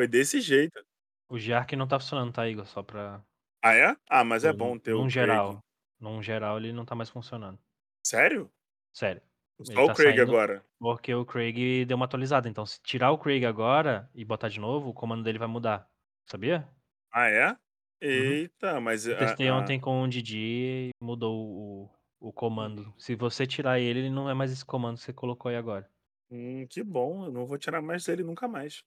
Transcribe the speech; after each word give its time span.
Foi 0.00 0.08
desse 0.08 0.40
jeito. 0.40 0.82
O 1.28 1.38
Giark 1.38 1.76
não 1.76 1.86
tá 1.86 2.00
funcionando, 2.00 2.32
tá, 2.32 2.48
Igor? 2.48 2.64
Só 2.64 2.82
pra. 2.82 3.22
Ah, 3.62 3.74
é? 3.74 3.94
Ah, 4.08 4.24
mas 4.24 4.44
é 4.44 4.52
bom 4.52 4.78
ter 4.78 4.94
o 4.94 5.04
num 5.04 5.10
Craig. 5.10 5.12
geral. 5.12 5.58
Num 6.00 6.22
geral, 6.22 6.56
ele 6.56 6.72
não 6.72 6.86
tá 6.86 6.94
mais 6.94 7.10
funcionando. 7.10 7.58
Sério? 8.02 8.50
Sério. 8.94 9.20
Ele 9.68 9.74
Só 9.74 9.84
o 9.84 9.86
tá 9.88 9.94
Craig 9.94 10.16
saindo 10.16 10.22
agora. 10.22 10.64
porque 10.78 11.14
o 11.14 11.26
Craig 11.26 11.84
deu 11.84 11.96
uma 11.98 12.06
atualizada. 12.06 12.48
Então, 12.48 12.64
se 12.64 12.80
tirar 12.82 13.10
o 13.12 13.18
Craig 13.18 13.44
agora 13.44 14.08
e 14.14 14.24
botar 14.24 14.48
de 14.48 14.58
novo, 14.58 14.88
o 14.88 14.94
comando 14.94 15.22
dele 15.22 15.38
vai 15.38 15.48
mudar. 15.48 15.86
Sabia? 16.26 16.66
Ah, 17.12 17.28
é? 17.28 17.50
Uhum. 17.50 17.58
Eita, 18.00 18.80
mas 18.80 19.06
Eu 19.06 19.18
testei 19.18 19.48
a 19.48 19.54
ontem 19.54 19.78
com 19.78 20.00
o 20.02 20.08
Didi 20.08 20.88
e 20.88 20.90
mudou 20.98 21.36
o 21.86 21.90
o 22.22 22.32
comando. 22.32 22.94
Se 22.98 23.14
você 23.14 23.46
tirar 23.46 23.78
ele, 23.80 24.00
ele 24.00 24.10
não 24.10 24.28
é 24.28 24.34
mais 24.34 24.50
esse 24.52 24.64
comando 24.64 24.96
que 24.98 25.02
você 25.04 25.12
colocou 25.12 25.50
aí 25.50 25.56
agora. 25.56 25.90
Hum, 26.30 26.66
que 26.68 26.82
bom. 26.82 27.24
Eu 27.26 27.32
não 27.32 27.46
vou 27.46 27.58
tirar 27.58 27.82
mais 27.82 28.06
ele 28.08 28.22
nunca 28.22 28.46
mais. 28.46 28.84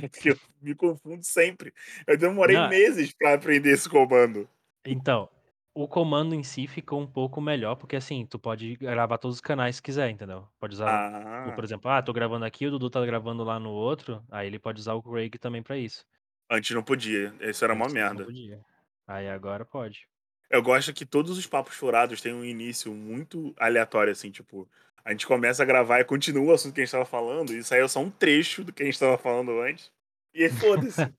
Porque 0.00 0.30
eu 0.30 0.38
me 0.60 0.74
confundo 0.74 1.24
sempre. 1.24 1.72
Eu 2.06 2.16
demorei 2.18 2.56
Não 2.56 2.68
meses 2.68 3.12
pra 3.12 3.34
aprender 3.34 3.70
esse 3.70 3.88
comando. 3.88 4.48
Então, 4.84 5.28
o 5.74 5.88
comando 5.88 6.34
em 6.34 6.42
si 6.42 6.66
ficou 6.66 7.00
um 7.00 7.06
pouco 7.06 7.40
melhor, 7.40 7.76
porque, 7.76 7.96
assim, 7.96 8.24
tu 8.26 8.38
pode 8.38 8.76
gravar 8.76 9.18
todos 9.18 9.36
os 9.36 9.40
canais 9.40 9.76
se 9.76 9.82
quiser, 9.82 10.10
entendeu? 10.10 10.46
Pode 10.58 10.74
usar 10.74 11.10
tu, 11.44 11.52
por 11.52 11.62
Ah. 11.62 11.66
exemplo, 11.66 11.90
ah, 11.90 12.02
tô 12.02 12.12
gravando 12.12 12.44
aqui, 12.44 12.66
o 12.66 12.70
Dudu 12.70 12.88
tá 12.90 13.04
gravando 13.04 13.42
lá 13.44 13.58
no 13.58 13.70
outro, 13.70 14.22
aí 14.30 14.46
ele 14.46 14.58
pode 14.58 14.80
usar 14.80 14.94
o 14.94 15.02
Craig 15.02 15.38
também 15.38 15.62
pra 15.62 15.76
isso. 15.76 16.06
Antes 16.50 16.70
não 16.74 16.82
podia. 16.82 17.34
Isso 17.40 17.64
era 17.64 17.74
uma 17.74 17.86
Antes 17.86 17.94
não 17.94 18.02
merda. 18.02 18.24
podia. 18.24 18.60
Aí 19.06 19.28
agora 19.28 19.64
pode. 19.64 20.08
Eu 20.48 20.62
gosto 20.62 20.92
que 20.94 21.04
todos 21.04 21.36
os 21.36 21.46
papos 21.46 21.74
furados 21.74 22.20
têm 22.20 22.32
um 22.32 22.44
início 22.44 22.92
muito 22.94 23.52
aleatório, 23.58 24.12
assim, 24.12 24.30
tipo, 24.30 24.68
a 25.04 25.10
gente 25.10 25.26
começa 25.26 25.62
a 25.62 25.66
gravar 25.66 26.00
e 26.00 26.04
continua 26.04 26.44
o 26.44 26.52
assunto 26.52 26.74
que 26.74 26.80
a 26.80 26.84
gente 26.84 26.92
tava 26.92 27.04
falando, 27.04 27.52
e 27.52 27.58
é 27.58 27.88
só 27.88 28.00
um 28.00 28.10
trecho 28.10 28.62
do 28.64 28.72
que 28.72 28.82
a 28.82 28.86
gente 28.86 28.98
tava 28.98 29.18
falando 29.18 29.60
antes. 29.60 29.90
E 30.36 30.44
aí, 30.44 30.50
foda-se. 30.50 31.00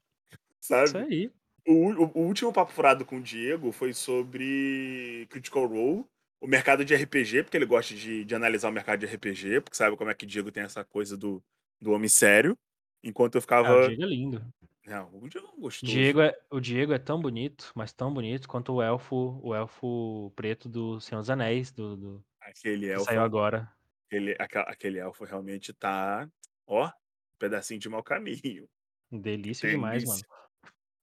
Isso 0.61 0.61
sabe? 0.61 0.97
aí. 0.99 1.31
O, 1.67 1.73
u- 1.73 2.11
o 2.15 2.19
último 2.21 2.53
papo 2.53 2.71
furado 2.71 3.05
com 3.05 3.17
o 3.17 3.21
Diego 3.21 3.71
foi 3.71 3.93
sobre 3.93 5.27
Critical 5.29 5.65
Role, 5.67 6.05
o 6.39 6.47
mercado 6.47 6.85
de 6.85 6.95
RPG, 6.95 7.43
porque 7.43 7.57
ele 7.57 7.65
gosta 7.65 7.93
de, 7.93 8.23
de 8.23 8.35
analisar 8.35 8.69
o 8.69 8.73
mercado 8.73 8.99
de 8.99 9.05
RPG, 9.05 9.61
porque 9.61 9.75
sabe 9.75 9.97
como 9.97 10.09
é 10.09 10.13
que 10.13 10.23
o 10.25 10.27
Diego 10.27 10.51
tem 10.51 10.63
essa 10.63 10.83
coisa 10.85 11.17
do, 11.17 11.43
do 11.81 11.91
homem 11.91 12.07
sério. 12.09 12.57
Enquanto 13.03 13.35
eu 13.35 13.39
Ah, 13.39 13.41
o 13.41 13.41
ficava. 13.41 13.87
Diego 13.87 14.03
é 14.03 14.05
lindo. 14.05 14.45
Não, 14.85 15.09
o 15.17 15.27
Diego 15.27 15.47
é 15.47 15.49
um 15.51 15.57
O 15.57 15.61
gostoso. 15.61 15.91
Diego 15.91 16.21
é 16.21 16.37
o 16.49 16.59
Diego 16.61 16.93
é 16.93 16.99
tão 16.99 17.19
bonito, 17.21 17.71
mas 17.75 17.91
tão 17.91 18.13
bonito 18.13 18.47
quanto 18.47 18.73
o 18.73 18.81
elfo 18.81 19.39
o 19.43 19.53
elfo 19.53 20.31
preto 20.35 20.69
do 20.69 20.99
Senhor 21.01 21.19
dos 21.21 21.29
Anéis, 21.29 21.71
do 21.71 21.97
do 21.97 22.25
Aquele 22.39 22.87
que 22.87 22.99
saiu 22.99 23.19
elfo. 23.19 23.25
agora. 23.25 23.71
Aquele, 24.05 24.35
aquele 24.39 24.99
elfo 24.99 25.25
realmente 25.25 25.73
tá. 25.73 26.29
Ó, 26.65 26.87
um 26.87 26.91
pedacinho 27.37 27.79
de 27.79 27.89
mau 27.89 28.01
caminho. 28.01 28.69
Delícia 29.11 29.69
demais, 29.69 30.03
mano. 30.03 30.19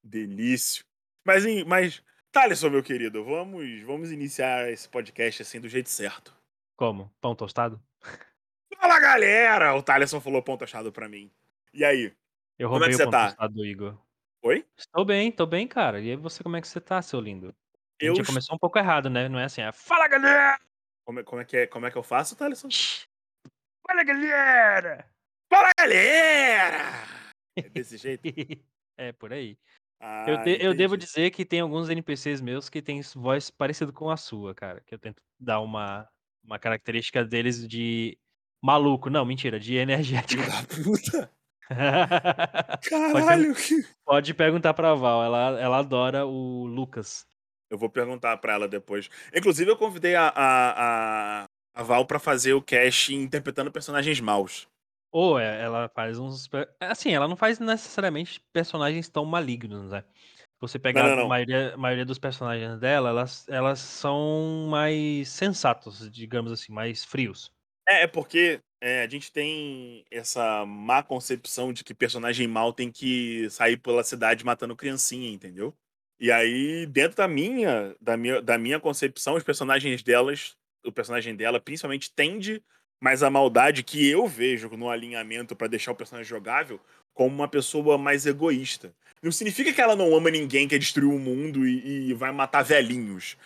Delícia. 0.02 0.84
Delício. 0.84 0.84
Mas, 1.24 1.44
mas 1.64 2.02
Thaleson, 2.30 2.68
meu 2.68 2.82
querido, 2.82 3.24
vamos, 3.24 3.82
vamos 3.82 4.10
iniciar 4.12 4.70
esse 4.70 4.88
podcast 4.88 5.42
assim 5.42 5.60
do 5.60 5.68
jeito 5.68 5.88
certo. 5.88 6.34
Como? 6.76 7.12
Pão 7.20 7.34
tostado? 7.34 7.80
Fala, 8.76 9.00
galera! 9.00 9.74
O 9.74 9.82
Thaleson 9.82 10.20
falou 10.20 10.42
ponto 10.42 10.64
achado 10.64 10.92
pra 10.92 11.08
mim. 11.08 11.30
E 11.72 11.84
aí? 11.84 12.12
Eu 12.58 12.68
Como 12.68 12.84
é 12.84 12.86
roubei 12.86 12.88
que 12.88 12.94
o 12.94 12.98
você 12.98 13.04
pão 13.04 13.10
tá? 13.12 13.26
tostado 13.28 13.54
do 13.54 13.64
Igor. 13.64 13.98
Oi? 14.42 14.66
Estou 14.76 15.04
bem, 15.04 15.32
tô 15.32 15.46
bem, 15.46 15.66
cara. 15.66 16.00
E 16.00 16.10
aí 16.10 16.16
você, 16.16 16.42
como 16.42 16.56
é 16.56 16.60
que 16.60 16.68
você 16.68 16.80
tá, 16.80 17.00
seu 17.00 17.20
lindo? 17.20 17.54
A 18.02 18.04
gente 18.04 18.24
começou 18.24 18.54
um 18.56 18.58
pouco 18.58 18.78
errado, 18.78 19.08
né? 19.08 19.28
Não 19.28 19.38
é 19.38 19.44
assim, 19.44 19.62
é 19.62 19.72
fala 19.72 20.06
galera! 20.08 20.58
Como 21.04 21.20
é, 21.20 21.22
como 21.22 21.40
é 21.40 21.44
que, 21.44 21.56
é, 21.56 21.66
como 21.66 21.86
é 21.86 21.90
que 21.90 21.96
eu 21.96 22.02
faço, 22.02 22.36
Thaleson? 22.36 22.68
Fala 23.86 24.02
galera! 24.02 25.08
Fala, 25.48 25.70
galera! 25.78 27.23
É 27.56 27.68
desse 27.68 27.96
jeito? 27.96 28.22
é, 28.96 29.12
por 29.12 29.32
aí. 29.32 29.56
Ah, 30.00 30.24
Eu, 30.28 30.36
de- 30.42 30.64
eu 30.64 30.74
devo 30.74 30.96
dizer 30.96 31.30
que 31.30 31.44
tem 31.44 31.60
alguns 31.60 31.88
NPCs 31.88 32.40
meus 32.40 32.68
que 32.68 32.82
têm 32.82 33.00
voz 33.14 33.50
parecida 33.50 33.92
com 33.92 34.10
a 34.10 34.16
sua, 34.16 34.54
cara. 34.54 34.80
Que 34.84 34.94
eu 34.94 34.98
tento 34.98 35.22
dar 35.38 35.60
uma, 35.60 36.08
uma 36.44 36.58
característica 36.58 37.24
deles 37.24 37.66
de 37.66 38.18
maluco. 38.62 39.08
Não, 39.08 39.24
mentira, 39.24 39.58
de 39.58 39.76
energético. 39.76 40.42
Da 40.42 40.62
puta! 40.64 41.30
pode, 42.78 42.90
Caralho! 42.90 43.54
que- 43.54 43.84
pode 44.04 44.34
perguntar 44.34 44.74
pra 44.74 44.94
Val, 44.94 45.24
ela, 45.24 45.60
ela 45.60 45.78
adora 45.78 46.26
o 46.26 46.66
Lucas. 46.66 47.26
Eu 47.70 47.78
vou 47.78 47.88
perguntar 47.88 48.36
pra 48.36 48.52
ela 48.54 48.68
depois. 48.68 49.08
Inclusive, 49.34 49.70
eu 49.70 49.76
convidei 49.76 50.14
a, 50.14 50.28
a, 50.28 51.42
a, 51.42 51.48
a 51.74 51.82
Val 51.82 52.06
pra 52.06 52.18
fazer 52.18 52.52
o 52.52 52.62
cast 52.62 53.14
interpretando 53.14 53.72
personagens 53.72 54.20
maus. 54.20 54.68
Ou 55.14 55.38
é, 55.38 55.62
ela 55.62 55.88
faz 55.94 56.18
uns. 56.18 56.48
pe- 56.48 56.68
Assim, 56.80 57.12
ela 57.14 57.28
não 57.28 57.36
faz 57.36 57.60
necessariamente 57.60 58.40
personagens 58.52 59.08
tão 59.08 59.24
malignos, 59.24 59.92
né? 59.92 60.02
Se 60.02 60.60
você 60.60 60.76
pegar 60.76 61.04
não, 61.04 61.16
a 61.20 61.24
não. 61.28 61.28
maioria, 61.28 61.74
a 61.74 61.76
maioria 61.76 62.04
dos 62.04 62.18
personagens 62.18 62.80
dela, 62.80 63.10
elas, 63.10 63.48
elas 63.48 63.78
são 63.78 64.66
mais 64.68 65.28
sensatos, 65.28 66.10
digamos 66.10 66.50
assim, 66.50 66.72
mais 66.72 67.04
frios. 67.04 67.52
É, 67.86 68.02
é 68.02 68.06
porque 68.08 68.58
é, 68.80 69.02
a 69.04 69.08
gente 69.08 69.30
tem 69.30 70.04
essa 70.10 70.66
má 70.66 71.00
concepção 71.00 71.72
de 71.72 71.84
que 71.84 71.94
personagem 71.94 72.48
mal 72.48 72.72
tem 72.72 72.90
que 72.90 73.48
sair 73.50 73.76
pela 73.76 74.02
cidade 74.02 74.44
matando 74.44 74.74
criancinha, 74.74 75.30
entendeu? 75.30 75.72
E 76.18 76.32
aí, 76.32 76.86
dentro 76.86 77.16
da 77.18 77.28
minha, 77.28 77.94
da 78.00 78.16
minha, 78.16 78.42
da 78.42 78.58
minha 78.58 78.80
concepção, 78.80 79.34
os 79.36 79.44
personagens 79.44 80.02
delas, 80.02 80.56
o 80.84 80.90
personagem 80.90 81.36
dela 81.36 81.60
principalmente 81.60 82.12
tende 82.12 82.60
mais 83.00 83.22
a 83.22 83.30
maldade 83.30 83.82
que 83.82 84.08
eu 84.08 84.26
vejo 84.26 84.68
no 84.76 84.90
alinhamento 84.90 85.54
pra 85.54 85.66
deixar 85.66 85.92
o 85.92 85.96
personagem 85.96 86.28
jogável 86.28 86.80
como 87.12 87.34
uma 87.34 87.48
pessoa 87.48 87.96
mais 87.96 88.26
egoísta. 88.26 88.94
Não 89.22 89.30
significa 89.30 89.72
que 89.72 89.80
ela 89.80 89.96
não 89.96 90.14
ama 90.14 90.30
ninguém, 90.30 90.68
quer 90.68 90.78
destruir 90.78 91.14
o 91.14 91.18
mundo 91.18 91.66
e, 91.66 92.10
e 92.10 92.14
vai 92.14 92.32
matar 92.32 92.62
velhinhos. 92.62 93.36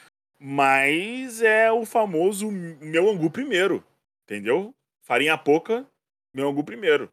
Mas 0.41 1.42
é 1.42 1.70
o 1.70 1.84
famoso 1.84 2.50
meu 2.50 3.10
angu 3.10 3.31
primeiro. 3.31 3.84
Entendeu? 4.25 4.75
Farinha 5.03 5.36
pouca, 5.36 5.86
meu 6.32 6.48
angu 6.48 6.65
primeiro. 6.65 7.10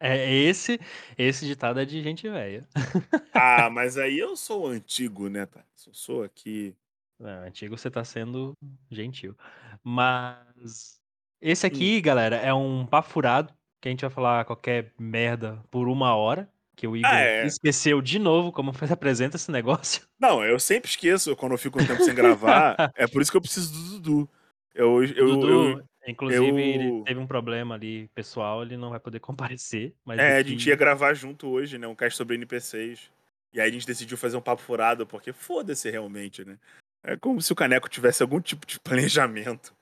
É 0.00 0.30
esse, 0.30 0.80
esse 1.16 1.46
ditado 1.46 1.80
é 1.80 1.84
de 1.84 2.02
gente 2.02 2.28
velha. 2.28 2.66
Ah, 3.36 3.68
mas 3.68 3.98
aí 3.98 4.16
eu 4.16 4.36
sou 4.36 4.68
antigo, 4.68 5.28
né, 5.28 5.44
tá? 5.44 5.64
Eu 5.86 5.92
sou 5.92 6.22
aqui. 6.22 6.72
Não, 7.18 7.42
antigo 7.42 7.76
você 7.76 7.90
tá 7.90 8.04
sendo 8.04 8.56
gentil. 8.88 9.36
Mas 9.82 11.00
esse 11.44 11.66
Hum. 11.66 11.68
aqui, 11.68 12.00
galera, 12.00 12.36
é 12.36 12.52
um 12.54 12.86
papo 12.86 13.08
furado 13.10 13.52
que 13.80 13.88
a 13.88 13.90
gente 13.90 14.00
vai 14.00 14.10
falar 14.10 14.44
qualquer 14.44 14.92
merda 14.98 15.62
por 15.70 15.88
uma 15.88 16.14
hora. 16.16 16.48
Que 16.76 16.88
o 16.88 16.94
Ah, 16.94 16.98
Igor 16.98 17.12
é. 17.12 17.46
esqueceu 17.46 18.02
de 18.02 18.18
novo 18.18 18.50
como 18.50 18.72
se 18.74 18.78
apresenta 18.92 19.36
esse 19.36 19.50
negócio. 19.50 20.02
Não, 20.18 20.44
eu 20.44 20.58
sempre 20.58 20.90
esqueço 20.90 21.36
quando 21.36 21.52
eu 21.52 21.58
fico 21.58 21.80
um 21.80 21.86
tempo 21.86 22.02
sem 22.02 22.14
gravar. 22.14 22.74
É 22.96 23.06
por 23.06 23.22
isso 23.22 23.30
que 23.30 23.36
eu 23.36 23.40
preciso 23.42 23.72
do 23.72 24.00
Dudu. 24.00 24.30
Eu, 24.74 25.04
eu, 25.04 25.26
Dudu, 25.26 25.48
eu, 25.50 25.84
inclusive, 26.08 26.60
ele 26.60 26.88
eu- 26.88 27.02
teve 27.04 27.20
um 27.20 27.26
problema 27.28 27.76
ali 27.76 28.08
pessoal, 28.12 28.62
ele 28.62 28.76
não 28.76 28.90
vai 28.90 28.98
poder 28.98 29.20
comparecer, 29.54 29.94
mas 30.04 30.18
É, 30.18 30.38
a 30.38 30.42
gente 30.42 30.68
ia 30.68 30.74
gravar 30.74 31.14
junto 31.14 31.46
hoje, 31.48 31.78
né? 31.78 31.86
Um 31.86 31.94
cast 31.94 32.16
sobre 32.16 32.34
NPCs. 32.34 33.08
E 33.52 33.60
aí 33.60 33.68
a 33.68 33.72
gente 33.72 33.86
decidiu 33.86 34.18
fazer 34.18 34.36
um 34.36 34.40
papo 34.40 34.60
furado, 34.62 35.06
porque 35.06 35.32
foda-se 35.32 35.88
realmente, 35.88 36.44
né? 36.44 36.58
É 37.04 37.16
como 37.16 37.40
se 37.40 37.52
o 37.52 37.56
Caneco 37.56 37.88
tivesse 37.88 38.20
algum 38.20 38.40
tipo 38.40 38.66
de 38.66 38.80
planejamento. 38.80 39.72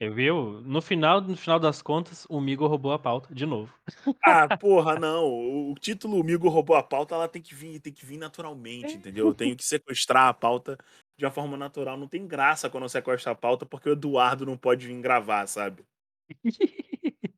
Eu 0.00 0.14
viu? 0.14 0.62
No 0.62 0.80
final, 0.80 1.20
no 1.20 1.36
final 1.36 1.60
das 1.60 1.82
contas, 1.82 2.26
o 2.30 2.40
Migo 2.40 2.66
roubou 2.66 2.90
a 2.92 2.98
pauta 2.98 3.34
de 3.34 3.44
novo. 3.44 3.72
Ah, 4.24 4.56
porra, 4.56 4.98
não. 4.98 5.24
O 5.70 5.74
título 5.74 6.22
Migo 6.24 6.48
roubou 6.48 6.74
a 6.76 6.82
pauta, 6.82 7.14
ela 7.14 7.28
tem 7.28 7.40
que 7.40 7.54
vir, 7.54 7.80
tem 7.80 7.92
que 7.92 8.04
vir 8.04 8.16
naturalmente, 8.18 8.94
entendeu? 8.96 9.28
Eu 9.28 9.34
tenho 9.34 9.56
que 9.56 9.64
sequestrar 9.64 10.28
a 10.28 10.34
pauta 10.34 10.78
de 11.18 11.24
uma 11.24 11.30
forma 11.30 11.56
natural. 11.56 11.96
Não 11.98 12.08
tem 12.08 12.26
graça 12.26 12.70
quando 12.70 12.84
eu 12.84 12.88
sequestro 12.88 13.30
a 13.30 13.34
pauta, 13.34 13.66
porque 13.66 13.88
o 13.88 13.92
Eduardo 13.92 14.46
não 14.46 14.56
pode 14.56 14.86
vir 14.86 15.00
gravar, 15.00 15.46
sabe? 15.46 15.84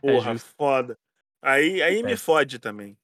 Porra, 0.00 0.32
justo. 0.32 0.50
foda. 0.56 0.98
Aí, 1.42 1.82
aí 1.82 2.02
me 2.02 2.12
É. 2.12 2.16
fode 2.16 2.58
também. 2.58 2.96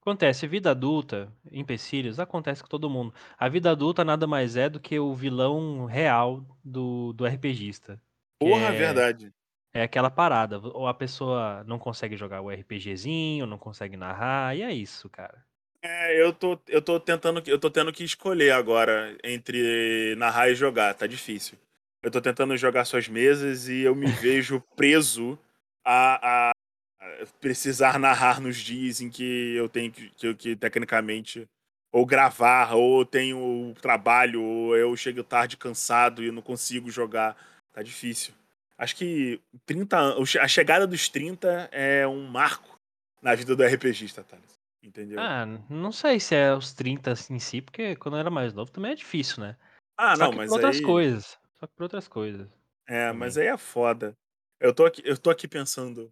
Acontece, 0.00 0.46
vida 0.46 0.70
adulta, 0.70 1.32
empecilhos, 1.50 2.20
acontece 2.20 2.62
com 2.62 2.68
todo 2.68 2.90
mundo. 2.90 3.12
A 3.38 3.48
vida 3.48 3.70
adulta 3.70 4.04
nada 4.04 4.26
mais 4.26 4.56
é 4.56 4.68
do 4.68 4.78
que 4.80 4.98
o 4.98 5.14
vilão 5.14 5.86
real 5.86 6.44
do, 6.64 7.12
do 7.12 7.24
RPGista. 7.26 8.00
Porra, 8.38 8.68
é, 8.68 8.72
verdade. 8.72 9.32
é 9.72 9.82
aquela 9.82 10.10
parada. 10.10 10.58
Ou 10.58 10.86
a 10.86 10.94
pessoa 10.94 11.64
não 11.64 11.78
consegue 11.78 12.16
jogar 12.16 12.40
o 12.40 12.50
RPGzinho, 12.50 13.46
não 13.46 13.58
consegue 13.58 13.96
narrar, 13.96 14.56
e 14.56 14.62
é 14.62 14.72
isso, 14.72 15.08
cara. 15.08 15.44
É, 15.82 16.18
eu 16.20 16.32
tô, 16.32 16.58
eu 16.68 16.80
tô 16.80 16.98
tentando, 16.98 17.42
eu 17.46 17.58
tô 17.58 17.70
tendo 17.70 17.92
que 17.92 18.02
escolher 18.04 18.52
agora 18.52 19.16
entre 19.22 20.14
narrar 20.16 20.48
e 20.48 20.54
jogar, 20.54 20.94
tá 20.94 21.06
difícil. 21.06 21.58
Eu 22.02 22.10
tô 22.10 22.20
tentando 22.20 22.56
jogar 22.56 22.84
suas 22.86 23.06
mesas 23.08 23.68
e 23.68 23.80
eu 23.82 23.94
me 23.94 24.06
vejo 24.12 24.62
preso 24.74 25.38
a, 25.84 26.48
a- 26.48 26.52
a 27.00 27.26
precisar 27.40 27.98
narrar 27.98 28.40
nos 28.40 28.56
dias 28.56 29.00
em 29.02 29.10
que 29.10 29.54
eu 29.56 29.68
tenho 29.68 29.92
que, 29.92 30.08
que, 30.10 30.34
que 30.34 30.56
tecnicamente 30.56 31.46
ou 31.92 32.04
gravar, 32.06 32.74
ou 32.74 33.04
tenho 33.04 33.74
trabalho, 33.80 34.42
ou 34.42 34.76
eu 34.76 34.96
chego 34.96 35.22
tarde 35.22 35.56
cansado 35.56 36.24
e 36.24 36.30
não 36.32 36.42
consigo 36.42 36.90
jogar. 36.90 37.36
Tá 37.74 37.82
difícil. 37.82 38.32
Acho 38.78 38.96
que 38.96 39.40
30 39.66 39.98
an- 39.98 40.16
a 40.40 40.48
chegada 40.48 40.86
dos 40.86 41.08
30 41.08 41.68
é 41.70 42.06
um 42.06 42.26
marco 42.26 42.80
na 43.20 43.34
vida 43.34 43.54
do 43.54 43.62
RPGista, 43.62 44.22
Thales. 44.24 44.58
Entendeu? 44.82 45.20
Ah, 45.20 45.44
não 45.68 45.90
sei 45.92 46.18
se 46.20 46.34
é 46.34 46.54
os 46.54 46.72
30 46.72 47.12
em 47.30 47.38
si, 47.38 47.60
porque 47.60 47.96
quando 47.96 48.14
eu 48.14 48.20
era 48.20 48.30
mais 48.30 48.52
novo 48.54 48.70
também 48.70 48.92
é 48.92 48.94
difícil, 48.94 49.42
né? 49.42 49.56
Ah, 49.96 50.14
Só 50.16 50.24
não, 50.24 50.30
que 50.30 50.36
por 50.36 50.42
mas 50.42 50.52
outras 50.52 50.76
aí. 50.76 50.82
coisas. 50.82 51.38
Só 51.58 51.66
que 51.66 51.72
por 51.74 51.82
outras 51.82 52.08
coisas 52.08 52.48
É, 52.86 53.12
mas 53.12 53.34
também. 53.34 53.48
aí 53.48 53.54
é 53.54 53.58
foda. 53.58 54.14
Eu 54.60 54.72
tô 54.74 54.86
aqui, 54.86 55.02
eu 55.04 55.18
tô 55.18 55.30
aqui 55.30 55.48
pensando 55.48 56.10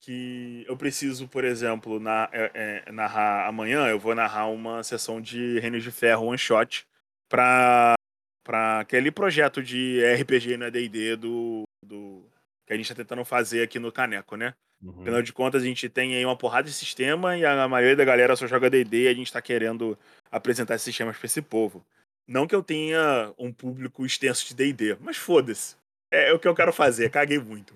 que 0.00 0.64
eu 0.68 0.76
preciso, 0.76 1.28
por 1.28 1.44
exemplo, 1.44 1.98
na, 2.00 2.28
é, 2.32 2.84
é, 2.86 2.92
narrar 2.92 3.46
amanhã, 3.48 3.86
eu 3.88 3.98
vou 3.98 4.14
narrar 4.14 4.46
uma 4.46 4.82
sessão 4.82 5.20
de 5.20 5.58
Reinos 5.58 5.82
de 5.82 5.90
Ferro 5.90 6.26
one 6.26 6.38
shot 6.38 6.86
pra, 7.28 7.94
pra 8.44 8.80
aquele 8.80 9.10
projeto 9.10 9.62
de 9.62 10.00
RPG 10.20 10.56
no 10.56 10.66
AD&D 10.66 11.16
do, 11.16 11.62
do 11.84 12.24
que 12.66 12.72
a 12.72 12.76
gente 12.76 12.88
tá 12.88 12.94
tentando 12.94 13.24
fazer 13.24 13.62
aqui 13.62 13.78
no 13.78 13.92
Caneco, 13.92 14.36
né? 14.36 14.54
Uhum. 14.82 15.02
Afinal 15.02 15.22
de 15.22 15.32
contas, 15.32 15.62
a 15.62 15.66
gente 15.66 15.88
tem 15.88 16.16
aí 16.16 16.24
uma 16.24 16.36
porrada 16.36 16.68
de 16.68 16.74
sistema 16.74 17.36
e 17.36 17.44
a 17.44 17.68
maioria 17.68 17.96
da 17.96 18.04
galera 18.04 18.34
só 18.34 18.46
joga 18.46 18.70
D&D 18.70 19.04
e 19.04 19.08
a 19.08 19.14
gente 19.14 19.32
tá 19.32 19.42
querendo 19.42 19.98
apresentar 20.30 20.74
esses 20.74 20.84
sistemas 20.84 21.16
pra 21.16 21.26
esse 21.26 21.42
povo. 21.42 21.84
Não 22.26 22.46
que 22.46 22.54
eu 22.54 22.62
tenha 22.62 23.32
um 23.38 23.52
público 23.52 24.06
extenso 24.06 24.46
de 24.46 24.54
D&D, 24.54 24.96
mas 25.00 25.16
foda-se. 25.16 25.76
É, 26.10 26.30
é 26.30 26.32
o 26.32 26.38
que 26.38 26.48
eu 26.48 26.54
quero 26.54 26.72
fazer, 26.72 27.10
caguei 27.10 27.38
muito. 27.38 27.72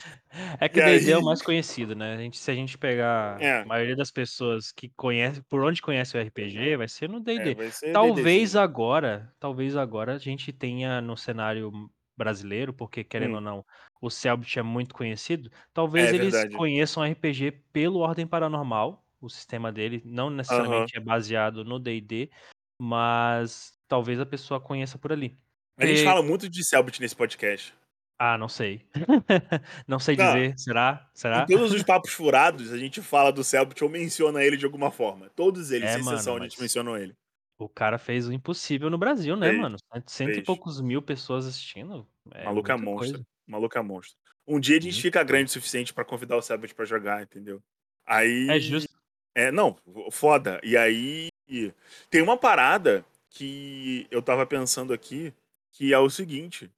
É 0.60 0.68
que 0.68 0.80
E 0.80 0.82
o 0.82 0.84
D&D 0.84 1.10
é 1.12 1.16
o 1.16 1.18
aí... 1.18 1.24
mais 1.24 1.40
conhecido, 1.40 1.94
né? 1.94 2.14
A 2.14 2.16
gente, 2.16 2.36
se 2.36 2.50
a 2.50 2.54
gente 2.54 2.76
pegar 2.76 3.40
É, 3.40 3.60
a 3.62 3.64
maioria 3.64 3.94
das 3.94 4.10
pessoas 4.10 4.72
que 4.72 4.88
conhece, 4.96 5.40
por 5.42 5.62
onde 5.64 5.80
conhece 5.80 6.16
o 6.16 6.20
RPG, 6.20 6.76
vai 6.76 6.88
ser 6.88 7.08
no 7.08 7.18
é 7.18 7.20
D&D. 7.20 7.70
ser 7.70 7.92
Talvez 7.92 8.24
D&Dzinho. 8.24 8.62
agora, 8.62 9.32
talvez 9.38 9.76
agora 9.76 10.14
a 10.14 10.18
gente 10.18 10.52
tenha 10.52 11.00
no 11.00 11.16
cenário 11.16 11.70
brasileiro, 12.16 12.72
porque 12.72 13.04
querendo 13.04 13.34
ou 13.34 13.40
Hum, 13.40 13.44
não, 13.44 13.66
o 14.00 14.10
Selbit 14.10 14.58
é 14.58 14.62
muito 14.62 14.94
conhecido, 14.94 15.50
é 15.52 15.58
talvez 15.72 16.12
eles 16.12 16.32
verdade. 16.32 16.56
conheçam 16.56 17.04
RPG 17.04 17.52
pelo 17.72 18.00
Ordem 18.00 18.26
Paranormal, 18.26 19.04
o 19.20 19.28
sistema 19.28 19.72
dele 19.72 20.02
não 20.04 20.28
necessariamente 20.30 20.96
é 20.96 21.00
baseado 21.00 21.64
no 21.64 21.78
D&D, 21.78 22.30
mas 22.78 23.72
talvez 23.88 24.20
a 24.20 24.26
pessoa 24.26 24.60
conheça 24.60 24.98
por 24.98 25.12
ali. 25.12 25.38
A 25.78 25.86
gente 25.86 25.96
Porque, 25.96 26.04
fala 26.04 26.22
muito 26.22 26.48
de 26.48 26.64
Selbit 26.64 27.00
nesse 27.00 27.16
podcast. 27.16 27.74
Ah, 28.18 28.38
não 28.38 28.48
sei. 28.48 28.86
Não 29.88 29.98
sei 29.98 30.16
Não, 30.16 30.24
dizer, 30.26 30.58
será? 30.58 31.10
em 31.34 31.44
Será? 31.44 31.46
todos 31.46 31.72
os 31.72 31.82
papos 31.82 32.12
furados, 32.12 32.72
a 32.72 32.78
gente 32.78 33.02
fala 33.02 33.32
do 33.32 33.42
Selbit 33.44 33.82
ou 33.84 33.90
menciona 33.90 34.42
ele 34.42 34.56
de 34.56 34.64
alguma 34.64 34.90
forma. 34.90 35.30
Todos 35.30 35.70
eles, 35.70 35.90
É, 35.90 35.94
sem 35.94 36.02
mano, 36.02 36.16
exceção, 36.16 36.36
a 36.36 36.40
gente 36.40 36.60
mencionou 36.60 36.96
ele. 36.98 37.16
o 37.58 37.68
cara 37.68 37.98
fez 37.98 38.28
o 38.28 38.32
impossível 38.32 38.90
no 38.90 38.98
Brasil, 38.98 39.36
né, 39.36 39.50
Fez, 39.50 39.60
mano? 39.60 39.76
Cento 39.92 40.10
cento 40.10 40.38
e 40.38 40.42
fez. 40.42 40.46
poucos 40.46 40.80
mil 40.80 41.00
pessoas 41.02 41.46
assistindo, 41.46 42.06
é 42.32 42.44
maluco 42.44 42.70
é 42.70 42.76
monstro. 42.76 43.18
coisa, 43.18 43.26
maluco 43.46 43.78
é 43.78 43.82
monstro. 43.82 44.16
Um 44.46 44.60
dia 44.60 44.76
a 44.78 44.80
gente 44.80 45.00
fica 45.00 45.22
grande 45.24 45.46
o 45.50 45.52
suficiente 45.52 45.94
pra 45.94 46.04
convidar 46.04 46.36
o 46.36 46.42
Selbit 46.42 46.74
pra 46.74 46.84
jogar, 46.84 47.22
entendeu? 47.22 47.62
É 48.48 48.56
Aí. 48.56 48.60
justo. 48.60 48.88
É, 49.34 49.50
não, 49.50 49.76
foda. 50.12 50.60
E 50.62 50.76
aí. 50.76 51.28
Tem 52.10 52.22
uma 52.22 52.36
parada 52.38 53.04
que 53.30 54.06
eu 54.10 54.22
tava 54.22 54.46
pensando 54.46 54.92
aqui, 54.92 55.32
que 55.72 55.92
é 55.92 55.98
o 55.98 56.08
seguinte. 56.10 56.70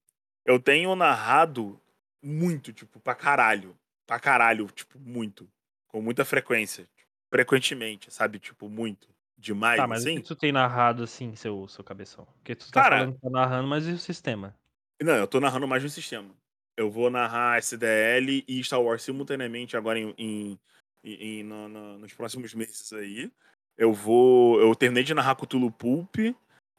Eu 0.47 0.59
tenho 0.59 0.95
narrado 0.95 1.77
muito, 2.23 2.71
tipo, 2.71 2.99
pra 3.01 3.13
caralho. 3.13 3.77
Pra 4.07 4.17
caralho, 4.17 4.65
tipo, 4.67 4.97
muito. 4.97 5.47
Com 5.89 6.01
muita 6.01 6.23
frequência. 6.23 6.87
Frequentemente, 7.29 8.11
sabe? 8.11 8.39
Tipo, 8.39 8.69
muito. 8.69 9.07
Tá, 9.07 9.13
Demais, 9.37 9.79
mas 9.87 10.01
o 10.01 10.05
que 10.05 10.11
assim. 10.13 10.21
tu 10.21 10.35
tem 10.35 10.51
narrado, 10.51 11.03
assim, 11.03 11.35
seu 11.35 11.67
seu 11.67 11.83
cabeção? 11.83 12.25
Porque 12.37 12.55
tu 12.55 12.71
tá 12.71 12.81
Cara, 12.81 12.97
falando 12.99 13.13
que 13.15 13.21
tá 13.21 13.29
narrando, 13.29 13.67
mas 13.67 13.85
e 13.87 13.91
o 13.91 13.97
sistema? 13.99 14.55
Não, 14.99 15.13
eu 15.13 15.27
tô 15.27 15.39
narrando 15.39 15.67
mais 15.67 15.83
um 15.83 15.89
sistema. 15.89 16.33
Eu 16.75 16.89
vou 16.89 17.09
narrar 17.11 17.57
SDL 17.59 18.43
e 18.47 18.63
Star 18.63 18.81
Wars 18.81 19.03
simultaneamente 19.03 19.77
agora 19.77 19.99
em, 19.99 20.15
em, 20.17 20.59
em- 21.03 21.43
no- 21.43 21.67
no- 21.69 21.97
nos 21.99 22.13
próximos 22.13 22.53
meses 22.55 22.91
aí. 22.93 23.31
Eu 23.77 23.93
vou. 23.93 24.59
Eu 24.59 24.73
terminei 24.75 25.03
de 25.03 25.13
narrar 25.13 25.35
Cthulhu 25.35 25.69
Pulp 25.71 26.15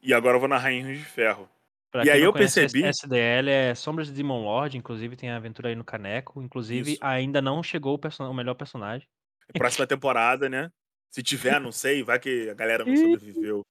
e 0.03 0.13
agora 0.15 0.37
eu 0.37 0.41
vou 0.41 0.49
narrar 0.49 0.73
em 0.73 0.83
Rio 0.83 0.97
de 0.99 1.05
Ferro. 1.05 1.49
Pra 1.99 2.07
E 2.07 2.11
aí 2.11 2.23
eu 2.23 2.33
conhece, 2.33 2.61
percebi, 2.61 2.85
SDL 2.85 3.49
é 3.51 3.75
Sombras 3.75 4.07
de 4.07 4.13
Demon 4.13 4.43
Lord, 4.43 4.77
inclusive 4.77 5.17
tem 5.17 5.31
a 5.31 5.37
aventura 5.37 5.69
aí 5.69 5.75
no 5.75 5.85
Caneco, 5.85 6.41
inclusive 6.43 6.93
isso, 6.93 7.05
ainda 7.05 7.43
não 7.43 7.63
chegou 7.63 7.95
o 7.95 7.99
person 7.99 8.31
o 8.31 8.35
melhor 8.35 8.55
personagem. 8.55 9.09
próxima 9.55 9.87
temporada, 9.87 10.49
né? 10.49 10.71
Se 11.11 11.23
tiver, 11.23 11.61
não 11.61 11.73
sei, 11.73 12.03
vai 12.03 12.19
que 12.19 12.51
a 12.51 12.55
galera 12.55 12.85
não 12.85 12.95
sobreviveu. 12.95 13.67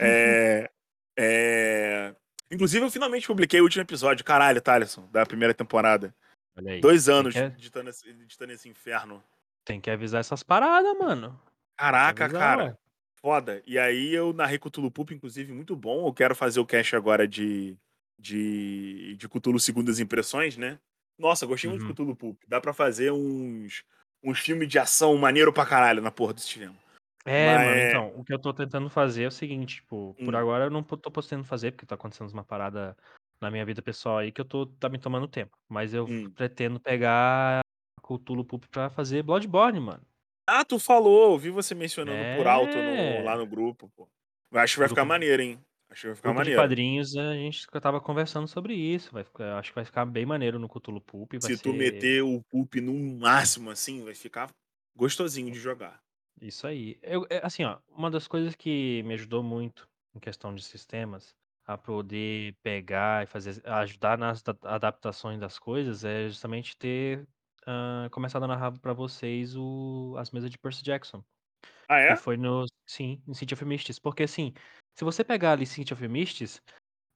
É. 0.00 0.70
É. 1.16 2.14
Inclusive, 2.50 2.84
eu 2.84 2.90
finalmente 2.90 3.26
publiquei 3.26 3.60
o 3.60 3.64
último 3.64 3.82
episódio, 3.82 4.24
caralho, 4.24 4.60
Thaleson, 4.60 5.08
da 5.10 5.24
primeira 5.24 5.54
temporada. 5.54 6.14
Olha 6.56 6.72
aí, 6.72 6.80
Dois 6.80 7.08
anos 7.08 7.34
que 7.34 7.40
editando 7.40 7.90
esse, 7.90 8.08
editando 8.08 8.52
esse 8.52 8.68
inferno. 8.68 9.22
tem 9.64 9.80
que 9.80 9.90
avisar 9.90 10.20
essas 10.20 10.42
paradas, 10.42 10.96
mano. 10.98 11.40
Caraca, 11.76 12.24
avisar, 12.24 12.58
ué. 12.58 12.76
Foda. 13.22 13.62
E 13.64 13.78
aí 13.78 14.12
eu 14.12 14.32
narrei 14.32 14.58
Cthulhu 14.58 14.90
Pulp, 14.90 15.12
inclusive, 15.12 15.52
muito 15.52 15.76
bom. 15.76 16.06
Eu 16.08 16.12
quero 16.12 16.34
fazer 16.34 16.58
o 16.58 16.66
cast 16.66 16.96
agora 16.96 17.26
de, 17.26 17.76
de, 18.18 19.16
de 19.16 19.28
Cthulhu 19.28 19.60
Segundas 19.60 20.00
Impressões, 20.00 20.56
né? 20.56 20.78
Nossa, 21.16 21.46
gostei 21.46 21.70
muito 21.70 21.82
de 21.82 21.86
Uhum. 21.86 21.94
Cthulhu 21.94 22.16
Pulp. 22.16 22.42
Dá 22.48 22.60
pra 22.60 22.74
fazer 22.74 23.12
uns, 23.12 23.84
uns 24.24 24.40
filmes 24.40 24.68
de 24.68 24.78
ação 24.78 25.16
maneiro 25.16 25.52
pra 25.52 25.64
caralho 25.64 26.02
na 26.02 26.10
porra 26.10 26.34
desse 26.34 26.48
cinema. 26.48 26.74
É, 27.24 27.54
Mas 27.54 27.66
mano, 27.66 27.80
então, 27.88 28.20
o 28.20 28.24
que 28.24 28.34
eu 28.34 28.38
tô 28.40 28.52
tentando 28.52 28.90
fazer 28.90 29.22
é 29.22 29.28
o 29.28 29.30
seguinte, 29.30 29.76
tipo, 29.76 30.14
por 30.14 30.34
Hum, 30.34 30.38
agora 30.38 30.64
eu 30.64 30.70
não 30.70 30.82
tô 30.82 31.10
podendo 31.10 31.44
fazer, 31.44 31.70
porque 31.70 31.86
tá 31.86 31.94
acontecendo 31.94 32.28
uma 32.32 32.44
parada 32.44 32.96
na 33.40 33.48
minha 33.48 33.64
vida 33.64 33.80
pessoal 33.80 34.18
aí 34.18 34.32
que 34.32 34.40
eu 34.40 34.44
tô, 34.44 34.66
tá 34.66 34.88
me 34.88 34.98
tomando 34.98 35.28
tempo. 35.28 35.56
Mas 35.68 35.94
eu 35.94 36.06
hum. 36.06 36.28
pretendo 36.30 36.80
pegar 36.80 37.60
Cthulhu 38.02 38.44
Pulp 38.44 38.64
pra 38.66 38.90
fazer 38.90 39.22
Bloodborne, 39.22 39.78
mano. 39.78 40.04
Ah, 40.46 40.64
tu 40.64 40.78
falou. 40.78 41.32
Eu 41.32 41.38
vi 41.38 41.50
você 41.50 41.74
mencionando 41.74 42.36
por 42.36 42.46
alto 42.46 42.74
no, 42.76 43.24
lá 43.24 43.34
É. 43.34 43.36
no 43.36 43.46
grupo, 43.46 43.88
pô. 43.96 44.08
Acho 44.54 44.74
que 44.74 44.80
vai 44.80 44.88
ficar 44.88 45.04
maneiro, 45.04 45.42
hein? 45.42 45.60
Acho 45.90 46.00
que 46.02 46.06
vai 46.08 46.16
ficar 46.16 46.28
grupo 46.30 46.42
de 46.44 46.50
maneiro. 46.50 46.62
quadrinhos, 46.62 47.16
a 47.16 47.34
gente 47.34 47.66
tava 47.80 48.00
conversando 48.00 48.48
sobre 48.48 48.74
isso. 48.74 49.12
Vai 49.12 49.24
ficar, 49.24 49.58
acho 49.58 49.70
que 49.70 49.74
vai 49.74 49.84
ficar 49.84 50.04
bem 50.06 50.26
maneiro 50.26 50.58
no 50.58 50.68
Cthulhu 50.68 51.00
Pulp, 51.00 51.32
vai 51.34 51.50
Se 51.50 51.56
tu 51.58 51.70
ser 51.70 51.76
meter 51.76 52.22
o 52.22 52.42
Pulp 52.50 52.74
no 52.76 52.92
máximo, 53.18 53.70
assim, 53.70 54.02
vai 54.04 54.14
ficar 54.14 54.50
gostosinho 54.96 55.50
de 55.52 55.58
jogar. 55.58 56.00
Isso 56.40 56.66
aí. 56.66 56.98
Eu, 57.02 57.26
é, 57.30 57.40
assim, 57.44 57.64
ó, 57.64 57.78
uma 57.88 58.10
das 58.10 58.26
coisas 58.26 58.54
que 58.54 59.02
me 59.04 59.14
ajudou 59.14 59.42
muito 59.42 59.86
em 60.14 60.18
questão 60.18 60.54
de 60.54 60.62
sistemas 60.62 61.34
a 61.66 61.78
poder 61.78 62.54
pegar 62.62 63.22
e 63.22 63.26
fazer, 63.26 63.62
ajudar 63.64 64.18
nas 64.18 64.42
da- 64.42 64.56
adaptações 64.64 65.38
das 65.38 65.58
coisas 65.58 66.04
é 66.04 66.26
justamente 66.28 66.76
ter 66.76 67.26
ah, 67.66 68.08
começado 68.12 68.44
a 68.44 68.48
narrar 68.48 68.78
pra 68.80 68.92
vocês 68.92 69.56
o, 69.56 70.14
as 70.18 70.30
mesas 70.30 70.50
de 70.50 70.58
Percy 70.58 70.82
Jackson, 70.82 71.24
Ah, 71.88 72.00
que 72.06 72.14
é? 72.14 72.16
foi 72.16 72.36
no, 72.36 72.66
sim, 72.86 73.22
em 73.28 73.34
City 73.34 73.54
of 73.54 73.64
Mist. 73.64 73.90
Porque 74.02 74.24
assim, 74.24 74.54
se 74.98 75.04
você 75.04 75.24
pegar 75.24 75.52
ali 75.52 75.66
City 75.66 75.92
of 75.94 76.08
Mist, 76.08 76.60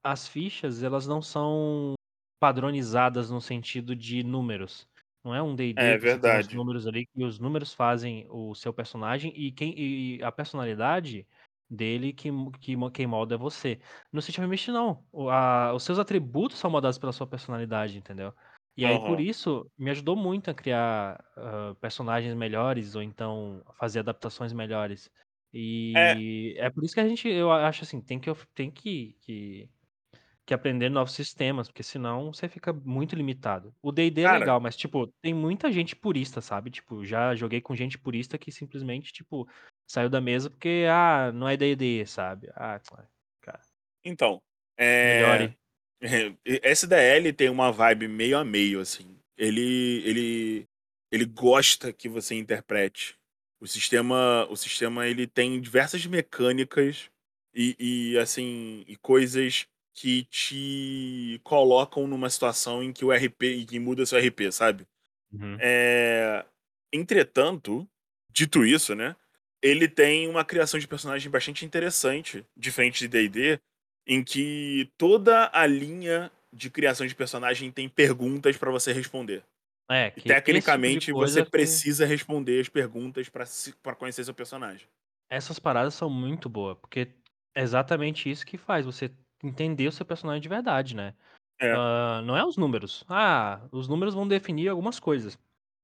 as 0.03 0.27
fichas, 0.27 0.83
elas 0.83 1.07
não 1.07 1.21
são 1.21 1.95
padronizadas 2.39 3.29
no 3.31 3.41
sentido 3.41 3.95
de 3.95 4.23
números. 4.23 4.87
Não 5.23 5.35
é 5.35 5.41
um 5.41 5.55
D&D 5.55 5.95
É 5.95 5.97
que 5.97 6.19
tem 6.19 6.37
os 6.37 6.49
verdade. 6.49 6.51
números 6.51 6.87
ali, 6.87 7.07
e 7.15 7.23
os 7.25 7.39
números 7.39 7.73
fazem 7.73 8.27
o 8.29 8.55
seu 8.55 8.73
personagem 8.73 9.33
e 9.35 9.51
quem 9.51 9.73
e 9.77 10.23
a 10.23 10.31
personalidade 10.31 11.27
dele 11.69 12.13
que 12.13 12.29
que 12.61 12.75
quem 12.93 13.07
molda 13.07 13.35
é 13.35 13.37
você. 13.37 13.79
No 14.13 14.21
City 14.21 14.39
of 14.41 14.49
Mist 14.49 14.69
não, 14.71 15.05
o 15.11 15.29
a 15.29 15.73
os 15.73 15.83
seus 15.83 15.99
atributos 15.99 16.57
são 16.59 16.69
moldados 16.71 16.97
pela 16.99 17.11
sua 17.13 17.27
personalidade, 17.27 17.97
entendeu. 17.97 18.33
E 18.77 18.85
aí 18.85 18.99
por 18.99 19.19
Aham. 19.19 19.21
isso, 19.21 19.69
me 19.77 19.89
ajudou 19.91 20.15
muito 20.15 20.51
a 20.51 20.53
criar, 20.53 21.23
hã, 21.37 21.75
personagens 21.75 22.35
melhores 22.35 22.95
ou 22.95 23.01
então 23.03 23.63
fazer 23.79 23.99
adaptações 23.99 24.53
melhores. 24.53 25.11
É, 25.95 26.13
E 26.13 26.55
é 26.59 26.69
por 26.69 26.83
isso 26.83 26.93
que 26.93 26.99
a 27.01 27.07
gente 27.07 27.27
eu 27.27 27.51
acho 27.51 27.83
assim, 27.83 28.01
tem 28.01 28.19
que 28.19 28.29
tem 28.53 28.69
que 28.71 29.13
que 29.21 29.69
que 30.45 30.53
aprender 30.53 30.89
novos 30.89 31.13
sistemas, 31.13 31.67
porque 31.67 31.83
senão 31.83 32.31
você 32.33 32.47
fica 32.49 32.71
muito 32.73 33.15
limitado. 33.15 33.75
O 33.81 33.91
D&D 33.91 34.21
é 34.23 34.27
legal, 34.29 34.59
mas, 34.61 34.77
tipo, 34.77 35.07
tem 35.21 35.33
muita 35.33 35.71
gente 35.71 35.95
purista, 35.95 36.41
sabe? 36.41 36.71
Tipo, 36.71 37.03
já 37.05 37.35
joguei 37.35 37.59
com 37.61 37.75
gente 37.75 37.97
purista 37.99 38.37
que 38.37 38.51
simplesmente, 38.51 39.11
tipo, 39.11 39.47
saiu 39.89 40.09
da 40.09 40.21
mesa 40.21 40.49
porque, 40.49 40.85
ah, 40.89 41.31
não 41.33 41.47
é 41.49 41.57
D&D, 41.57 42.05
sabe? 42.05 42.49
Ah, 42.55 42.79
cara, 43.41 43.61
então, 44.03 44.41
é... 44.77 44.87
melhore. 45.01 45.57
SDL 46.45 47.33
tem 47.33 47.49
uma 47.49 47.71
vibe 47.71 48.07
meio 48.07 48.37
a 48.37 48.43
meio, 48.45 48.79
assim. 48.79 49.17
Ele, 49.37 50.01
ele, 50.05 50.67
ele 51.11 51.25
gosta 51.25 51.91
que 51.93 52.07
você 52.09 52.35
interprete. 52.35 53.15
O 53.59 53.67
sistema, 53.67 54.47
o 54.49 54.55
sistema 54.55 55.07
ele 55.07 55.25
tem 55.25 55.59
diversas 55.59 56.05
mecânicas 56.05 57.09
e, 57.53 57.75
e 57.79 58.17
assim, 58.19 58.83
e 58.87 58.95
coisas 58.97 59.65
que 59.95 60.25
te 60.25 61.41
colocam 61.43 62.05
numa 62.05 62.29
situação 62.29 62.83
em 62.83 62.93
que 62.93 63.03
o 63.03 63.11
RP, 63.11 63.43
em 63.43 63.65
que 63.65 63.79
muda 63.79 64.05
seu 64.05 64.19
RP, 64.19 64.51
sabe? 64.51 64.85
Uhum, 65.31 65.57
É... 65.59 66.45
Entretanto, 66.93 67.87
dito 68.31 68.63
isso, 68.63 68.93
né? 68.93 69.15
Ele 69.61 69.87
tem 69.87 70.27
uma 70.27 70.45
criação 70.45 70.79
de 70.79 70.87
personagem 70.87 71.31
bastante 71.31 71.65
interessante, 71.65 72.45
diferente 72.55 72.99
de 72.99 73.07
D&D, 73.07 73.59
em 74.07 74.23
que 74.23 74.91
toda 74.97 75.49
a 75.53 75.65
linha 75.67 76.31
de 76.53 76.69
criação 76.71 77.05
de 77.07 77.15
personagem 77.15 77.71
tem 77.71 77.89
perguntas 77.89 78.57
pra 78.57 78.71
você 78.71 78.93
responder. 78.93 79.43
É, 79.89 80.11
E 80.15 80.21
que 80.21 80.29
esse 80.49 80.79
tipo 80.79 81.01
tecnicamente 81.01 81.13
você 81.13 81.43
coisa 81.43 81.45
que 81.45 81.51
precisa 81.51 82.05
responder 82.05 82.59
as 82.61 82.69
perguntas 82.69 83.29
pra 83.29 83.95
conhecer 83.95 84.23
seu 84.25 84.33
personagem. 84.33 84.87
Essas 85.29 85.59
paradas 85.59 85.93
são 85.93 86.09
muito 86.09 86.47
boa, 86.49 86.75
porque 86.75 87.13
é 87.55 87.61
exatamente 87.61 88.29
isso 88.29 88.45
que 88.45 88.57
faz 88.57 88.85
você 88.85 89.11
entender 89.43 89.87
o 89.87 89.91
seu 89.91 90.05
personagem 90.05 90.41
de 90.41 90.47
verdade, 90.49 90.95
né. 90.95 91.13
É. 91.59 91.75
Hã, 91.75 92.21
não 92.23 92.37
é 92.37 92.45
os 92.45 92.57
números. 92.57 93.05
Ah, 93.09 93.61
os 93.71 93.87
números 93.87 94.13
vão 94.15 94.27
definir 94.27 94.69
algumas 94.69 94.99
coisas. 94.99 95.37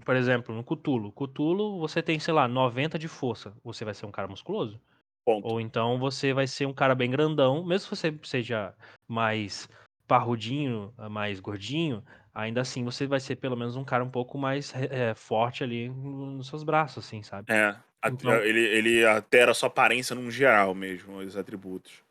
Por 0.05 0.15
exemplo, 0.15 0.55
no 0.55 0.63
Cthulhu. 0.63 1.11
Cthulhu 1.13 1.79
você 1.79 2.03
tem, 2.03 2.19
sei 2.19 2.33
lá, 2.33 2.47
90 2.47 2.99
de 2.99 3.07
força, 3.07 3.55
você 3.63 3.85
vai 3.85 3.93
ser 3.93 4.05
um 4.05 4.11
cara 4.11 4.27
musculoso. 4.27 4.81
Ponto. 5.25 5.53
Ou 5.53 5.59
então 5.61 5.99
você 5.99 6.33
vai 6.33 6.47
ser 6.47 6.65
um 6.65 6.73
cara 6.73 6.95
bem 6.95 7.11
grandão, 7.11 7.65
mesmo 7.65 7.79
se 7.85 7.89
você 8.01 8.19
seja 8.23 8.75
mais 9.07 9.67
parrudinho, 10.07 10.93
mais 11.11 11.39
gordinho, 11.39 12.03
ainda 12.33 12.61
assim 12.61 12.83
você 12.83 13.05
vai 13.07 13.19
ser 13.19 13.35
pelo 13.37 13.55
menos 13.57 13.75
um 13.75 13.83
cara 13.85 14.03
um 14.03 14.09
pouco 14.11 14.37
mais 14.37 14.73
eh, 14.75 15.13
forte 15.15 15.63
ali 15.63 15.89
no 15.89 16.31
nos 16.37 16.47
seus 16.47 16.63
braços, 16.63 17.05
assim, 17.05 17.21
sabe. 17.23 17.49
É, 17.49 17.75
Então 18.05 18.41
ele 18.43 18.61
ele 18.61 19.05
altera 19.05 19.51
a 19.51 19.53
sua 19.53 19.67
aparência 19.67 20.15
num 20.15 20.31
geral 20.31 20.73
mesmo, 20.73 21.17
os 21.17 21.35
atributos. 21.37 22.03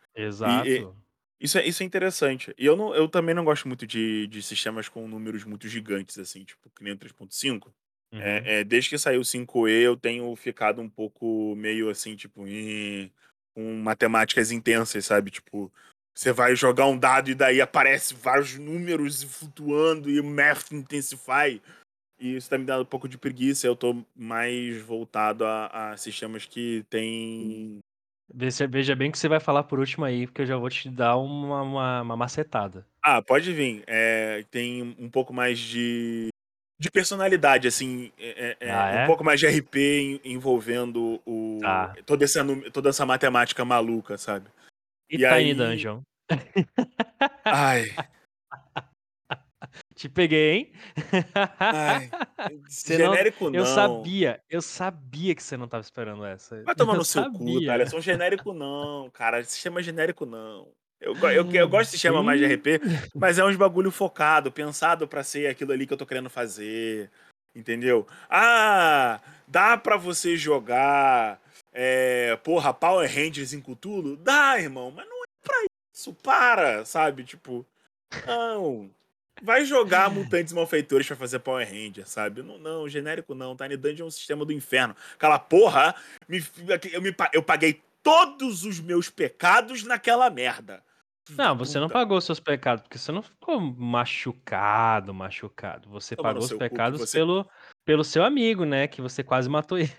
E 0.45 0.89
e 0.89 0.93
Exato. 0.95 0.97
isso 1.41 1.59
é 1.59 1.67
isso 1.67 1.83
é 1.83 1.87
interessante. 1.87 2.55
E 2.59 2.67
eu 2.67 2.77
não 2.77 2.95
eu 2.95 3.09
também 3.09 3.35
não 3.35 3.45
gosto 3.45 3.69
muito 3.69 3.87
de 3.87 4.27
de 4.29 4.43
sistemas 4.43 4.89
com 4.89 5.09
números 5.09 5.45
muito 5.45 5.69
gigantes, 5.69 6.19
assim, 6.19 6.45
tipo, 6.45 6.71
que 6.71 6.85
nem 6.85 6.93
o 6.95 6.99
3.5. 6.99 7.75
Uhum. 8.13 8.21
Eh 8.21 8.61
eh, 8.61 8.65
desde 8.65 8.91
que 8.91 8.99
saiu 8.99 9.21
o 9.21 9.25
5e 9.25 9.71
eu 9.71 9.97
tenho 9.97 10.35
ficado 10.37 10.81
um 10.83 10.89
pouco 10.89 11.55
meio 11.57 11.89
assim, 11.91 12.15
tipo, 12.17 12.45
com 13.55 13.75
matemáticas 13.77 14.51
intensas, 14.51 15.07
sabe, 15.07 15.31
tipo, 15.31 15.73
você 16.15 16.33
vai 16.33 16.55
jogar 16.57 16.87
um 16.87 16.99
dado 16.99 17.31
e 17.31 17.35
daí 17.35 17.61
aparece 17.61 18.15
vários 18.15 18.59
números 18.59 19.23
flutuando 19.23 20.11
e 20.11 20.21
o 20.21 20.25
math 20.25 20.73
intensify. 20.73 21.61
E 22.21 22.37
isso 22.37 22.51
tá 22.51 22.59
me 22.59 22.65
dando 22.67 22.83
um 22.83 22.87
pouco 22.87 23.09
de 23.09 23.19
preguiça, 23.19 23.67
eu 23.67 23.77
tô 23.77 24.05
mais 24.17 24.81
voltado 24.83 25.45
a 25.47 25.93
a 25.93 25.97
sistemas 25.99 26.47
que 26.47 26.85
têm 26.91 27.81
Veja 28.35 28.67
veja 28.67 28.97
bem 28.97 29.11
o 29.11 29.13
que 29.13 29.19
você 29.19 29.29
vai 29.29 29.41
falar 29.41 29.65
por 29.65 29.79
último 29.79 30.05
aí, 30.05 30.27
porque 30.27 30.43
eu 30.43 30.47
já 30.47 30.57
vou 30.57 30.71
te 30.71 30.89
dar 30.91 31.17
uma 31.19 31.63
uma 31.63 32.03
uma 32.03 32.17
macetada. 32.17 32.87
Ah, 33.05 33.21
pode 33.21 33.53
vir. 33.53 33.83
Eh, 33.89 34.45
tem 34.49 34.81
um 34.97 35.11
pouco 35.11 35.33
mais 35.35 35.59
de 35.59 36.29
de 36.83 36.91
personalidade, 36.91 37.69
assim, 37.69 38.13
eh 38.19 38.57
eh 38.61 38.69
Ah, 38.69 38.91
eh, 38.91 38.97
um 38.97 39.03
é? 39.03 39.07
pouco 39.07 39.25
mais 39.25 39.39
de 39.41 39.47
RP 39.47 39.77
en 39.77 40.21
envolvendo 40.35 41.21
o 41.27 41.59
Tá. 41.61 41.95
toda 42.07 42.25
essa 42.25 42.45
toda 42.73 42.91
essa 42.91 43.07
matemática 43.07 43.65
maluca, 43.65 44.19
sabe. 44.19 44.49
E 45.11 45.17
E 45.17 45.19
Tiny 45.19 45.55
aí 45.55 45.55
Dungeon? 45.55 46.03
Ai. 47.51 47.85
Te 49.97 50.09
peguei, 50.09 50.51
hein. 50.53 50.73
Ai, 51.71 52.11
Você 52.69 52.99
não 52.99 53.15
genérico 53.15 53.51
eu 53.53 53.65
não. 53.65 53.67
sabia, 53.67 54.41
eu 54.51 54.63
sabia 54.63 55.35
que 55.35 55.43
você 55.43 55.57
não 55.57 55.67
estava 55.67 55.83
esperando 55.83 56.25
essa. 56.25 56.63
Vai 56.65 56.75
tomar 56.75 56.95
Eu 56.95 56.99
no 56.99 57.05
seu 57.05 57.25
cu, 57.27 57.61
sabia. 57.61 57.67
Thaleson, 57.67 58.01
genérico 58.01 58.53
não, 58.53 59.11
cara, 59.11 59.45
sistema 59.45 59.83
genérico 59.83 60.27
não. 60.27 60.73
Eu 61.03 61.15
eu 61.31 61.53
eu 61.53 61.69
gosto 61.69 61.87
de 61.91 61.93
sistema 61.93 62.23
mais 62.23 62.39
de. 62.41 62.47
RP, 62.47 62.81
mas 63.15 63.39
é 63.39 63.45
uns 63.45 63.57
bagulho 63.57 63.91
focado, 63.91 64.53
pensado 64.53 65.07
pra 65.09 65.25
ser 65.25 65.49
aquilo 65.49 65.73
ali 65.73 65.87
que 65.87 65.93
eu 65.93 65.97
tô 65.97 66.07
querendo 66.07 66.31
fazer, 66.31 67.11
entendeu. 67.55 68.07
"Ah, 68.31 69.21
dá 69.49 69.77
pra 69.77 69.97
você 69.97 70.37
jogar, 70.37 71.41
eh, 71.73 72.39
porra, 72.45 72.73
Power 72.73 73.09
Rangers 73.13 73.53
em 73.53 73.61
Cthulhu?" 73.61 74.17
Dá, 74.17 74.59
irmão, 74.59 74.91
mas 74.93 75.07
não 75.09 75.23
é 75.23 75.27
pra 75.43 75.57
isso, 75.95 76.15
para, 76.23 76.85
sabe, 76.85 77.25
tipo, 77.25 77.67
não. 78.27 78.91
Vai 79.43 79.65
jogar 79.65 80.09
Mutantes 80.11 80.53
Malfeitores 80.53 81.07
pra 81.07 81.17
fazer 81.17 81.41
Power 81.41 81.67
Rangers, 81.69 82.11
sabe. 82.11 82.43
Não 82.43 82.59
não, 82.59 82.89
genérico 82.89 83.35
não, 83.35 83.57
Tiny 83.57 83.77
Dungeon 83.77 84.05
é 84.05 84.09
um 84.09 84.11
sistema 84.11 84.45
do 84.45 84.53
inferno. 84.53 84.95
Aquela 85.15 85.39
porra 85.39 85.97
me 86.29 86.45
eu 86.93 87.03
me 87.03 87.13
eu 87.33 87.43
paguei 87.43 87.83
todos 88.05 88.65
os 88.65 88.79
meus 88.79 89.09
pecados 89.11 89.83
naquela 89.85 90.31
merda. 90.31 90.83
Não, 91.31 91.57
você 91.57 91.79
não 91.79 91.89
pagou 91.89 92.21
seus 92.21 92.41
pecados, 92.41 92.83
porque 92.83 92.99
você 92.99 93.13
não 93.13 93.23
ficou 93.23 93.61
machucado, 93.61 95.15
machucado. 95.15 95.89
Você 95.91 96.17
Toma 96.17 96.31
pagou 96.31 96.45
os 96.45 96.53
pecados 96.53 97.01
você 97.01 97.19
pelo 97.19 97.49
pelo 97.85 98.05
seu 98.05 98.25
amigo, 98.25 98.65
né, 98.65 98.87
que 98.87 99.01
você 99.01 99.23
quase 99.25 99.49
matou 99.49 99.79
ele 99.79 99.91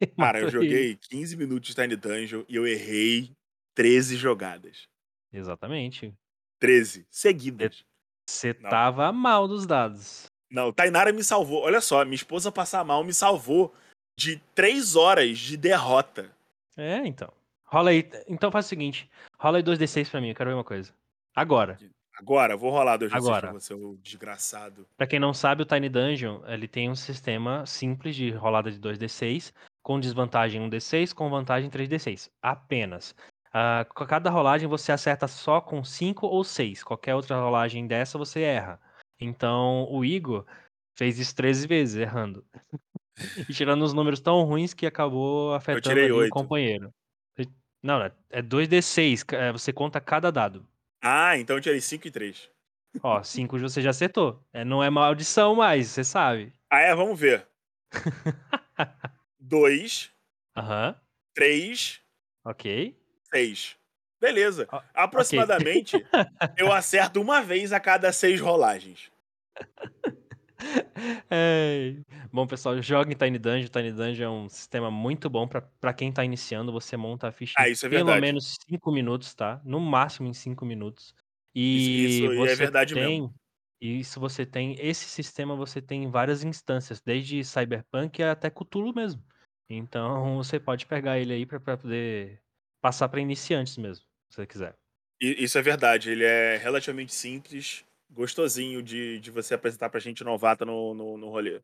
Cara, 0.18 0.38
eu 0.40 0.44
matou 0.44 0.62
ele. 0.62 0.70
joguei 0.70 0.96
15 0.96 1.36
minutos 1.36 1.68
de 1.68 1.74
Tiny 1.74 1.96
Dungeon 1.96 2.44
e 2.48 2.56
eu 2.56 2.66
errei 2.66 3.32
13 3.74 4.16
jogadas. 4.16 4.88
Exatamente. 5.32 6.14
13, 6.60 7.06
Você 7.10 7.28
seguidas. 7.28 7.84
você 8.28 8.50
estava 8.50 9.12
mal 9.12 9.46
dos 9.46 9.66
dados. 9.66 10.26
Não, 10.50 10.72
Tainara 10.72 11.12
me 11.12 11.22
salvou. 11.22 11.62
Olha 11.62 11.80
só, 11.80 12.04
minha 12.04 12.14
esposa 12.14 12.50
passar 12.50 12.84
mal 12.84 13.04
me 13.04 13.12
salvou 13.12 13.74
de 14.18 14.38
3 14.54 14.96
horas 14.96 15.38
de 15.38 15.56
derrota. 15.56 16.34
É, 16.76 17.06
então. 17.06 17.32
Rola 17.70 17.90
aí 17.90 18.10
então 18.28 18.50
faz 18.50 18.66
o 18.66 18.68
seguinte, 18.68 19.10
rola 19.38 19.58
aí 19.58 19.62
2d6 19.62 20.10
pra 20.10 20.20
mim, 20.20 20.30
eu 20.30 20.34
quero 20.34 20.50
ver 20.50 20.54
uma 20.54 20.64
coisa. 20.64 20.92
Agora. 21.36 21.78
Agora? 22.18 22.56
Vou 22.56 22.70
rolar 22.70 22.98
2d6 22.98 23.40
pra 23.40 23.52
você, 23.52 23.74
ô 23.74 23.96
desgraçado. 24.02 24.86
Pra 24.96 25.06
quem 25.06 25.20
não 25.20 25.32
sabe, 25.34 25.62
o 25.62 25.66
Tiny 25.66 25.88
Dungeon, 25.88 26.40
ele 26.46 26.66
tem 26.66 26.90
um 26.90 26.94
sistema 26.94 27.64
simples 27.66 28.16
de 28.16 28.30
rolada 28.30 28.70
de 28.72 28.80
2d6, 28.80 29.52
com 29.82 30.00
desvantagem 30.00 30.60
1d6, 30.68 31.12
com 31.12 31.30
vantagem 31.30 31.70
3d6, 31.70 32.30
apenas. 32.42 33.14
Com 33.94 34.06
cada 34.06 34.30
rolagem 34.30 34.66
você 34.66 34.90
acerta 34.90 35.28
só 35.28 35.60
com 35.60 35.84
5 35.84 36.26
ou 36.26 36.42
6, 36.42 36.82
qualquer 36.82 37.14
outra 37.14 37.40
rolagem 37.40 37.86
dessa 37.86 38.18
você 38.18 38.40
erra. 38.40 38.80
Então 39.20 39.86
o 39.90 40.04
Igor 40.04 40.44
fez 40.96 41.18
isso 41.18 41.36
13 41.36 41.66
vezes 41.66 41.96
errando. 41.96 42.44
E 43.48 43.52
tirando 43.52 43.82
os 43.82 43.92
números 43.92 44.20
tão 44.20 44.44
ruins 44.44 44.72
que 44.72 44.86
acabou 44.86 45.52
afetando 45.52 46.14
o 46.14 46.18
8. 46.18 46.30
companheiro. 46.30 46.94
Não, 47.82 48.02
é 48.30 48.42
2d6, 48.42 49.22
ca 49.24 49.52
você 49.52 49.72
conta 49.72 50.00
cada 50.00 50.30
dado. 50.32 50.68
Ah, 51.02 51.36
então 51.38 51.56
eu 51.56 51.60
tirei 51.62 51.80
5 51.80 52.08
e 52.08 52.10
3. 52.10 52.50
Ó, 53.02 53.22
5 53.22 53.58
você 53.58 53.80
já 53.80 53.90
acertou. 53.90 54.44
Eh, 54.52 54.64
não 54.64 54.82
é 54.82 54.90
maldição 54.90 55.54
mais, 55.54 55.88
você 55.88 56.02
sabe. 56.04 56.52
Ah 56.70 56.80
é? 56.80 56.94
Vamos 56.94 57.18
ver. 57.18 57.48
2 59.40 60.12
Aham. 60.56 61.00
3 61.34 62.00
Ok. 62.44 62.98
6. 63.32 63.76
Beleza. 64.20 64.68
O. 64.72 64.80
Aproximadamente, 64.94 66.04
eu 66.56 66.72
acerto 66.72 67.20
1 67.20 67.42
vez 67.42 67.72
a 67.72 67.80
cada 67.80 68.12
6 68.12 68.40
rolagens. 68.40 69.10
Ai. 71.30 72.04
Bom, 72.32 72.46
pessoal, 72.46 72.80
joguem 72.82 73.16
Tiny 73.16 73.38
Dungeon. 73.38 73.68
Tiny 73.68 73.92
Dungeon 73.92 74.24
é 74.26 74.30
um 74.44 74.48
sistema 74.48 74.90
muito 74.90 75.30
bom 75.30 75.46
pra 75.46 75.62
pra 75.80 75.94
quem 75.94 76.12
tá 76.12 76.24
iniciando. 76.24 76.72
Você 76.72 76.96
monta 76.96 77.28
a 77.28 77.32
ficha 77.32 77.56
Ah, 77.56 77.68
em 77.68 77.68
isso 77.68 77.84
é 77.86 77.88
pelo 77.90 78.14
verdade. 78.14 78.16
menos 78.16 78.56
5 78.68 78.90
minutos, 78.92 79.34
tá, 79.34 79.60
no 79.64 79.80
máximo 79.80 80.28
em 80.28 80.34
5 80.34 80.64
minutos. 80.66 81.14
Isso 81.72 81.90
isso 81.94 82.24
E 82.24 82.28
é 82.46 82.54
você 82.54 82.56
verdade 82.56 82.94
mesmo. 82.94 83.18
tem 83.18 83.32
isso 83.80 84.18
você 84.20 84.44
tem 84.44 84.74
esse 84.80 85.04
sistema 85.08 85.54
você 85.56 85.80
tem 85.80 86.10
várias 86.10 86.42
instâncias, 86.44 87.00
desde 87.00 87.44
Cyberpunk 87.44 88.22
até 88.22 88.50
Cthulhu 88.50 88.92
mesmo. 88.94 89.22
Então 89.68 90.36
você 90.36 90.58
pode 90.58 90.86
pegar 90.86 91.18
ele 91.18 91.32
aí 91.32 91.46
pra 91.46 91.60
pra 91.60 91.76
poder 91.78 92.42
passar 92.80 93.08
pra 93.08 93.20
iniciantes 93.20 93.76
mesmo, 93.78 94.04
se 94.30 94.36
você 94.36 94.46
quiser. 94.46 94.78
Isso 95.20 95.58
é 95.58 95.62
verdade, 95.62 96.10
ele 96.10 96.22
é 96.24 96.56
relativamente 96.56 97.12
simples, 97.12 97.84
gostosinho 98.10 98.82
de 98.82 99.18
de 99.20 99.30
você 99.30 99.54
apresentar 99.54 99.88
pra 99.90 100.00
gente 100.00 100.24
novata 100.24 100.64
no 100.64 100.94
no 100.94 101.16
no 101.18 101.28
rolê. 101.28 101.60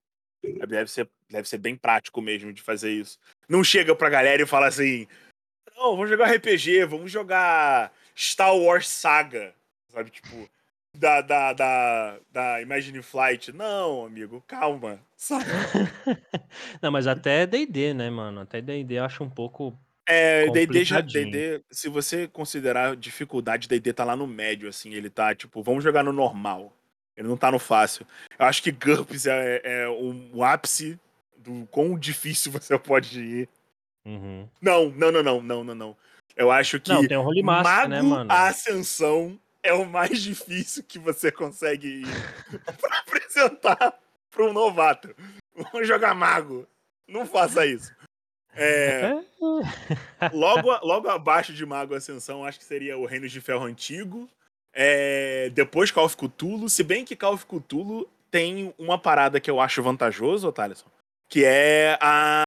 Deve 0.69 0.91
ser 0.91 1.09
deve 1.31 1.49
ser 1.49 1.59
bem 1.59 1.77
prático 1.77 2.21
mesmo 2.21 2.53
de 2.53 2.63
fazer 2.63 2.91
isso. 2.93 3.19
Não 3.49 3.65
chega 3.65 3.95
pra 3.95 4.11
galera 4.11 4.43
e 4.43 4.47
fala 4.47 4.67
assim: 4.67 5.07
"Não, 5.77 5.93
vamos 5.97 6.11
jogar 6.11 6.31
RPG, 6.35 6.85
vamos 6.87 7.11
jogar 7.11 7.93
Star 8.17 8.57
Wars 8.57 8.89
Saga", 8.89 9.55
sabe, 9.89 10.11
tipo, 10.11 10.49
da 10.95 11.21
da 11.23 11.53
da 11.53 12.19
da 12.31 12.63
Imagine 12.63 13.03
Flight. 13.03 13.53
Não, 13.53 14.05
amigo, 14.07 14.43
calma, 14.47 15.01
sabe. 15.17 15.45
Não, 16.83 16.91
mas 16.93 17.07
até 17.07 17.47
D&D, 17.47 17.95
né, 17.95 18.11
mano, 18.11 18.41
até 18.41 18.61
D&D 18.61 18.99
acho 18.99 19.25
um 19.25 19.31
pouco 19.31 19.77
É, 20.07 20.51
D&D 20.51 20.85
já 20.85 21.01
complicadinho. 21.01 21.01
D&D, 21.01 21.65
se 21.71 21.89
você 21.89 22.29
considerar 22.29 22.95
dificuldade, 22.97 23.67
D&D 23.69 23.93
tá 23.93 24.05
lá 24.05 24.15
no 24.15 24.27
médio, 24.27 24.69
assim, 24.69 24.93
ele 24.93 25.09
tá 25.09 25.35
tipo: 25.35 25.63
"Vamos 25.63 25.83
jogar 25.83 26.03
no 26.05 26.13
normal", 26.13 26.73
ele 27.17 27.27
não 27.29 27.37
tá 27.37 27.51
no 27.51 27.59
fácil. 27.59 28.07
Eu 28.39 28.45
acho 28.47 28.63
que 28.63 28.71
GURPS 28.71 29.27
é 29.27 29.61
é 29.65 29.89
o 29.89 30.45
ápice 30.45 30.99
do 31.39 31.67
quão 31.71 31.99
difícil 31.99 32.53
você 32.53 32.79
pode 32.79 33.19
ir. 33.21 33.49
Uhum. 34.07 34.49
Não, 34.61 34.91
não, 34.91 35.11
não, 35.13 35.23
não, 35.23 35.43
não, 35.43 35.65
não, 35.65 35.75
não. 35.75 35.97
Eu 36.37 36.51
acho 36.51 36.79
Não, 36.87 37.03
que 37.03 37.07
tem 37.07 37.17
o 37.17 37.23
Rolemaster, 37.23 37.89
né, 37.89 38.03
Mago 38.03 38.09
mano. 38.09 38.31
Ascensão 38.31 39.41
é 39.63 39.73
o 39.73 39.87
mais 39.87 40.23
difícil 40.23 40.85
que 40.85 40.99
você 40.99 41.33
consegue 41.33 41.89
ir 41.89 42.25
pra 42.81 42.99
apresentar 43.01 43.99
pra 44.31 44.45
um 44.45 44.53
novato. 44.53 45.15
"Vamos 45.57 45.89
jogar 45.89 46.15
Mago", 46.15 46.67
não 47.09 47.25
faça 47.27 47.65
isso. 47.67 47.94
Eh 48.57 49.25
logo 50.33 50.71
logo 50.83 51.09
abaixo 51.09 51.53
de 51.53 51.65
Mago 51.65 51.95
Ascensão, 51.95 52.45
acho 52.45 52.59
que 52.59 52.65
seria 52.65 52.97
o 52.97 53.07
Reinos 53.07 53.33
de 53.33 53.41
Ferro 53.41 53.65
Antigo, 53.65 54.29
eh, 54.73 55.51
depois 55.53 55.91
Call 55.91 56.07
of 56.07 56.17
Cthulhu, 56.17 56.69
se 56.69 56.83
bem 56.83 57.05
que 57.05 57.17
Call 57.17 57.35
of 57.35 57.47
Cthulhu 57.47 58.09
tem 58.31 58.75
uma 58.79 58.99
parada 58.99 59.41
que 59.41 59.51
eu 59.51 59.61
acho 59.61 59.83
vantajoso, 59.83 60.51
Thaleson, 60.51 60.87
que 61.29 61.45
é 61.45 61.99
a, 62.01 62.43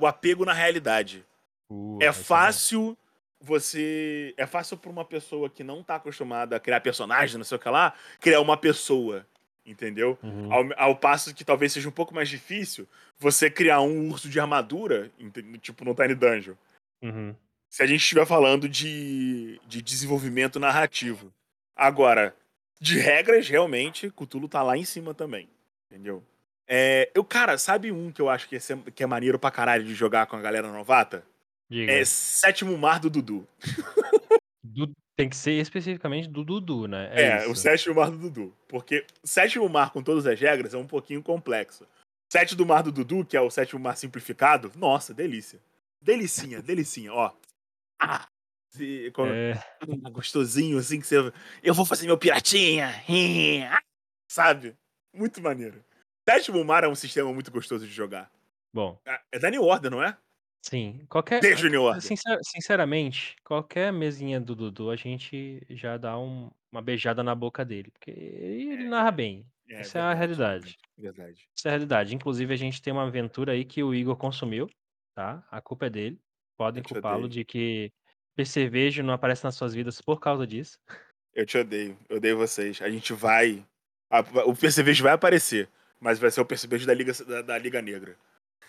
o 0.00 0.06
apego 0.06 0.44
na 0.44 0.52
realidade. 0.52 1.24
Uh, 1.70 1.98
é 2.00 2.06
bom. 2.06 2.12
fácil 2.12 2.98
você. 3.40 4.34
É 4.36 4.46
fácil 4.46 4.76
pra 4.76 4.90
uma 4.90 5.04
pessoa 5.04 5.48
que 5.48 5.62
não 5.62 5.82
tá 5.82 5.96
acostumada 5.96 6.56
a 6.56 6.60
criar 6.60 6.80
personagem, 6.80 7.38
não 7.38 7.44
sei 7.44 7.56
o 7.56 7.60
que 7.60 7.68
lá, 7.68 7.94
criar 8.20 8.40
uma 8.40 8.56
pessoa. 8.56 9.24
Entendeu? 9.70 10.18
Uhum. 10.20 10.52
Ao, 10.52 10.66
ao 10.76 10.96
passo 10.96 11.32
que 11.32 11.44
talvez 11.44 11.72
seja 11.72 11.88
um 11.88 11.92
pouco 11.92 12.12
mais 12.12 12.28
difícil 12.28 12.88
você 13.18 13.48
criar 13.48 13.80
um 13.80 14.10
urso 14.10 14.28
de 14.28 14.40
armadura, 14.40 15.10
tipo 15.60 15.84
no 15.84 15.94
Tiny 15.94 16.14
Dungeon. 16.14 16.54
Uhum. 17.00 17.34
Se 17.68 17.84
a 17.84 17.86
gente 17.86 18.00
estiver 18.00 18.26
falando 18.26 18.68
de, 18.68 19.60
de 19.68 19.80
desenvolvimento 19.80 20.58
narrativo. 20.58 21.32
Agora, 21.76 22.34
de 22.80 22.98
regras, 22.98 23.48
realmente, 23.48 24.10
Cthulhu 24.10 24.48
tá 24.48 24.60
lá 24.60 24.76
em 24.76 24.84
cima 24.84 25.14
também. 25.14 25.48
Entendeu? 25.86 26.22
É, 26.66 27.10
eu, 27.14 27.22
cara, 27.22 27.56
sabe 27.56 27.92
um 27.92 28.10
que 28.10 28.20
eu 28.20 28.28
acho 28.28 28.48
que 28.48 28.56
é, 28.56 28.60
que 28.94 29.02
é 29.04 29.06
maneiro 29.06 29.38
pra 29.38 29.50
caralho 29.50 29.84
de 29.84 29.94
jogar 29.94 30.26
com 30.26 30.36
a 30.36 30.40
galera 30.40 30.70
novata? 30.70 31.24
Diga. 31.68 31.92
É 31.92 32.04
Sétimo 32.04 32.76
Mar 32.76 32.98
do 32.98 33.08
Dudu. 33.08 33.46
Tem 35.16 35.28
que 35.28 35.36
ser 35.36 35.52
especificamente 35.60 36.28
do 36.28 36.42
Dudu, 36.44 36.86
né? 36.88 37.10
É, 37.12 37.44
É, 37.44 37.46
o. 37.48 37.54
Sétimo 37.54 37.94
Mar 37.96 38.10
do 38.10 38.16
Dudu. 38.18 38.56
Porque 38.68 39.06
Sétimo 39.22 39.68
Mar 39.68 39.92
com 39.92 40.02
todas 40.02 40.26
as 40.26 40.38
regras 40.40 40.72
é 40.74 40.78
um 40.78 40.86
pouquinho 40.86 41.22
complexo. 41.22 41.86
Sete 42.32 42.54
do 42.54 42.64
Mar 42.64 42.82
do 42.82 42.92
Dudu, 42.92 43.24
que 43.24 43.36
é 43.36 43.40
o 43.40 43.50
Sétimo 43.50 43.80
Mar 43.80 43.96
simplificado, 43.96 44.70
nossa, 44.76 45.12
delícia. 45.12 45.60
Delicinha, 46.00 46.62
delicinha, 46.62 47.12
ó. 47.12 47.32
Ah, 48.00 48.26
se- 48.72 49.10
com- 49.12 49.26
É, 49.26 49.60
gostosinho, 50.10 50.78
assim, 50.78 51.00
que 51.00 51.06
você. 51.06 51.16
Eu 51.62 51.74
vou 51.74 51.84
fazer 51.84 52.06
meu 52.06 52.16
piratinha. 52.16 52.88
ah, 53.70 53.82
Sabe? 54.30 54.76
Muito 55.14 55.42
maneiro. 55.42 55.84
Sétimo 56.28 56.64
Mar 56.64 56.84
é 56.84 56.88
um 56.88 56.94
sistema 56.94 57.32
muito 57.32 57.50
gostoso 57.50 57.86
de 57.86 57.92
jogar. 57.92 58.30
bom, 58.72 58.98
É- 59.04 59.20
É 59.32 59.38
da 59.38 59.50
New 59.50 59.64
Order, 59.64 59.90
não 59.90 60.02
é? 60.02 60.16
Sim. 60.62 61.00
Qualquer. 61.08 61.40
New 61.42 61.82
Order. 61.82 62.02
Sincer- 62.02 62.38
sinceramente, 62.42 63.36
qualquer 63.44 63.92
mesinha 63.92 64.40
do 64.40 64.54
Dudu, 64.54 64.90
a 64.90 64.96
gente 64.96 65.62
já 65.70 65.96
dá 65.96 66.18
um- 66.18 66.50
uma 66.72 66.80
beijada 66.82 67.22
na 67.22 67.34
boca 67.34 67.64
dele. 67.64 67.90
Porque 67.90 68.10
ele 68.10 68.88
narra 68.88 69.10
bem. 69.10 69.46
Essa 69.68 69.98
é 69.98 70.02
a 70.02 70.14
realidade. 70.14 70.76
Verdade. 70.98 71.48
Essa 71.56 71.68
é 71.68 71.70
a 71.70 71.72
realidade. 71.72 72.14
Inclusive, 72.14 72.52
a 72.52 72.56
gente 72.56 72.82
tem 72.82 72.92
uma 72.92 73.06
aventura 73.06 73.52
aí 73.52 73.64
que 73.64 73.82
o 73.84 73.94
Igor 73.94 74.16
consumiu, 74.16 74.68
tá? 75.14 75.46
A 75.50 75.60
culpa 75.60 75.86
é 75.86 75.90
dele. 75.90 76.18
Podem 76.56 76.80
Eu 76.80 76.84
te 76.84 76.92
culpá-lo 76.94 77.24
odeio. 77.26 77.30
de 77.30 77.44
que 77.44 77.92
percevejo 78.36 79.02
não 79.02 79.14
aparece 79.14 79.44
nas 79.44 79.54
suas 79.54 79.72
vidas 79.74 80.00
por 80.00 80.18
causa 80.20 80.46
disso. 80.46 80.78
Eu 81.34 81.46
te 81.46 81.56
odeio. 81.56 81.96
Eu 82.08 82.16
odeio 82.16 82.36
vocês. 82.36 82.80
A 82.82 82.90
gente 82.90 83.12
vai. 83.12 83.64
a- 84.10 84.20
o 84.44 84.56
percevejo 84.56 85.04
vai 85.04 85.12
aparecer, 85.12 85.68
mas 86.00 86.18
vai 86.18 86.32
ser 86.32 86.40
o 86.40 86.44
percevejo 86.44 86.84
da 86.84 86.92
Liga, 86.92 87.12
da, 87.24 87.42
da 87.42 87.56
Liga 87.58 87.80
Negra. 87.80 88.16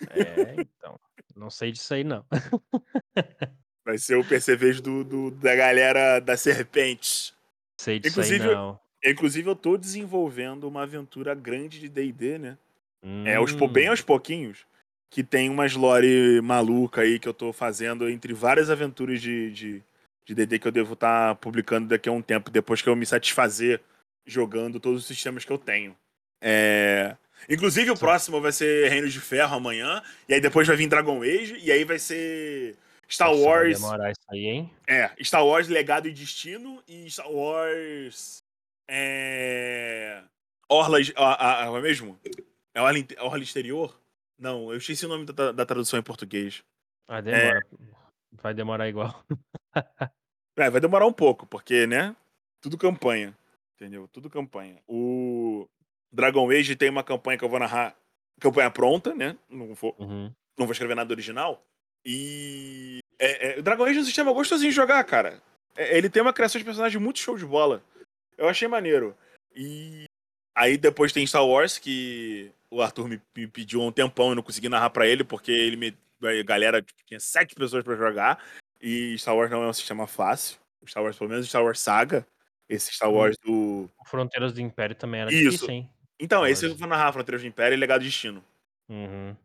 É, 0.09 0.55
então. 0.57 0.99
Não 1.35 1.49
sei 1.49 1.71
disso 1.71 1.93
aí, 1.93 2.03
não. 2.03 2.25
Vai 3.85 3.97
ser 3.97 4.15
o 4.15 4.23
percevejo 4.23 4.81
do, 4.81 5.03
do- 5.03 5.31
da 5.31 5.55
galera 5.55 6.19
da 6.19 6.37
Serpentes. 6.37 7.33
Sei 7.79 7.99
disso 7.99 8.13
Inclusive, 8.19 8.47
aí, 8.47 8.53
não. 8.53 8.79
Inclusive, 9.03 9.49
eu 9.49 9.55
tô 9.55 9.77
desenvolvendo 9.77 10.67
uma 10.67 10.83
aventura 10.83 11.33
grande 11.33 11.79
de 11.79 11.89
DD, 11.89 12.37
né? 12.37 12.57
É, 13.25 13.35
aos, 13.35 13.53
Hum, 13.53 13.67
bem 13.67 13.87
aos 13.87 14.01
pouquinhos. 14.01 14.65
Que 15.09 15.23
tem 15.23 15.49
umas 15.49 15.73
lore 15.75 16.39
maluca 16.41 17.01
aí 17.01 17.19
que 17.19 17.27
eu 17.27 17.33
tô 17.33 17.51
fazendo 17.51 18.07
entre 18.07 18.33
várias 18.33 18.69
aventuras 18.69 19.19
de, 19.19 19.51
de, 19.51 19.83
de 20.25 20.35
DD 20.35 20.59
que 20.59 20.67
eu 20.67 20.71
devo 20.71 20.93
estar 20.93 21.35
publicando 21.35 21.87
daqui 21.87 22.07
a 22.07 22.11
um 22.11 22.21
tempo, 22.21 22.49
depois 22.51 22.81
que 22.81 22.87
eu 22.87 22.95
me 22.95 23.05
satisfazer 23.05 23.81
jogando 24.25 24.79
todos 24.79 25.01
os 25.01 25.07
sistemas 25.07 25.43
que 25.43 25.51
eu 25.51 25.57
tenho. 25.57 25.97
É... 26.39 27.17
Inclusive, 27.49 27.91
o 27.91 27.95
Sim. 27.95 27.99
próximo 27.99 28.41
vai 28.41 28.51
ser 28.51 28.89
Reino 28.89 29.09
de 29.09 29.19
Ferro 29.19 29.55
amanhã, 29.55 30.01
e 30.27 30.33
aí 30.33 30.41
depois 30.41 30.67
vai 30.67 30.75
vir 30.75 30.87
Dragon 30.87 31.21
Age, 31.21 31.57
e 31.61 31.71
aí 31.71 31.83
vai 31.83 31.99
ser 31.99 32.77
Star 33.09 33.29
nossa, 33.29 33.41
vai 33.41 33.49
Wars. 33.49 33.79
demorar 33.79 34.11
isso 34.11 34.25
aí, 34.29 34.45
hein? 34.45 34.71
É, 34.87 35.11
Star 35.23 35.45
Wars 35.45 35.67
Legado 35.67 36.07
e 36.07 36.13
Destino 36.13 36.81
e 36.87 37.09
Star 37.09 37.29
Wars. 37.29 38.43
É. 38.87 40.23
Orla. 40.69 40.99
A, 41.15 41.23
a, 41.23 41.69
a, 41.69 41.77
é 41.77 41.81
mesmo? 41.81 42.17
É 42.73 42.81
Orla, 42.81 42.99
Orla 43.19 43.43
Exterior? 43.43 43.99
Não, 44.39 44.71
eu 44.71 44.77
esqueci 44.77 45.05
o 45.05 45.09
nome 45.09 45.25
da, 45.25 45.51
da 45.51 45.65
tradução 45.65 45.99
em 45.99 46.03
português. 46.03 46.63
Ah, 47.07 47.21
demora. 47.21 47.65
Vai 48.31 48.53
demorar 48.53 48.87
igual. 48.87 49.23
É, 50.57 50.69
vai 50.69 50.81
demorar 50.81 51.07
um 51.07 51.13
pouco, 51.13 51.47
porque, 51.47 51.87
né? 51.87 52.13
Tudo 52.59 52.77
campanha. 52.77 53.35
Entendeu? 53.73 54.07
Tudo 54.09 54.29
campanha. 54.29 54.79
O 54.85 55.67
Dragon 56.11 56.49
Age 56.49 56.75
tem 56.75 56.89
uma 56.89 57.03
campanha 57.03 57.37
que 57.37 57.43
eu 57.43 57.49
vou 57.49 57.59
narrar. 57.59 57.95
Campanha 58.39 58.69
pronta, 58.71 59.13
né? 59.13 59.37
Não 59.49 59.73
vou, 59.73 59.95
Uhum. 59.99 60.31
não 60.57 60.65
vou 60.65 60.71
escrever 60.71 60.95
nada 60.95 61.13
original. 61.13 61.63
E. 62.05 62.99
É, 63.19 63.59
é, 63.59 63.61
Dragon 63.61 63.85
Age 63.85 63.99
é 63.99 64.01
um 64.01 64.05
sistema 64.05 64.33
gostosinho 64.33 64.71
de 64.71 64.75
jogar, 64.75 65.03
cara. 65.03 65.41
É, 65.75 65.97
ele 65.97 66.09
tem 66.09 66.21
uma 66.21 66.33
criação 66.33 66.59
de 66.59 66.65
personagem 66.65 66.99
muito 66.99 67.19
show 67.19 67.37
de 67.37 67.45
bola. 67.45 67.83
Eu 68.37 68.49
achei 68.49 68.67
maneiro. 68.67 69.15
E. 69.55 70.05
Aí 70.55 70.77
depois 70.77 71.13
tem 71.13 71.25
Star 71.25 71.45
Wars, 71.45 71.77
que 71.77 72.51
o 72.69 72.81
Arthur 72.81 73.07
me, 73.07 73.21
me 73.35 73.47
pediu 73.47 73.81
um 73.81 73.91
tempão 73.91 74.27
e 74.27 74.31
eu 74.31 74.35
não 74.35 74.43
consegui 74.43 74.67
narrar 74.67 74.89
pra 74.89 75.07
ele, 75.07 75.23
porque 75.23 75.51
ele 75.51 75.75
me. 75.77 75.97
A 76.23 76.43
galera 76.43 76.81
tipo, 76.81 76.99
tinha 77.05 77.19
sete 77.19 77.55
pessoas 77.55 77.83
pra 77.83 77.95
jogar. 77.95 78.43
E 78.81 79.17
Star 79.17 79.35
Wars 79.35 79.49
não 79.49 79.63
é 79.63 79.67
um 79.67 79.73
sistema 79.73 80.05
fácil. 80.07 80.57
Star 80.87 81.03
Wars, 81.03 81.17
pelo 81.17 81.29
menos 81.29 81.47
Star 81.47 81.63
Wars 81.63 81.79
Saga. 81.79 82.25
Esse 82.67 82.93
Star 82.93 83.11
Wars 83.11 83.35
do. 83.43 83.89
Fronteiras 84.05 84.53
do 84.53 84.61
Império 84.61 84.95
também 84.95 85.21
era 85.21 85.31
Isso. 85.31 85.43
difícil, 85.43 85.69
hein? 85.69 85.89
Então, 86.21 86.45
esse 86.45 86.67
eu 86.67 86.75
vou 86.75 86.87
narrar 86.87 87.11
Fronteiras 87.11 87.41
do 87.41 87.47
Império 87.47 87.75
e 87.75 87.79
Legado 87.79 88.01
de 88.01 88.07
Destino. 88.07 88.43
Uhum. 88.91 89.35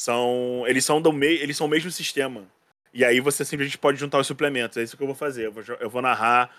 são 0.00 0.64
eles 0.66 0.84
são 0.84 1.00
do 1.00 1.12
meio 1.12 1.40
eles 1.40 1.56
são 1.56 1.68
o 1.68 1.70
mesmo 1.70 1.92
sistema 1.92 2.44
e 2.92 3.04
aí 3.04 3.20
você 3.20 3.44
simplesmente 3.44 3.78
pode 3.78 3.98
juntar 3.98 4.18
os 4.18 4.26
suplementos 4.26 4.76
é 4.76 4.82
isso 4.82 4.96
que 4.96 5.02
eu 5.02 5.06
vou 5.06 5.14
fazer 5.14 5.46
eu 5.46 5.52
vou, 5.52 5.62
eu 5.78 5.88
vou 5.88 6.02
narrar 6.02 6.50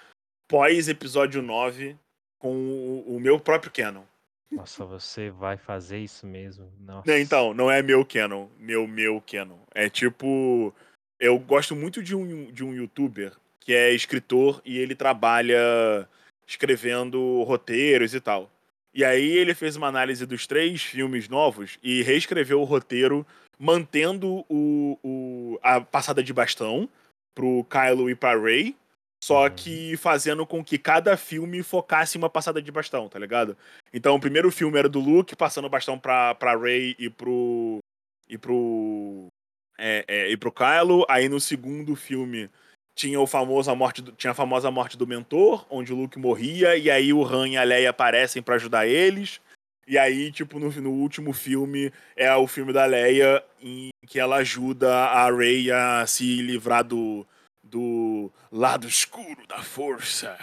pós 0.48 0.88
episódio 0.88 1.42
9 1.42 1.98
com 2.40 2.56
o, 2.56 3.18
o 3.18 3.20
meu 3.20 3.38
próprio 3.38 3.70
canon 3.70 4.04
Nossa, 4.50 4.86
você 4.86 5.30
vai 5.30 5.58
fazer 5.58 5.98
isso 5.98 6.26
mesmo? 6.26 6.72
Nossa. 6.80 7.20
Então 7.20 7.54
não 7.54 7.70
é 7.70 7.82
meu 7.82 8.06
canon 8.06 8.48
meu 8.58 8.88
meu 8.88 9.22
canon 9.30 9.60
é 9.76 9.90
tipo 9.90 10.74
eu 11.20 11.38
gosto 11.38 11.76
muito 11.76 12.02
de 12.02 12.16
um 12.16 12.50
de 12.50 12.64
um 12.64 12.74
youtuber 12.74 13.34
que 13.60 13.74
é 13.74 13.92
escritor 13.92 14.62
e 14.64 14.78
ele 14.78 14.96
trabalha 14.96 16.08
escrevendo 16.48 17.44
roteiros 17.44 18.14
e 18.14 18.22
tal 18.22 18.50
e 18.98 19.06
aí 19.06 19.30
ele 19.38 19.54
fez 19.54 19.76
uma 19.76 19.88
análise 19.88 20.26
dos 20.26 20.48
três 20.48 20.82
filmes 20.82 21.30
novos 21.30 21.78
e 21.84 22.02
reescreveu 22.02 22.60
o 22.60 22.64
roteiro 22.66 23.26
mantendo 23.60 24.44
o, 24.50 24.98
o- 25.04 25.60
a 25.62 25.80
passada 25.80 26.24
de 26.24 26.34
bastão 26.34 26.90
pro 27.36 27.64
Kylo 27.70 28.10
e 28.10 28.16
pra 28.16 28.36
Rey, 28.36 28.76
só 29.24 29.44
Uhum. 29.46 29.50
que 29.56 29.96
fazendo 29.98 30.46
com 30.48 30.64
que 30.64 30.78
cada 30.80 31.16
filme 31.16 31.62
focasse 31.62 32.18
em 32.18 32.22
uma 32.22 32.30
passada 32.30 32.60
de 32.62 32.72
bastão, 32.72 33.08
tá 33.08 33.20
ligado? 33.20 33.56
Então 33.94 34.16
o 34.16 34.20
primeiro 34.20 34.52
filme 34.52 34.78
era 34.80 34.90
do 34.90 35.00
Luke 35.00 35.36
passando 35.36 35.66
o 35.66 35.70
bastão 35.70 35.98
pra, 36.00 36.34
pra 36.36 36.56
Rey 36.58 36.96
e 36.98 37.10
pro. 37.10 37.78
e 38.28 38.38
pro. 38.38 39.28
É, 39.78 40.04
é, 40.08 40.32
e 40.32 40.38
pro 40.38 40.52
Kylo. 40.52 41.06
Aí 41.08 41.30
no 41.30 41.40
segundo 41.40 41.96
filme 41.96 42.50
tinha 42.98 43.22
o 43.22 43.28
famoso 43.28 43.70
a 43.70 43.76
morte 43.76 44.02
do- 44.02 44.12
tinha 44.12 44.32
a 44.32 44.34
famosa 44.34 44.72
morte 44.72 44.98
do 44.98 45.06
mentor, 45.06 45.66
onde 45.70 45.94
o 45.94 45.96
Luke 45.96 46.18
morria, 46.18 46.76
e 46.76 46.90
aí 46.90 47.14
o 47.14 47.24
Han 47.24 47.48
e 47.50 47.56
a 47.56 47.64
Leia 47.64 47.92
aparecem 47.92 48.42
pra 48.42 48.56
ajudar 48.56 48.88
eles. 48.88 49.40
E 49.88 49.98
aí, 50.00 50.32
tipo, 50.32 50.60
no, 50.60 50.70
no 50.82 50.90
último 50.92 51.32
filme 51.32 51.94
é 52.16 52.34
o 52.36 52.48
filme 52.48 52.74
da 52.74 52.86
Leia 52.86 53.42
em 53.62 53.90
que 54.08 54.20
ela 54.20 54.38
ajuda 54.38 54.92
a 54.94 55.32
Rey 55.32 55.72
a 55.72 56.06
se 56.08 56.42
livrar 56.42 56.84
do, 56.84 57.26
do 57.64 58.32
lado 58.52 58.88
escuro 58.88 59.46
da 59.48 59.62
força, 59.62 60.36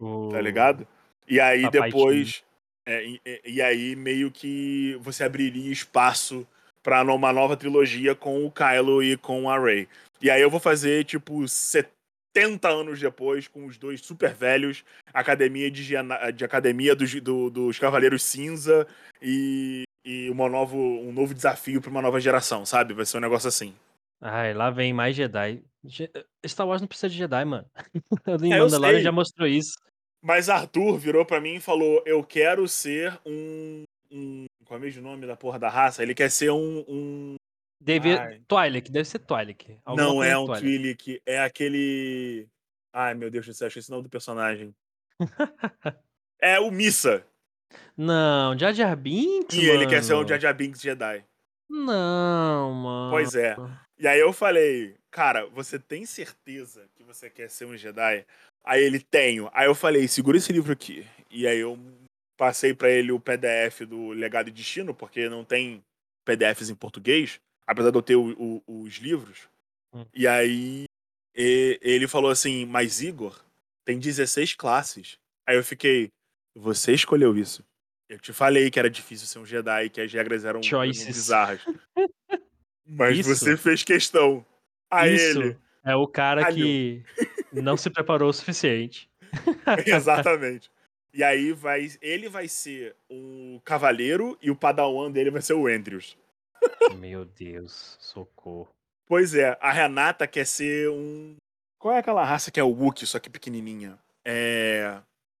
O- 0.00 0.30
tá 0.32 0.40
ligado? 0.40 0.86
E 1.28 1.38
aí 1.40 1.64
depois. 1.70 2.42
é, 2.86 3.04
e- 3.06 3.20
e 3.46 3.62
aí 3.62 3.94
meio 3.94 4.30
que 4.32 4.98
você 5.00 5.22
abriria 5.24 5.72
espaço 5.72 6.44
pra 6.84 7.02
uma 7.02 7.32
nova 7.32 7.56
trilogia 7.56 8.14
com 8.14 8.44
o 8.46 8.52
Kylo 8.52 9.02
e 9.02 9.16
com 9.16 9.50
a 9.50 9.58
Rey. 9.58 9.88
E 10.20 10.30
aí 10.30 10.40
eu 10.40 10.50
vou 10.50 10.60
fazer, 10.60 11.04
tipo, 11.04 11.48
70 11.48 12.68
anos 12.68 13.00
depois, 13.00 13.48
com 13.48 13.64
os 13.66 13.76
dois 13.78 14.00
super 14.00 14.34
velhos, 14.34 14.84
academia 15.12 15.70
de, 15.70 15.94
de 16.34 16.44
academia 16.44 16.94
dos, 16.94 17.12
do- 17.20 17.50
dos 17.50 17.78
Cavaleiros 17.78 18.22
Cinza 18.22 18.86
e, 19.20 19.84
e 20.04 20.28
uma 20.30 20.48
novo, 20.48 20.76
um 20.78 21.10
novo 21.12 21.34
desafio 21.34 21.80
pra 21.80 21.90
uma 21.90 22.02
nova 22.02 22.20
geração, 22.20 22.64
sabe? 22.66 22.92
Vai 22.94 23.06
ser 23.06 23.16
um 23.16 23.20
negócio 23.20 23.48
assim. 23.48 23.74
Ai, 24.20 24.52
lá 24.54 24.70
vem 24.70 24.92
mais 24.92 25.16
Jedi. 25.16 25.62
Je- 25.84 26.10
Star 26.46 26.66
Wars 26.66 26.80
não 26.80 26.88
precisa 26.88 27.08
de 27.08 27.16
Jedi, 27.16 27.44
mano. 27.44 27.66
O 28.26 28.30
É, 28.52 28.58
Mandalorian 28.58 29.00
já 29.00 29.12
mostrou 29.12 29.48
isso. 29.48 29.78
Mas 30.22 30.48
Arthur 30.48 30.96
virou 30.98 31.24
pra 31.26 31.40
mim 31.40 31.56
e 31.56 31.60
falou: 31.60 32.02
Eu 32.06 32.22
quero 32.24 32.66
ser 32.68 33.18
um. 33.26 33.82
um 34.10 34.46
qual 34.74 34.78
é 34.78 34.78
o 34.78 34.80
mesmo 34.80 35.02
nome 35.02 35.26
da 35.26 35.36
porra 35.36 35.58
da 35.58 35.68
raça? 35.68 36.02
Ele 36.02 36.14
quer 36.14 36.30
ser 36.30 36.50
um. 36.50 36.84
um- 36.88 37.36
Deve... 37.80 38.16
Ai. 38.16 38.40
Twi'lek, 38.48 38.90
deve 38.90 39.04
ser. 39.04 39.20
Alguma 39.84 39.96
Não 39.96 40.22
é 40.22 40.30
de 40.30 40.36
um 40.36 40.46
Twi'lek. 40.46 41.22
É 41.26 41.38
aquele. 41.40 42.48
Ai 42.92 43.14
meu 43.14 43.30
Deus 43.30 43.46
do 43.46 43.52
céu, 43.54 43.68
esqueci 43.68 43.90
o 43.90 43.92
nome 43.92 44.04
do 44.04 44.10
personagem. 44.10 44.74
é 46.40 46.58
o 46.58 46.70
Missa. 46.70 47.24
Não, 47.96 48.56
Jar 48.58 48.72
Jar 48.72 48.96
Binks, 48.96 49.56
E 49.56 49.66
mano. 49.66 49.72
ele 49.82 49.86
quer 49.86 50.02
ser 50.02 50.14
um 50.14 50.26
Jar 50.26 50.40
Jar 50.40 50.54
Binks 50.54 50.80
Jedi. 50.80 51.24
Não, 51.68 52.72
mano. 52.72 53.10
Pois 53.10 53.34
é. 53.34 53.56
E 53.98 54.06
aí 54.08 54.18
eu 54.18 54.32
falei, 54.32 54.96
cara, 55.10 55.46
você 55.46 55.78
tem 55.78 56.06
certeza 56.06 56.88
que 56.94 57.02
você 57.02 57.28
quer 57.28 57.50
ser 57.50 57.64
um 57.64 57.76
Jedi? 57.76 58.24
Aí 58.64 58.82
ele, 58.82 59.00
tenho. 59.00 59.50
Aí 59.52 59.66
eu 59.66 59.74
falei, 59.74 60.06
segura 60.08 60.36
esse 60.36 60.52
livro 60.52 60.72
aqui. 60.72 61.06
E 61.30 61.46
aí 61.46 61.58
eu 61.58 61.76
passei 62.36 62.74
para 62.74 62.90
ele 62.90 63.12
o 63.12 63.20
PDF 63.20 63.80
do 63.86 64.10
Legado 64.10 64.48
e 64.48 64.52
Destino, 64.52 64.94
porque 64.94 65.28
não 65.28 65.44
tem 65.44 65.82
PDFs 66.24 66.70
em 66.70 66.74
português, 66.74 67.40
apesar 67.66 67.90
de 67.90 67.98
eu 67.98 68.02
ter 68.02 68.16
o, 68.16 68.62
o, 68.66 68.82
os 68.82 68.94
livros. 68.96 69.48
Hum. 69.92 70.04
E 70.14 70.26
aí 70.26 70.84
e, 71.34 71.78
ele 71.82 72.06
falou 72.06 72.30
assim, 72.30 72.64
mas 72.64 73.00
Igor, 73.00 73.44
tem 73.84 73.98
16 73.98 74.54
classes. 74.54 75.18
Aí 75.46 75.56
eu 75.56 75.64
fiquei, 75.64 76.10
você 76.54 76.92
escolheu 76.92 77.36
isso. 77.36 77.64
Eu 78.08 78.18
te 78.18 78.32
falei 78.32 78.70
que 78.70 78.78
era 78.78 78.90
difícil 78.90 79.26
ser 79.26 79.38
um 79.38 79.46
Jedi, 79.46 79.88
que 79.88 80.00
as 80.00 80.12
regras 80.12 80.44
eram 80.44 80.62
Choices. 80.62 81.06
bizarras. 81.06 81.60
Mas 82.86 83.18
Isso. 83.18 83.34
você 83.34 83.56
fez 83.56 83.82
questão. 83.82 84.44
Aí 84.90 85.14
Isso 85.14 85.40
ele. 85.40 85.58
é 85.82 85.96
o 85.96 86.06
cara 86.06 86.52
que 86.52 87.02
não 87.50 87.76
se 87.76 87.88
preparou 87.88 88.28
o 88.28 88.32
suficiente. 88.32 89.10
Exatamente. 89.86 90.70
E 91.14 91.22
aí 91.22 91.52
vai, 91.52 91.88
ele 92.02 92.28
vai 92.28 92.48
ser 92.48 92.96
o 93.08 93.60
cavaleiro 93.64 94.36
e 94.42 94.50
o 94.50 94.56
padawan 94.56 95.10
dele 95.12 95.30
vai 95.30 95.40
ser 95.40 95.54
o 95.54 95.68
Andrews. 95.68 96.18
Meu 96.96 97.24
Deus, 97.24 97.96
socorro. 98.00 98.68
Pois 99.06 99.34
é, 99.34 99.56
a 99.60 99.70
Renata 99.70 100.26
quer 100.26 100.44
ser 100.44 100.90
um. 100.90 101.36
Qual 101.78 101.94
é 101.94 101.98
aquela 101.98 102.24
raça 102.24 102.50
que 102.50 102.58
é 102.58 102.64
o 102.64 102.68
Wookiee, 102.70 103.06
só 103.06 103.20
que 103.20 103.30
pequenininha? 103.30 103.96
É. 104.24 104.98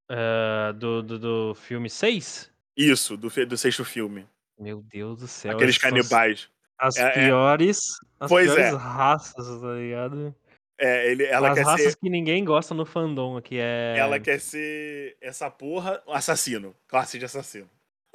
Ah, 0.08 0.72
do, 0.76 1.02
do, 1.02 1.18
do 1.18 1.54
filme 1.54 1.90
6? 1.90 2.52
Isso, 2.76 3.16
do, 3.16 3.28
do 3.46 3.56
sexto 3.56 3.84
filme. 3.84 4.28
Meu 4.58 4.80
Deus 4.82 5.18
do 5.18 5.26
céu. 5.26 5.52
Aqueles 5.52 5.78
canibais. 5.78 6.48
As 6.78 6.96
É, 6.96 7.08
é. 7.08 7.10
piores, 7.26 7.80
as 8.20 8.28
Pois 8.28 8.46
piores 8.52 8.72
é. 8.72 8.76
raças, 8.76 9.60
tá 9.60 9.74
ligado? 9.74 10.34
É, 10.78 11.10
ele, 11.10 11.24
ela 11.24 11.50
as 11.50 11.54
quer 11.54 11.64
raças 11.64 11.92
ser. 11.92 11.98
que 11.98 12.10
ninguém 12.10 12.44
gosta 12.44 12.74
no 12.74 12.84
fandom, 12.84 13.40
que 13.40 13.58
é... 13.58 13.94
Ela 13.96 14.18
quer 14.18 14.40
ser 14.40 15.16
essa 15.20 15.48
porra, 15.50 16.02
assassino. 16.08 16.74
Classe 16.88 17.18
de 17.18 17.24
assassino. 17.24 17.70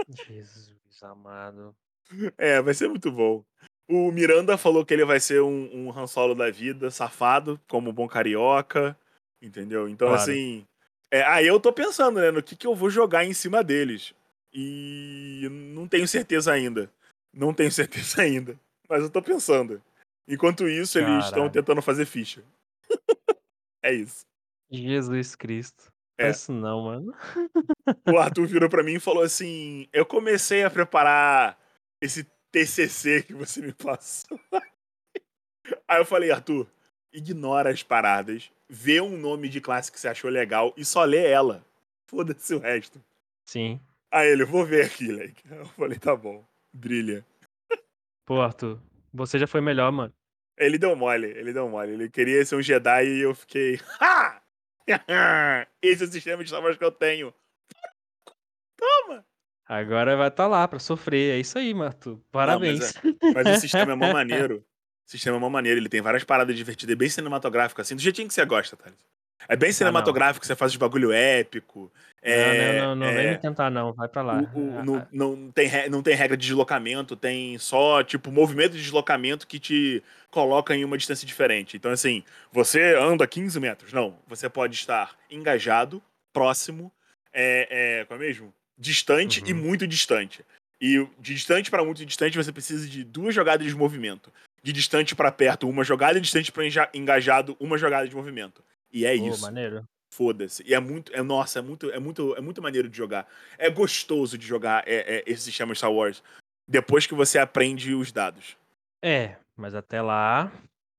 Jesus 0.10 0.80
amado. 1.04 1.76
É, 2.38 2.62
vai 2.62 2.74
ser 2.74 2.89
muito 2.89 3.12
bom. 3.12 3.43
O 3.89 4.12
Miranda 4.12 4.58
falou 4.58 4.86
que 4.86 4.93
ele 4.93 5.06
vai 5.06 5.19
ser 5.19 5.41
um, 5.41 5.69
um 5.74 5.91
Han 5.98 6.08
Solo 6.08 6.36
da 6.36 6.50
vida, 6.52 6.91
safado, 6.91 7.60
como 7.67 7.89
um 7.89 7.93
bom 7.93 8.08
carioca, 8.08 8.98
entendeu? 9.41 9.88
Então, 9.88 10.10
Claro. 10.10 10.22
assim. 10.22 10.65
É, 11.12 11.24
aí 11.24 11.48
eu 11.48 11.60
tô 11.60 11.74
pensando, 11.74 12.19
né, 12.19 12.30
no 12.30 12.43
que, 12.43 12.56
que 12.56 12.67
eu 12.67 12.76
vou 12.76 12.89
jogar 12.89 13.26
em 13.26 13.34
cima 13.34 13.63
deles. 13.63 14.13
E 14.54 15.48
não 15.74 15.88
tenho 15.88 16.08
certeza 16.08 16.52
ainda. 16.52 16.91
Não 17.34 17.54
tenho 17.54 17.72
certeza 17.72 18.22
ainda. 18.22 18.60
Mas 18.88 19.04
eu 19.04 19.10
tô 19.10 19.22
pensando. 19.22 19.82
Enquanto 20.30 20.70
isso, 20.70 21.00
eles 21.00 21.26
estão 21.26 21.32
Caralho. 21.32 21.52
tentando 21.52 21.82
fazer 21.82 22.06
ficha. 22.06 22.44
é 23.84 23.94
isso. 23.94 24.22
Jesus 24.72 25.36
Cristo. 25.36 25.92
É. 26.20 26.30
Isso 26.30 26.52
não, 26.52 26.84
mano. 26.84 27.13
O 28.08 28.18
Arthur 28.20 28.46
virou 28.46 28.70
pra 28.70 28.84
mim 28.84 28.96
e 28.96 29.00
falou 29.00 29.24
assim: 29.24 29.88
Eu 29.92 30.06
comecei 30.06 30.63
a 30.63 30.70
preparar 30.70 31.58
esse 32.00 32.28
TCC 32.52 33.24
que 33.24 33.34
você 33.34 33.62
me 33.62 33.74
passou. 33.74 34.39
Aí 35.88 36.00
eu 36.00 36.06
falei, 36.06 36.30
Arthur, 36.30 36.68
ignora 37.13 37.72
as 37.72 37.82
paradas, 37.82 38.52
vê 38.68 39.02
um 39.02 39.18
nome 39.18 39.50
de 39.50 39.62
classe 39.62 39.92
que 39.92 40.00
você 40.00 40.08
achou 40.08 40.30
legal 40.30 40.74
e 40.78 40.86
só 40.86 41.04
lê 41.04 41.26
ela. 41.26 41.65
Foda-se 42.10 42.54
o 42.54 42.60
resto. 42.60 43.04
Sim. 43.48 43.80
Aí 44.12 44.30
ele, 44.30 44.44
vou 44.46 44.65
ver 44.65 44.86
aqui, 44.86 45.12
Leque. 45.12 45.44
Eu 45.50 45.65
falei, 45.68 45.98
tá 46.00 46.15
bom, 46.15 46.44
brilha. 46.74 47.26
Pô, 48.26 48.42
Arthur, 48.42 48.80
você 49.13 49.38
já 49.38 49.48
foi 49.48 49.62
melhor, 49.62 49.92
mano. 49.92 50.13
Ele 50.60 50.78
deu 50.78 50.95
mole, 50.95 51.28
ele 51.28 51.54
deu 51.54 51.69
mole. 51.69 51.93
Ele 51.93 52.10
queria 52.10 52.43
ser 52.45 52.58
um 52.58 52.62
Jedi 52.62 53.06
e 53.06 53.22
eu 53.22 53.34
fiquei. 53.34 53.80
Ha! 54.00 54.41
Esse 55.82 56.04
é 56.04 56.08
o 56.08 56.12
sistema 56.12 56.43
de 56.43 56.50
salvas 56.50 56.78
que 56.78 56.84
eu 56.84 56.91
tenho. 56.91 57.34
Toma! 58.76 59.26
Agora 59.65 60.17
vai 60.17 60.28
estar 60.28 60.48
lá 60.48 60.67
pra 60.67 60.80
sofrer. 60.80 61.36
É 61.36 61.39
isso 61.39 61.58
aí, 61.58 61.74
Arthur. 61.82 62.19
Parabéns. 62.32 62.93
Mas 63.34 63.58
o 63.58 63.62
sistema 63.62 63.93
é 63.93 63.95
mó 63.95 64.12
maneiro. 64.13 64.65
O 65.08 65.10
sistema 65.10 65.38
é 65.38 65.39
mó 65.39 65.50
maneiro. 65.50 65.80
Ele 65.80 65.89
tem 65.89 66.02
várias 66.02 66.24
paradas 66.24 66.56
divertidas. 66.56 66.93
É 66.93 66.95
bem 66.98 67.10
cinematográfico, 67.10 67.80
assim, 67.80 67.95
do 67.95 68.02
jeitinho 68.02 68.28
que 68.28 68.34
você 68.34 68.43
gosta, 68.45 68.76
Thales. 68.76 69.00
É 69.47 69.56
bem 69.56 69.71
cinematográfico, 69.71 70.45
você 70.45 70.56
faz 70.56 70.71
os 70.71 70.78
bagulho 70.78 71.12
épico. 71.12 71.91
É, 72.21 72.38
não, 72.38 72.54
não, 72.54 72.73
não, 72.73 72.95
não 72.95 73.08
é, 73.08 73.13
vem 73.15 73.30
me 73.32 73.38
tentar, 73.38 73.69
não. 73.69 73.93
Vai 73.93 74.08
pra 74.10 74.21
lá. 74.21 74.41
o- 74.54 74.60
o- 74.60 74.78
Ah, 74.80 74.84
não, 74.84 74.95
ah, 74.97 75.08
não, 75.12 75.52
tem, 75.52 75.67
re- 75.67 75.89
não 75.89 76.04
tem 76.04 76.13
regra 76.15 76.36
de 76.36 76.45
deslocamento, 76.45 77.15
tem 77.15 77.58
só, 77.58 78.04
tipo, 78.04 78.32
movimento 78.32 78.73
de 78.73 78.82
deslocamento 78.82 79.47
que 79.47 79.58
te 79.60 80.04
coloca 80.30 80.75
em 80.75 80.84
uma 80.84 80.97
distância 80.97 81.25
diferente. 81.25 81.78
Então, 81.78 81.91
assim, 81.91 82.23
você 82.52 82.93
anda 82.95 83.25
15 83.25 83.60
metros. 83.60 83.93
Não, 83.93 84.19
você 84.28 84.49
pode 84.49 84.75
estar 84.75 85.15
engajado, 85.32 86.04
próximo, 86.34 86.91
é, 87.34 88.02
é, 88.02 88.06
qual 88.06 88.19
é 88.19 88.23
mesmo? 88.23 88.54
Distante 88.78 89.41
e 89.45 89.54
Uhum. 89.54 89.60
muito 89.60 89.88
distante. 89.88 90.43
E 90.82 91.06
de 91.19 91.34
distante 91.34 91.71
para 91.71 91.84
muito 91.84 92.06
distante, 92.06 92.38
você 92.38 92.52
precisa 92.52 92.88
de 92.88 93.04
duas 93.04 93.34
jogadas 93.34 93.65
de 93.65 93.75
movimento. 93.75 94.32
De 94.62 94.71
distante 94.73 95.15
para 95.15 95.32
perto, 95.32 95.67
uma 95.69 95.84
jogada, 95.84 96.17
e 96.17 96.21
distante 96.21 96.52
para 96.52 96.63
engajado, 96.93 97.56
uma 97.60 97.78
jogada 97.78 98.08
de 98.08 98.15
movimento. 98.15 98.62
E 98.91 99.06
é 99.06 99.17
pô, 99.17 99.28
isso 99.28 99.41
maneiro. 99.41 99.84
foda-se. 100.13 100.63
E 100.65 100.73
é 100.73 100.80
muito, 100.80 101.13
é, 101.13 101.21
nossa, 101.21 101.60
é 101.60 101.62
muito, 101.62 101.91
é 101.91 101.99
muito, 101.99 102.36
é 102.36 102.41
muito 102.41 102.62
maneiro 102.62 102.89
de 102.89 102.97
jogar. 102.97 103.28
É 103.58 103.69
gostoso 103.69 104.38
de 104.38 104.45
jogar 104.45 104.84
é, 104.88 105.17
é, 105.17 105.23
esse 105.25 105.43
sistema 105.43 105.73
Star 105.75 105.91
Wars 105.91 106.23
depois 106.67 107.08
que 107.08 107.13
você 107.15 107.39
aprende 107.39 107.93
os 107.93 108.12
dados. 108.12 108.56
É, 109.04 109.36
mas 109.56 109.73
até 109.73 110.02
lá, 110.02 110.52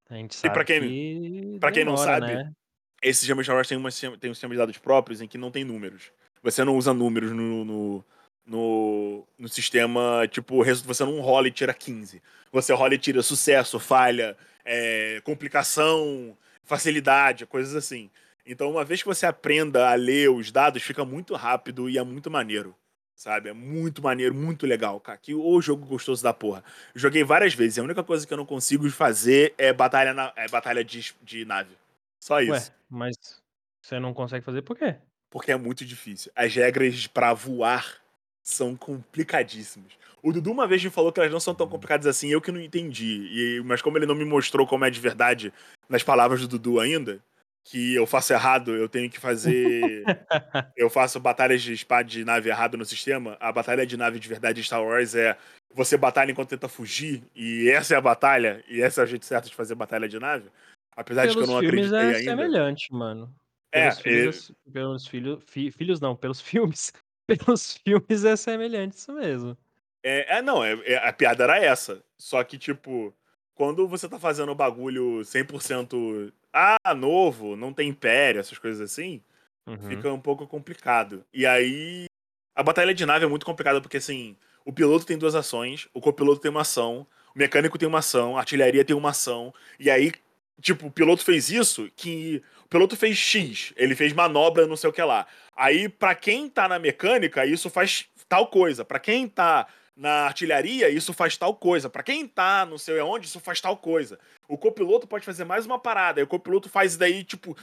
a 0.09 0.15
gente 0.15 0.35
sabe 0.35 0.55
pra 0.55 0.65
quem- 0.65 0.81
que 0.81 1.59
pra 1.61 1.71
quem 1.71 1.85
não 1.85 1.95
demora, 1.95 2.21
sabe, 2.21 2.35
né? 2.35 2.53
Esse 3.03 3.21
sistema 3.21 3.43
Star 3.43 3.57
Wars 3.57 3.69
tem, 3.69 3.79
uma, 3.79 3.91
tem 4.19 4.31
um 4.31 4.35
sistema 4.35 4.53
de 4.55 4.59
dados 4.59 4.79
próprios 4.79 5.21
em 5.21 5.29
que 5.29 5.39
não 5.39 5.51
tem 5.51 5.65
números. 5.65 6.13
Você 6.43 6.65
não 6.65 6.77
usa 6.77 6.93
números 6.93 7.33
no, 7.33 7.65
no, 7.65 8.05
no, 8.47 9.27
no 9.39 9.49
sistema, 9.49 10.27
tipo, 10.29 10.65
você 10.65 11.05
não 11.05 11.21
rola 11.21 11.49
e 11.49 11.51
tira 11.53 11.73
15. 11.73 12.23
Você 12.53 12.73
rola 12.73 12.95
e 12.95 12.99
tira 12.99 13.23
sucesso, 13.23 13.79
falha, 13.79 14.37
é, 14.65 15.21
complicação, 15.25 16.37
facilidade, 16.71 17.47
coisas 17.47 17.75
assim. 17.75 18.09
Então, 18.47 18.71
uma 18.71 18.85
vez 18.85 19.03
que 19.03 19.09
você 19.09 19.27
aprenda 19.27 19.91
a 19.91 19.95
ler 19.95 20.31
os 20.31 20.53
dados, 20.53 20.83
fica 20.83 21.05
muito 21.05 21.35
rápido 21.35 21.91
e 21.91 21.99
é 21.99 22.03
muito 22.03 22.31
maneiro. 22.31 22.75
Sabe? 23.17 23.51
É 23.51 23.53
muito 23.53 24.01
maneiro, 24.01 24.35
muito 24.35 24.67
legal, 24.67 24.99
cara. 25.01 25.19
Que 25.19 25.35
o 25.35 25.61
jogo 25.61 25.85
gostoso 25.85 26.23
da 26.23 26.33
porra. 26.33 26.65
Joguei 26.95 27.23
várias 27.23 27.53
vezes. 27.53 27.79
A 27.79 27.83
única 27.83 28.03
coisa 28.03 28.27
que 28.27 28.33
eu 28.33 28.37
não 28.39 28.47
consigo 28.47 28.89
fazer 28.91 29.53
é 29.59 29.73
batalha, 29.73 30.15
na, 30.15 30.33
é 30.37 30.49
batalha 30.49 30.83
de, 30.83 31.13
de 31.23 31.45
nave. 31.45 31.77
Só 32.19 32.41
isso. 32.41 32.53
Ué, 32.53 32.75
mas 32.89 33.17
você 33.83 33.99
não 33.99 34.15
consegue 34.15 34.45
fazer 34.45 34.63
por 34.63 34.79
quê? 34.79 34.97
Porque 35.29 35.53
é 35.53 35.57
muito 35.57 35.85
difícil. 35.85 36.33
As 36.35 36.55
regras 36.55 37.07
pra 37.07 37.35
voar 37.35 38.00
são 38.51 38.77
complicadíssimas. 38.77 39.93
O 40.23 40.33
Dudu 40.33 40.51
uma 40.51 40.67
vez 40.67 40.83
me 40.85 40.91
falou 40.91 41.13
que 41.13 41.21
elas 41.21 41.33
não 41.33 41.41
são 41.41 41.55
tão 41.55 41.69
complicadas 41.69 42.07
assim, 42.07 42.29
eu 42.29 42.41
que 42.41 42.53
não 42.53 42.61
entendi. 42.61 43.29
E, 43.33 43.63
mas 43.65 43.81
como 43.81 43.97
ele 43.97 44.07
não 44.07 44.15
me 44.15 44.25
mostrou 44.25 44.67
como 44.67 44.85
é 44.85 44.91
de 44.91 45.01
verdade 45.01 45.53
nas 45.89 46.03
palavras 46.03 46.41
do 46.41 46.49
Dudu 46.49 46.79
ainda, 46.79 47.21
que 47.65 47.95
eu 47.95 48.07
faço 48.07 48.33
errado, 48.33 48.75
eu 48.75 48.89
tenho 48.89 49.11
que 49.11 49.19
fazer. 49.19 50.05
eu 50.77 50.91
faço 50.91 51.19
batalhas 51.19 51.63
de 51.63 51.73
espada 51.73 52.05
de 52.09 52.25
nave 52.25 52.49
errado 52.49 52.77
no 52.77 52.85
sistema. 52.85 53.37
A 53.41 53.51
batalha 53.51 53.87
de 53.87 53.97
nave 53.97 54.19
de 54.19 54.29
verdade 54.29 54.61
de 54.61 54.67
Star 54.67 54.85
Wars 54.85 55.15
é 55.15 55.37
você 55.75 55.97
batalha 55.97 56.33
enquanto 56.33 56.49
tenta 56.51 56.69
fugir, 56.69 57.23
e 57.35 57.71
essa 57.71 57.95
é 57.95 57.97
a 57.97 58.01
batalha, 58.01 58.65
e 58.69 58.81
esse 58.81 58.99
é 58.99 59.05
o 59.05 59.07
jeito 59.07 59.25
certo 59.25 59.49
de 59.49 59.55
fazer 59.55 59.77
batalha 59.77 60.09
de 60.09 60.19
nave. 60.19 60.51
Apesar 60.97 61.27
de 61.27 61.35
que 61.35 61.43
eu 61.43 61.47
não 61.47 61.59
acreditei 61.59 61.99
é 61.99 62.17
ainda. 62.17 62.19
semelhante, 62.19 62.93
mano. 62.93 63.33
É, 63.73 63.83
Pelos 63.83 64.01
filhos, 64.01 64.51
é- 64.51 64.71
pelos 64.73 65.07
filhos, 65.07 65.45
fi- 65.47 65.71
filhos 65.71 66.01
não, 66.01 66.17
pelos 66.17 66.41
filmes. 66.43 66.93
Pelos 67.39 67.75
filmes 67.85 68.25
é 68.25 68.37
semelhante 68.37 68.97
isso 68.97 69.13
mesmo. 69.13 69.57
É, 70.03 70.39
é, 70.39 70.43
não, 70.43 70.65
é, 70.65 70.73
é- 70.85 71.09
a 71.09 71.13
piada 71.13 71.45
era 71.45 71.59
essa. 71.59 72.03
Só 72.19 72.43
que, 72.43 72.59
tipo, 72.59 73.15
quando 73.55 73.87
você 73.87 74.09
tá 74.09 74.19
fazendo 74.19 74.51
o 74.53 74.55
bagulho 74.55 75.23
100% 75.25 76.33
ah, 76.53 76.95
novo, 76.95 77.57
não 77.57 77.73
tem 77.73 77.89
império, 77.89 78.41
essas 78.41 78.59
coisas 78.59 78.81
assim, 78.91 79.23
Uhum. 79.67 79.77
fica 79.89 80.13
um 80.13 80.21
pouco 80.21 80.47
complicado. 80.47 81.25
E 81.33 81.47
aí, 81.47 82.07
a 82.57 82.63
batalha 82.63 82.93
de 82.93 83.07
nave 83.07 83.25
é 83.25 83.29
muito 83.29 83.47
complicada 83.47 83.81
porque, 83.81 83.99
assim, 83.99 84.37
o 84.65 84.73
piloto 84.73 85.07
tem 85.07 85.17
duas 85.17 85.35
ações, 85.35 85.89
o 85.95 86.01
copiloto 86.01 86.41
tem 86.41 86.51
uma 86.51 86.63
ação, 86.63 87.07
o 87.35 87.39
mecânico 87.39 87.79
tem 87.79 87.89
uma 87.89 88.01
ação, 88.01 88.37
a 88.37 88.41
artilharia 88.41 88.85
tem 88.85 88.97
uma 88.97 89.11
ação, 89.11 89.55
e 89.79 89.89
aí, 89.91 90.13
tipo, 90.61 90.87
o 90.89 90.91
piloto 90.91 91.23
fez 91.25 91.51
isso, 91.51 91.89
que 91.95 92.43
piloto 92.71 92.97
fez 92.97 93.19
X, 93.19 93.73
ele 93.77 93.95
fez 93.95 94.13
manobra, 94.13 94.67
não 94.67 94.77
sei 94.77 94.89
o 94.89 94.93
que 94.93 95.03
lá. 95.03 95.27
Aí, 95.55 95.89
pra 95.89 96.15
quem 96.15 96.49
tá 96.49 96.67
na 96.69 96.79
mecânica, 96.79 97.45
isso 97.45 97.69
faz 97.69 98.09
tal 98.29 98.47
coisa. 98.47 98.85
Pra 98.85 98.99
quem 98.99 99.29
tá 99.29 99.67
na 99.97 100.27
artilharia, 100.27 100.89
isso 100.89 101.13
faz 101.13 101.37
tal 101.37 101.55
coisa. 101.55 101.91
Pra 101.91 102.03
quem 102.03 102.27
tá 102.27 102.65
não 102.65 102.79
sei 102.79 102.99
aonde, 103.01 103.27
isso 103.27 103.41
faz 103.41 103.61
tal 103.61 103.77
coisa. 103.77 104.19
O 104.49 104.57
copiloto 104.57 105.07
pode 105.07 105.25
fazer 105.27 105.45
mais 105.45 105.67
uma 105.67 105.79
parada, 105.79 106.21
e 106.21 106.23
o 106.23 106.27
copiloto 106.29 106.69
faz 106.71 106.97
daí, 106.97 107.25
tipo. 107.25 107.55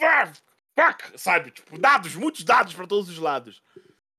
"Ah, 0.00 0.30
Fuck! 0.78 1.18
Sabe? 1.18 1.50
Tipo, 1.50 1.78
dados, 1.78 2.14
muitos 2.14 2.44
dados 2.44 2.72
pra 2.72 2.86
todos 2.86 3.08
os 3.10 3.18
lados. 3.18 3.60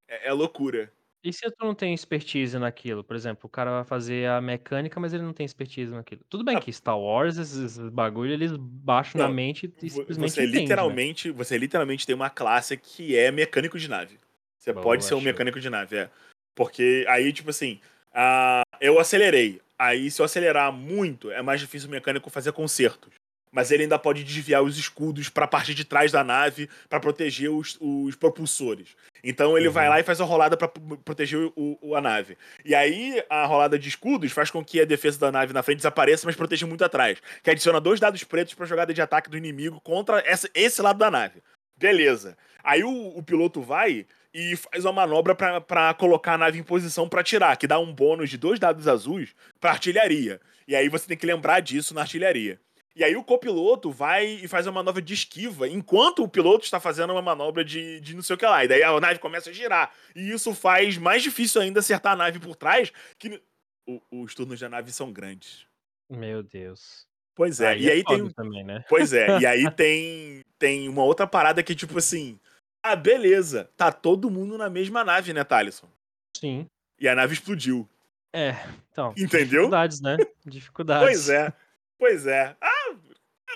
É, 0.08 0.28
é 0.28 0.34
loucura. 0.34 0.92
E 1.24 1.32
se 1.32 1.50
tu 1.52 1.66
não 1.66 1.76
tem 1.76 1.94
expertise 1.94 2.58
naquilo? 2.58 3.04
Por 3.04 3.16
exemplo, 3.16 3.46
o 3.46 3.50
cara 3.50 3.72
vai 3.72 3.84
fazer 3.84 4.28
a 4.28 4.42
mecânica, 4.42 5.00
mas 5.00 5.14
ele 5.14 5.24
não 5.24 5.34
tem 5.34 5.46
expertise 5.46 5.94
naquilo. 5.94 6.22
Tudo 6.30 6.44
bem 6.44 6.58
Ah, 6.58 6.60
que 6.60 6.72
Star 6.74 6.98
Wars, 7.00 7.38
esses 7.38 7.78
bagulho, 7.90 8.32
eles 8.34 8.56
baixam 8.58 9.20
na 9.20 9.28
não, 9.28 9.30
mente 9.30 9.72
e 9.82 9.90
vo- 9.90 9.90
simplesmente 9.90 10.34
você 10.34 10.44
entende, 10.44 10.84
né? 10.84 11.00
literalmente, 11.00 11.32
você 11.32 11.58
literalmente 11.58 12.06
tem 12.06 12.16
uma 12.16 12.30
classe 12.30 12.78
que 12.78 13.16
é 13.16 13.32
mecânico 13.32 13.78
de 13.78 13.88
nave. 13.90 14.18
Você 14.58 14.74
pode 14.74 15.04
Boa, 15.04 15.06
ser 15.06 15.16
um 15.16 15.20
show. 15.20 15.26
mecânico 15.26 15.60
de 15.60 15.70
nave, 15.70 15.98
é. 15.98 16.10
Porque 16.56 17.06
aí, 17.08 17.32
tipo 17.34 17.50
assim, 17.50 17.80
ah, 18.14 18.62
eu 18.80 19.00
acelerei. 19.00 19.62
Aí, 19.78 20.12
se 20.12 20.22
eu 20.22 20.26
acelerar 20.26 20.72
muito, 20.72 21.32
é 21.32 21.42
mais 21.42 21.60
difícil 21.60 21.88
o 21.90 21.92
mecânico 21.92 22.30
fazer 22.30 22.52
consertos. 22.54 23.12
Mas 23.54 23.70
ele 23.70 23.84
ainda 23.84 24.00
pode 24.00 24.24
desviar 24.24 24.64
os 24.64 24.78
escudos 24.78 25.28
pra 25.28 25.46
parte 25.46 25.74
de 25.76 25.84
trás 25.84 26.10
da 26.12 26.24
nave 26.24 26.70
pra 26.88 27.02
proteger 27.02 27.50
os, 27.52 27.78
os 27.82 28.16
propulsores. 28.16 28.96
Então 29.24 29.58
ele 29.58 29.68
vai 29.68 29.86
Uhum. 29.88 29.90
lá 29.92 30.00
e 30.00 30.04
faz 30.04 30.22
a 30.22 30.24
rolada 30.24 30.56
pra 30.56 30.70
p- 30.70 30.80
proteger 31.04 31.52
o, 31.56 31.78
o- 31.82 31.96
a 31.96 32.00
nave. 32.02 32.38
E 32.64 32.74
aí 32.74 33.22
a 33.30 33.46
rolada 33.46 33.78
de 33.78 33.90
escudos 33.90 34.32
faz 34.32 34.50
com 34.50 34.64
que 34.64 34.80
a 34.80 34.86
defesa 34.86 35.20
da 35.20 35.32
nave 35.32 35.52
na 35.54 35.62
frente 35.62 35.78
desapareça, 35.78 36.26
mas 36.26 36.36
proteja 36.36 36.66
muito 36.66 36.84
atrás. 36.86 37.18
Que 37.44 37.50
adiciona 37.52 37.82
dois 37.82 38.00
dados 38.00 38.24
pretos 38.24 38.54
pra 38.54 38.66
jogada 38.66 38.94
de 38.94 39.02
ataque 39.02 39.30
do 39.30 39.38
inimigo 39.38 39.82
contra 39.82 40.20
essa- 40.26 40.50
esse 40.56 40.82
lado 40.82 40.98
da 40.98 41.12
nave. 41.12 41.42
Beleza. 41.78 42.38
Aí 42.64 42.84
o, 42.84 43.18
o 43.18 43.22
piloto 43.22 43.62
vai 43.62 44.06
e 44.34 44.56
faz 44.56 44.86
uma 44.86 44.94
manobra 44.94 45.36
pra 45.36 45.94
colocar 45.96 46.36
a 46.36 46.38
nave 46.38 46.58
em 46.58 46.64
posição 46.64 47.10
pra 47.10 47.20
atirar, 47.20 47.58
que 47.58 47.68
dá 47.68 47.78
um 47.80 47.92
bônus 47.94 48.30
de 48.30 48.38
dois 48.38 48.60
dados 48.60 48.88
azuis 48.88 49.36
pra 49.60 49.72
artilharia. 49.72 50.40
E 50.68 50.74
aí 50.76 50.88
você 50.88 51.06
tem 51.08 51.18
que 51.18 51.26
lembrar 51.26 51.60
disso 51.60 51.94
na 51.94 52.02
artilharia. 52.02 52.58
E 52.96 53.04
aí 53.04 53.16
o 53.16 53.24
copiloto 53.24 53.90
vai 53.92 54.26
e 54.26 54.48
faz 54.48 54.68
uma 54.68 54.74
manobra 54.74 55.02
de 55.02 55.14
esquiva, 55.14 55.68
enquanto 55.68 56.24
o 56.24 56.28
piloto 56.28 56.66
está 56.66 56.80
fazendo 56.80 57.12
uma 57.12 57.22
manobra 57.22 57.64
de, 57.64 58.00
de 58.02 58.14
não 58.14 58.22
sei 58.22 58.36
o 58.36 58.40
que 58.40 58.46
lá. 58.46 58.66
E 58.66 58.68
daí 58.68 58.84
a 58.84 59.00
nave 59.00 59.20
começa 59.20 59.50
a 59.50 59.54
girar. 59.54 59.92
E 60.16 60.30
isso 60.32 60.54
faz 60.54 60.98
mais 60.98 61.24
difícil 61.24 61.62
ainda 61.62 61.80
acertar 61.80 62.14
a 62.14 62.16
nave 62.18 62.40
por 62.40 62.56
trás, 62.56 62.92
que 63.18 63.42
o- 63.88 64.02
os 64.12 64.36
turnos 64.36 64.60
da 64.60 64.68
nave 64.68 64.92
são 64.92 65.12
grandes. 65.12 65.66
Meu 66.10 66.44
Deus. 66.44 67.06
Pois 67.34 67.62
é. 67.62 67.70
Aí 67.70 67.84
e 67.84 67.90
é 67.90 67.94
aí 67.94 68.04
tem, 68.04 68.30
também, 68.32 68.64
né? 68.64 68.84
Pois 68.90 69.14
é, 69.14 69.40
e 69.40 69.46
aí 69.46 69.64
tem, 69.76 70.44
tem 70.60 70.90
uma 70.90 71.04
outra 71.04 71.26
parada 71.26 71.64
que, 71.64 71.74
tipo 71.74 71.98
assim, 71.98 72.38
ah, 72.84 72.96
beleza, 72.96 73.70
tá 73.78 73.90
todo 73.92 74.30
mundo 74.30 74.58
na 74.58 74.70
mesma 74.70 75.02
nave, 75.04 75.32
né, 75.32 75.46
Thalisson? 75.46 75.88
Sim. 76.36 76.68
E 77.00 77.08
a 77.08 77.16
nave 77.16 77.34
explodiu. 77.34 77.88
É, 78.36 78.56
então. 78.92 79.12
Entendeu? 79.18 79.62
Dificuldades, 79.62 80.02
né? 80.02 80.18
Dificuldades. 80.46 81.06
Pois 81.08 81.30
é, 81.30 81.54
pois 81.98 82.28
é. 82.28 82.56
Ah, 82.62 82.81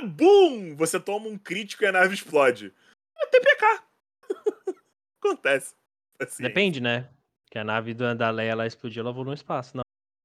bum! 0.04 0.76
Você 0.76 1.00
toma 1.00 1.28
um 1.28 1.38
crítico 1.38 1.84
e 1.84 1.88
a 1.88 1.92
nave 1.92 2.14
explode. 2.14 2.74
É 3.18 3.26
TPK. 3.28 3.84
Acontece. 5.20 5.76
Assim. 6.20 6.44
Depende, 6.44 6.82
né? 6.82 7.10
Que 7.50 7.60
a 7.60 7.64
nave 7.64 7.94
da, 7.94 8.30
Leia 8.30 8.52
ela 8.52 8.68
explodiu, 8.68 9.02
ela 9.02 9.12
voou 9.12 9.26
no 9.26 9.34
espaço. 9.34 9.76
Não, 9.76 9.84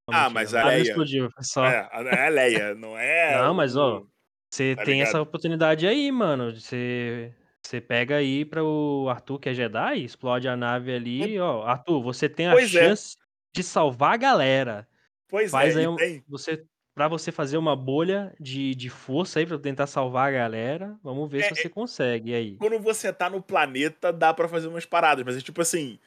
não, 0.09 0.17
Ah, 0.17 0.29
mentira, 0.29 0.33
mas 0.33 0.53
a 0.55 0.63
Leia- 0.65 0.81
explodiu, 0.81 1.29
só. 1.41 1.65
É, 1.65 1.89
é 1.93 2.25
a 2.25 2.29
Leia, 2.29 2.75
não 2.75 2.97
é. 2.97 3.37
Não, 3.41 3.53
mas, 3.53 3.75
ó, 3.75 4.05
Você 4.51 4.75
Tá 4.75 4.83
tem 4.83 4.95
ligado? 4.95 5.07
essa 5.09 5.21
oportunidade 5.21 5.87
aí, 5.87 6.11
mano. 6.11 6.53
Você 6.59 7.33
você 7.63 7.79
pega 7.79 8.17
aí 8.17 8.43
para 8.43 8.63
o 8.63 9.07
Arthur, 9.07 9.39
que 9.39 9.47
é 9.49 9.53
Jedi, 9.53 10.03
explode 10.03 10.47
a 10.47 10.57
nave 10.57 10.91
ali, 10.93 11.39
ó. 11.39 11.63
Arthur, 11.63 12.01
você 12.01 12.27
tem 12.27 12.47
a 12.47 12.51
Pois 12.53 12.73
é. 12.75 12.79
chance 12.87 13.15
de 13.55 13.63
salvar 13.63 14.13
a 14.15 14.17
galera. 14.17 14.87
Pois 15.29 15.51
Faz 15.51 15.77
é, 15.77 15.81
aí 15.81 15.87
um, 15.87 15.95
você 16.27 16.65
para 16.93 17.07
você 17.07 17.31
fazer 17.31 17.57
uma 17.57 17.75
bolha 17.75 18.33
de, 18.39 18.75
de 18.75 18.89
força 18.89 19.39
aí 19.39 19.45
para 19.45 19.57
tentar 19.57 19.87
salvar 19.87 20.29
a 20.29 20.31
galera. 20.31 20.97
Vamos 21.03 21.29
ver 21.31 21.41
É, 21.41 21.43
se 21.43 21.55
você 21.61 21.69
consegue 21.69 22.33
aí. 22.33 22.57
quando 22.57 22.79
você 22.79 23.11
tá 23.13 23.29
no 23.29 23.41
planeta, 23.41 24.11
dá 24.11 24.33
pra 24.33 24.47
fazer 24.47 24.67
umas 24.67 24.85
paradas, 24.85 25.23
mas 25.25 25.37
é 25.37 25.41
tipo 25.41 25.61
assim. 25.61 25.97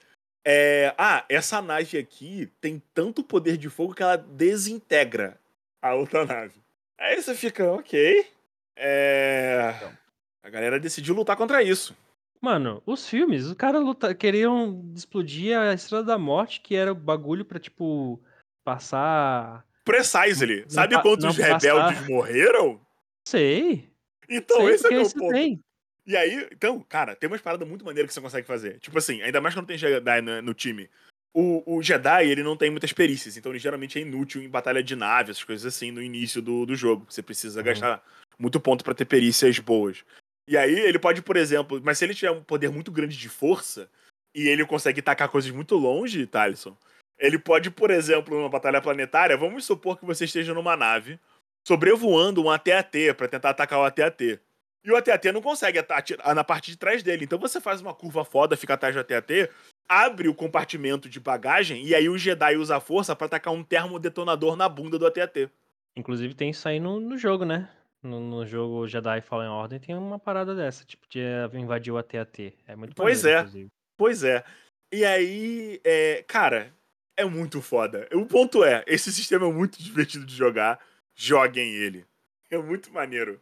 É, 0.46 0.94
ah, 0.98 1.24
essa 1.28 1.62
nave 1.62 1.96
aqui 1.96 2.52
tem 2.60 2.82
tanto 2.92 3.24
poder 3.24 3.56
de 3.56 3.70
fogo 3.70 3.94
que 3.94 4.02
ela 4.02 4.16
desintegra 4.16 5.40
a 5.80 5.94
outra 5.94 6.26
nave. 6.26 6.60
Aí 6.98 7.20
você 7.20 7.34
fica, 7.34 7.72
ok. 7.72 8.26
É. 8.76 9.74
A 10.42 10.50
galera 10.50 10.78
decidiu 10.78 11.14
lutar 11.14 11.36
contra 11.36 11.62
isso. 11.62 11.96
Mano, 12.42 12.82
os 12.84 13.08
filmes, 13.08 13.46
os 13.46 13.54
caras 13.54 13.82
luta... 13.82 14.14
queriam 14.14 14.92
explodir 14.94 15.58
a 15.58 15.72
Estrela 15.72 16.04
da 16.04 16.18
Morte, 16.18 16.60
que 16.60 16.74
era 16.76 16.92
o 16.92 16.94
bagulho 16.94 17.42
pra, 17.42 17.58
tipo, 17.58 18.20
passar. 18.62 19.64
Precisely. 19.84 20.64
Sabe 20.68 21.00
quantos 21.02 21.24
não 21.24 21.32
rebeldes 21.32 21.68
passar- 21.98 22.08
morreram? 22.08 22.80
Sei. 23.28 23.88
Então, 24.28 24.58
sei, 24.62 24.74
esse 24.74 24.86
é 24.86 24.90
meu 24.90 25.02
isso 25.02 25.14
ponto. 25.16 25.32
tem. 25.32 25.60
E 26.06 26.16
aí, 26.16 26.48
então, 26.52 26.80
cara, 26.80 27.14
tem 27.14 27.28
umas 27.28 27.40
paradas 27.40 27.66
muito 27.66 27.84
maneiras 27.84 28.08
que 28.10 28.14
você 28.14 28.20
consegue 28.20 28.46
fazer. 28.46 28.78
Tipo 28.78 28.98
assim, 28.98 29.22
ainda 29.22 29.40
mais 29.40 29.54
quando 29.54 29.66
tem 29.66 29.78
Jedi 29.78 30.20
no, 30.20 30.42
no 30.42 30.54
time. 30.54 30.88
O, 31.36 31.76
o 31.78 31.82
Jedi, 31.82 32.28
ele 32.30 32.42
não 32.42 32.56
tem 32.56 32.70
muitas 32.70 32.92
perícias, 32.92 33.36
então 33.36 33.50
ele 33.50 33.58
geralmente 33.58 33.98
é 33.98 34.02
inútil 34.02 34.40
em 34.42 34.48
batalha 34.48 34.82
de 34.82 34.94
nave, 34.94 35.30
essas 35.32 35.42
coisas 35.42 35.66
assim, 35.74 35.90
no 35.90 36.00
início 36.02 36.40
do, 36.40 36.64
do 36.64 36.76
jogo. 36.76 37.06
Você 37.08 37.22
precisa 37.22 37.58
Uhum. 37.60 37.64
gastar 37.66 38.02
muito 38.38 38.60
ponto 38.60 38.84
pra 38.84 38.94
ter 38.94 39.04
perícias 39.04 39.58
boas. 39.58 40.04
E 40.48 40.56
aí, 40.56 40.78
ele 40.78 40.98
pode, 40.98 41.22
por 41.22 41.36
exemplo, 41.36 41.80
mas 41.82 41.98
se 41.98 42.04
ele 42.04 42.14
tiver 42.14 42.30
um 42.30 42.42
poder 42.42 42.70
muito 42.70 42.92
grande 42.92 43.16
de 43.16 43.28
força, 43.28 43.90
e 44.34 44.46
ele 44.48 44.64
consegue 44.66 45.00
tacar 45.00 45.28
coisas 45.28 45.50
muito 45.50 45.74
longe, 45.76 46.26
Thaleson, 46.26 46.76
ele 47.18 47.38
pode, 47.38 47.70
por 47.70 47.90
exemplo, 47.90 48.36
numa 48.36 48.48
batalha 48.48 48.80
planetária, 48.80 49.36
vamos 49.36 49.64
supor 49.64 49.98
que 49.98 50.04
você 50.04 50.24
esteja 50.24 50.52
numa 50.52 50.76
nave, 50.76 51.18
sobrevoando 51.66 52.42
um 52.42 52.50
AT-AT 52.50 53.14
pra 53.16 53.28
tentar 53.28 53.50
atacar 53.50 53.78
o 53.78 53.84
AT-AT. 53.84 54.40
E 54.84 54.90
o 54.90 54.96
AT-AT 54.96 55.32
não 55.32 55.40
consegue 55.40 55.78
atirar 55.78 56.34
na 56.34 56.44
parte 56.44 56.70
de 56.70 56.76
trás 56.76 57.02
dele. 57.02 57.24
Então 57.24 57.38
você 57.38 57.58
faz 57.60 57.80
uma 57.80 57.94
curva 57.94 58.24
foda, 58.24 58.56
fica 58.56 58.74
atrás 58.74 58.94
do 58.94 59.00
AT-AT, 59.00 59.48
abre 59.88 60.28
o 60.28 60.34
compartimento 60.34 61.08
de 61.08 61.18
bagagem 61.18 61.84
e 61.86 61.94
aí 61.94 62.08
o 62.08 62.18
Jedi 62.18 62.56
usa 62.56 62.76
a 62.76 62.80
força 62.80 63.16
pra 63.16 63.26
atacar 63.26 63.52
um 63.54 63.64
termodetonador 63.64 64.56
na 64.56 64.68
bunda 64.68 64.98
do 64.98 65.06
AT-AT. 65.06 65.48
Inclusive 65.96 66.34
tem 66.34 66.50
isso 66.50 66.68
aí 66.68 66.78
no, 66.78 67.00
no 67.00 67.16
jogo, 67.16 67.44
né? 67.44 67.70
No, 68.02 68.20
no 68.20 68.44
jogo 68.44 68.86
Jedi 68.86 69.22
Fallen 69.22 69.48
Order 69.48 69.80
tem 69.80 69.94
uma 69.94 70.18
parada 70.18 70.54
dessa, 70.54 70.84
tipo, 70.84 71.06
de 71.08 71.20
eh, 71.20 71.48
invadir 71.54 71.90
o 71.90 71.96
AT-AT. 71.96 72.52
É 72.66 72.76
muito 72.76 72.94
Pois 72.94 73.22
maneiro, 73.22 73.38
é. 73.38 73.40
inclusive. 73.40 73.70
Pois 73.96 74.22
é. 74.22 74.44
E 74.92 75.04
aí, 75.04 75.80
é, 75.82 76.22
cara, 76.28 76.74
é 77.16 77.24
muito 77.24 77.60
foda. 77.62 78.08
O 78.12 78.26
ponto 78.26 78.64
é, 78.64 78.84
esse 78.86 79.12
sistema 79.12 79.46
é 79.46 79.52
muito 79.52 79.82
divertido 79.82 80.24
de 80.26 80.34
jogar. 80.34 80.78
Joguem 81.14 81.70
ele. 81.74 82.04
É 82.50 82.58
muito 82.58 82.92
maneiro. 82.92 83.40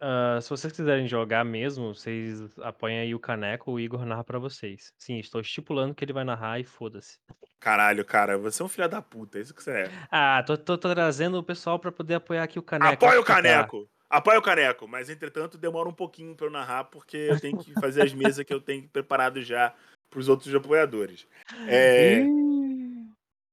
Ah, 0.00 0.38
se 0.42 0.50
vocês 0.50 0.72
quiserem 0.72 1.08
jogar 1.08 1.44
mesmo, 1.44 1.94
vocês 1.94 2.40
apoiem 2.58 3.00
aí 3.00 3.14
o 3.14 3.18
Caneco, 3.18 3.72
o 3.72 3.80
Igor 3.80 4.04
narra 4.04 4.22
pra 4.22 4.38
vocês. 4.38 4.92
Sim, 4.98 5.18
estou 5.18 5.40
estipulando 5.40 5.94
que 5.94 6.04
ele 6.04 6.12
vai 6.12 6.24
narrar 6.24 6.60
e 6.60 6.64
foda-se. 6.64 7.16
Caralho, 7.58 8.04
cara, 8.04 8.36
você 8.36 8.60
é 8.62 8.64
um 8.64 8.68
filho 8.68 8.88
da 8.88 9.00
puta, 9.00 9.38
é 9.38 9.40
isso 9.40 9.54
que 9.54 9.62
você 9.62 9.70
é. 9.70 9.90
Ah, 10.10 10.42
tô, 10.46 10.56
tô- 10.58 10.76
tô 10.76 10.94
trazendo 10.94 11.38
o 11.38 11.42
pessoal 11.42 11.78
pra 11.78 11.90
poder 11.90 12.14
apoiar 12.16 12.42
aqui 12.42 12.58
o 12.58 12.62
Caneco. 12.62 13.04
Apoia 13.04 13.20
o 13.20 13.24
tá. 13.24 13.34
Caneco! 13.36 13.88
Apoia 14.10 14.38
o 14.38 14.42
Caneco, 14.42 14.86
mas 14.88 15.10
entretanto 15.10 15.58
demora 15.58 15.88
um 15.88 15.92
pouquinho 15.94 16.34
pra 16.34 16.46
eu 16.46 16.50
narrar, 16.50 16.84
porque 16.84 17.16
eu 17.16 17.40
tenho 17.40 17.58
que 17.58 17.72
fazer 17.74 18.02
as 18.02 18.12
mesas 18.14 18.44
que 18.44 18.52
eu 18.54 18.60
tenho 18.60 18.88
preparado 18.88 19.42
já 19.42 19.74
pros 20.10 20.28
outros 20.28 20.54
apoiadores. 20.54 21.26
É, 21.66 22.22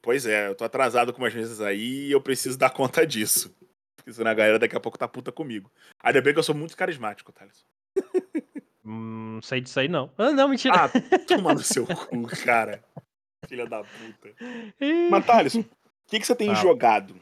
pois 0.06 0.26
é, 0.26 0.48
eu 0.48 0.56
tô 0.56 0.64
atrasado 0.64 1.12
com 1.12 1.20
umas 1.22 1.34
mesas 1.34 1.60
aí 1.60 2.08
e 2.08 2.12
eu 2.12 2.22
preciso 2.22 2.58
dar 2.58 2.70
conta 2.70 3.06
disso. 3.06 3.54
Porque 3.98 4.14
senão 4.14 4.30
a 4.30 4.36
galera 4.36 4.60
daqui 4.60 4.76
a 4.76 4.80
pouco 4.80 4.98
tá 5.00 5.08
puta 5.08 5.32
comigo. 5.32 5.70
Ainda 6.04 6.22
bem 6.22 6.32
que 6.32 6.38
eu 6.40 6.44
sou 6.44 6.54
muito 6.54 6.78
carismático, 6.78 7.32
Thales. 7.34 7.66
hum, 8.86 9.34
Não 9.36 9.42
sei 9.42 9.62
disso 9.62 9.80
aí, 9.80 9.88
não. 9.88 10.12
Ah, 10.18 10.32
não, 10.32 10.48
mentira. 10.48 10.76
Ah, 10.76 10.90
toma 11.28 11.54
no 11.56 11.60
seu 11.60 11.88
cu, 11.88 12.28
cara. 12.46 12.84
Filha 13.48 13.66
da 13.68 13.84
puta. 13.84 14.34
Mas, 15.10 15.26
Thales, 15.26 15.56
o 15.56 15.66
que, 16.08 16.20
que 16.20 16.26
você 16.28 16.36
tem 16.36 16.48
Fala. 16.50 16.62
jogado? 16.62 17.16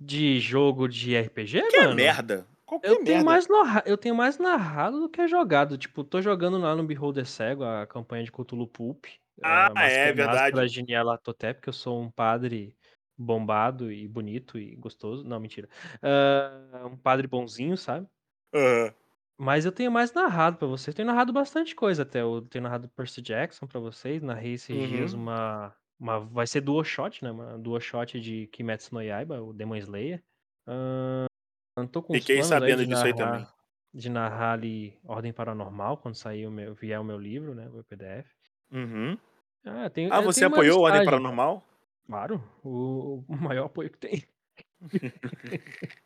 De 0.00 0.40
jogo 0.40 0.88
de 0.88 1.16
RPG, 1.16 1.62
Que 1.68 1.76
é 1.76 1.82
mano? 1.84 1.94
merda. 1.94 2.46
Qualquer 2.66 2.88
Eu 2.88 2.94
tenho, 3.04 3.18
merda. 3.18 3.24
mais 3.24 3.46
narra... 3.48 3.82
eu 3.86 3.96
tenho 3.98 4.14
mais 4.14 4.38
narrado 4.38 5.00
do 5.00 5.08
que 5.08 5.28
jogado. 5.28 5.76
Tipo, 5.78 6.02
tô 6.02 6.20
jogando 6.22 6.58
lá 6.58 6.74
no 6.74 6.82
Beholder 6.84 7.26
Cego, 7.26 7.62
a 7.64 7.86
campanha 7.86 8.24
de 8.24 8.32
Cthulhu 8.32 8.66
Pulp. 8.66 9.04
Ah, 9.40 9.70
mas 9.76 9.98
é 9.98 10.12
verdade. 10.12 10.44
Pela 10.50 10.68
Geniela 10.68 11.18
Totep, 11.18 11.60
que 11.60 11.68
eu 11.68 11.72
sou 11.72 12.00
um 12.00 12.10
padre 12.10 12.76
bombado 13.16 13.90
e 13.92 14.06
bonito 14.08 14.58
e 14.58 14.74
gostoso. 14.76 15.24
Não, 15.24 15.40
mentira. 15.40 15.68
Ah, 16.02 16.86
um 16.86 16.96
padre 16.96 17.26
bonzinho, 17.26 17.76
sabe? 17.76 18.08
Aham. 18.52 18.94
Mas 19.38 19.64
eu 19.64 19.72
tenho 19.72 19.90
mais 19.90 20.12
narrado 20.12 20.58
pra 20.58 20.66
vocês. 20.68 20.94
Tenho 20.94 21.06
narrado 21.06 21.32
bastante 21.32 21.74
coisa 21.74 22.02
até. 22.02 22.20
Eu 22.22 22.42
tenho 22.42 22.62
narrado 22.64 22.88
Percy 22.90 23.20
Jackson 23.22 23.66
pra 23.66 23.80
vocês. 23.80 24.22
Narrei 24.22 24.54
esses 24.54 24.80
Uhum. 24.80 24.84
dias 24.84 25.14
uma, 25.14 25.74
uma. 25.98 26.20
Vai 26.20 26.46
ser 26.46 26.60
dual 26.60 26.84
shot, 26.84 27.22
né? 27.24 27.30
Uma 27.30 27.58
dual 27.58 27.80
shot 27.80 28.20
de 28.20 28.46
Kimetsu 28.48 28.94
no 28.94 29.02
Yaiba, 29.02 29.42
o 29.42 29.52
Demon 29.52 29.76
Slayer. 29.76 30.22
Ah, 30.66 31.26
tô 31.92 32.02
com 32.02 32.18
Fiquei 32.18 32.42
sabendo 32.42 32.80
aí 32.80 32.86
de 32.86 32.86
disso 32.86 33.06
aí 33.06 33.14
narrar, 33.14 33.14
também. 33.14 33.48
De 33.94 34.08
narrar 34.10 34.52
ali 34.54 34.98
Ordem 35.04 35.32
Paranormal, 35.32 35.98
quando 35.98 36.14
sair 36.14 36.46
o 36.46 36.50
meu, 36.50 36.74
vier 36.74 37.00
o 37.00 37.04
meu 37.04 37.18
livro, 37.18 37.54
né? 37.54 37.68
O 37.70 37.84
PDF. 37.84 38.30
Uhum. 38.72 39.18
Ah, 39.64 39.88
tenho, 39.90 40.12
Ah, 40.12 40.16
eu 40.16 40.24
você 40.24 40.44
apoiou 40.44 40.80
o 40.80 40.82
Ordem. 40.82 41.04
Paranormal? 41.04 41.62
Claro, 42.06 42.42
o, 42.64 43.22
o 43.28 43.36
maior 43.36 43.66
apoio 43.66 43.90
que 43.90 43.98
tem. 43.98 44.24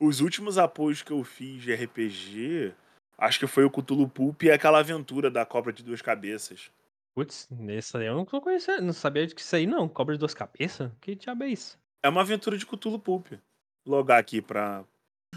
Os 0.00 0.20
últimos 0.20 0.58
apoios 0.58 1.02
que 1.02 1.12
eu 1.12 1.22
fiz 1.22 1.62
de 1.62 1.72
RPG, 1.72 2.74
acho 3.16 3.38
que 3.38 3.46
foi 3.46 3.64
o 3.64 3.70
Cthulhu 3.70 4.08
Pulp 4.08 4.42
e 4.42 4.50
aquela 4.50 4.80
aventura 4.80 5.30
da 5.30 5.46
Cobra 5.46 5.72
de 5.72 5.84
Duas 5.84 6.02
Cabeças. 6.02 6.72
Putz, 7.14 7.48
nesse 7.50 7.96
aí 7.96 8.06
eu 8.06 8.16
não 8.16 8.24
conhecia, 8.24 8.80
não 8.80 8.92
sabia 8.92 9.26
de 9.26 9.34
que 9.34 9.40
isso 9.40 9.54
aí 9.54 9.66
não. 9.66 9.88
Cobra 9.88 10.14
de 10.14 10.18
duas 10.18 10.34
cabeças? 10.34 10.90
Que 11.00 11.14
diabo 11.14 11.44
é 11.44 11.48
isso? 11.48 11.78
É 12.02 12.08
uma 12.08 12.22
aventura 12.22 12.56
de 12.56 12.66
Cthulhu 12.66 12.98
Pulp. 12.98 13.28
Logar 13.86 14.18
aqui 14.18 14.40
pra. 14.40 14.84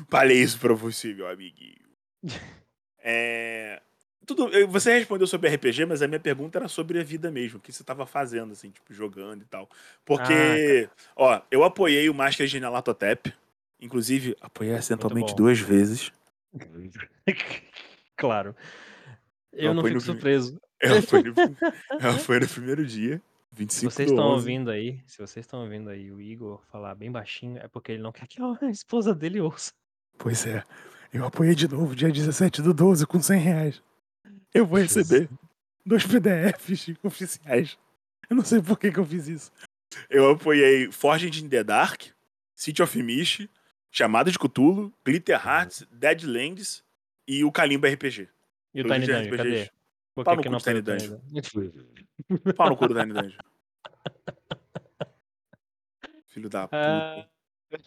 Falei 0.10 0.42
isso 0.42 0.60
pra 0.60 0.74
você, 0.74 1.14
meu 1.14 1.28
amiguinho. 1.28 1.86
É. 3.08 3.84
Tudo, 4.26 4.50
você 4.68 4.98
respondeu 4.98 5.28
sobre 5.28 5.54
RPG, 5.54 5.86
mas 5.86 6.02
a 6.02 6.08
minha 6.08 6.20
pergunta 6.20 6.58
era 6.58 6.68
sobre 6.68 7.00
a 7.00 7.04
vida 7.04 7.30
mesmo, 7.30 7.60
o 7.60 7.62
que 7.62 7.72
você 7.72 7.84
estava 7.84 8.06
fazendo, 8.06 8.52
assim, 8.52 8.70
tipo, 8.70 8.94
jogando 8.94 9.42
e 9.42 9.46
tal. 9.46 9.70
Porque, 10.04 10.90
ah, 10.90 11.12
ó, 11.16 11.42
eu 11.52 11.64
apoiei 11.64 12.10
o 12.10 12.14
Master 12.14 12.48
de 12.48 12.60
Nalatotep, 12.60 13.34
inclusive 13.80 14.36
apoiei 14.42 14.74
acidentalmente 14.74 15.36
duas 15.36 15.60
vezes. 15.60 16.12
claro. 18.16 18.56
Eu, 19.52 19.68
eu 19.68 19.74
não 19.74 19.84
fico 19.84 20.02
surpreso. 20.02 20.60
Ela 20.82 21.02
foi, 21.02 21.24
no, 21.24 21.34
ela 22.00 22.18
foi 22.20 22.40
no 22.40 22.48
primeiro 22.48 22.86
dia. 22.86 23.22
25 23.52 23.92
se 23.92 23.96
vocês 23.96 24.10
estão 24.12 24.32
ouvindo 24.32 24.70
aí, 24.70 25.00
se 25.08 25.18
vocês 25.18 25.46
estão 25.46 25.62
ouvindo 25.62 25.90
aí 25.90 26.12
o 26.12 26.20
Igor 26.20 26.62
falar 26.70 26.94
bem 26.94 27.10
baixinho, 27.10 27.58
é 27.58 27.68
porque 27.70 27.94
ele 27.94 28.04
não 28.04 28.12
quer 28.12 28.28
que 28.28 28.42
a 28.42 28.58
esposa 28.70 29.16
dele 29.16 29.40
ouça. 29.40 29.72
Pois 30.18 30.46
é. 30.46 30.64
Eu 31.14 31.26
apoiei 31.26 31.56
de 31.56 31.68
novo 31.68 31.96
dia 31.96 32.12
17 32.12 32.62
do 32.62 32.74
12 32.74 33.06
com 33.08 33.22
100 33.22 33.40
reais. 33.40 33.82
Eu 34.56 34.66
vou 34.66 34.80
receber 34.80 35.30
dois 35.86 36.06
PDFs 36.06 36.94
oficiais. 37.04 37.78
Eu 38.30 38.38
não 38.38 38.46
sei 38.46 38.62
por 38.62 38.80
que, 38.80 38.90
que 38.90 38.98
eu 38.98 39.06
fiz 39.06 39.28
isso. 39.28 39.52
Eu 40.10 40.32
apoiei 40.32 40.90
Forged 40.94 41.44
in 41.44 41.50
the 41.50 41.62
Dark, 41.62 42.04
City 42.56 42.82
of 42.82 43.04
Mist, 43.04 43.50
Chamada 43.92 44.32
de 44.32 44.40
Cthulhu, 44.40 44.94
Glitter 45.06 45.46
Hearts, 45.46 45.86
Deadlands 45.92 46.86
e 47.28 47.44
o 47.44 47.52
Kalimba 47.52 47.90
RPG. 47.90 48.30
E 48.74 48.82
o 48.82 48.86
Tiny 48.86 49.06
Dungeon, 49.06 49.38
cadê? 49.38 49.70
Por 50.16 50.24
Pau 50.24 50.38
no 50.38 50.44
cu 50.44 50.50
do 50.50 50.58
Tiny 50.58 50.82
Dungeon. 50.82 51.20
Pau 52.56 52.70
no 52.70 52.78
cu 52.78 52.88
do 52.88 52.94
Tiny 52.94 53.14
Dungeon. 53.14 53.38
Filho 56.28 56.50
da 56.50 56.68
puta. 56.68 57.30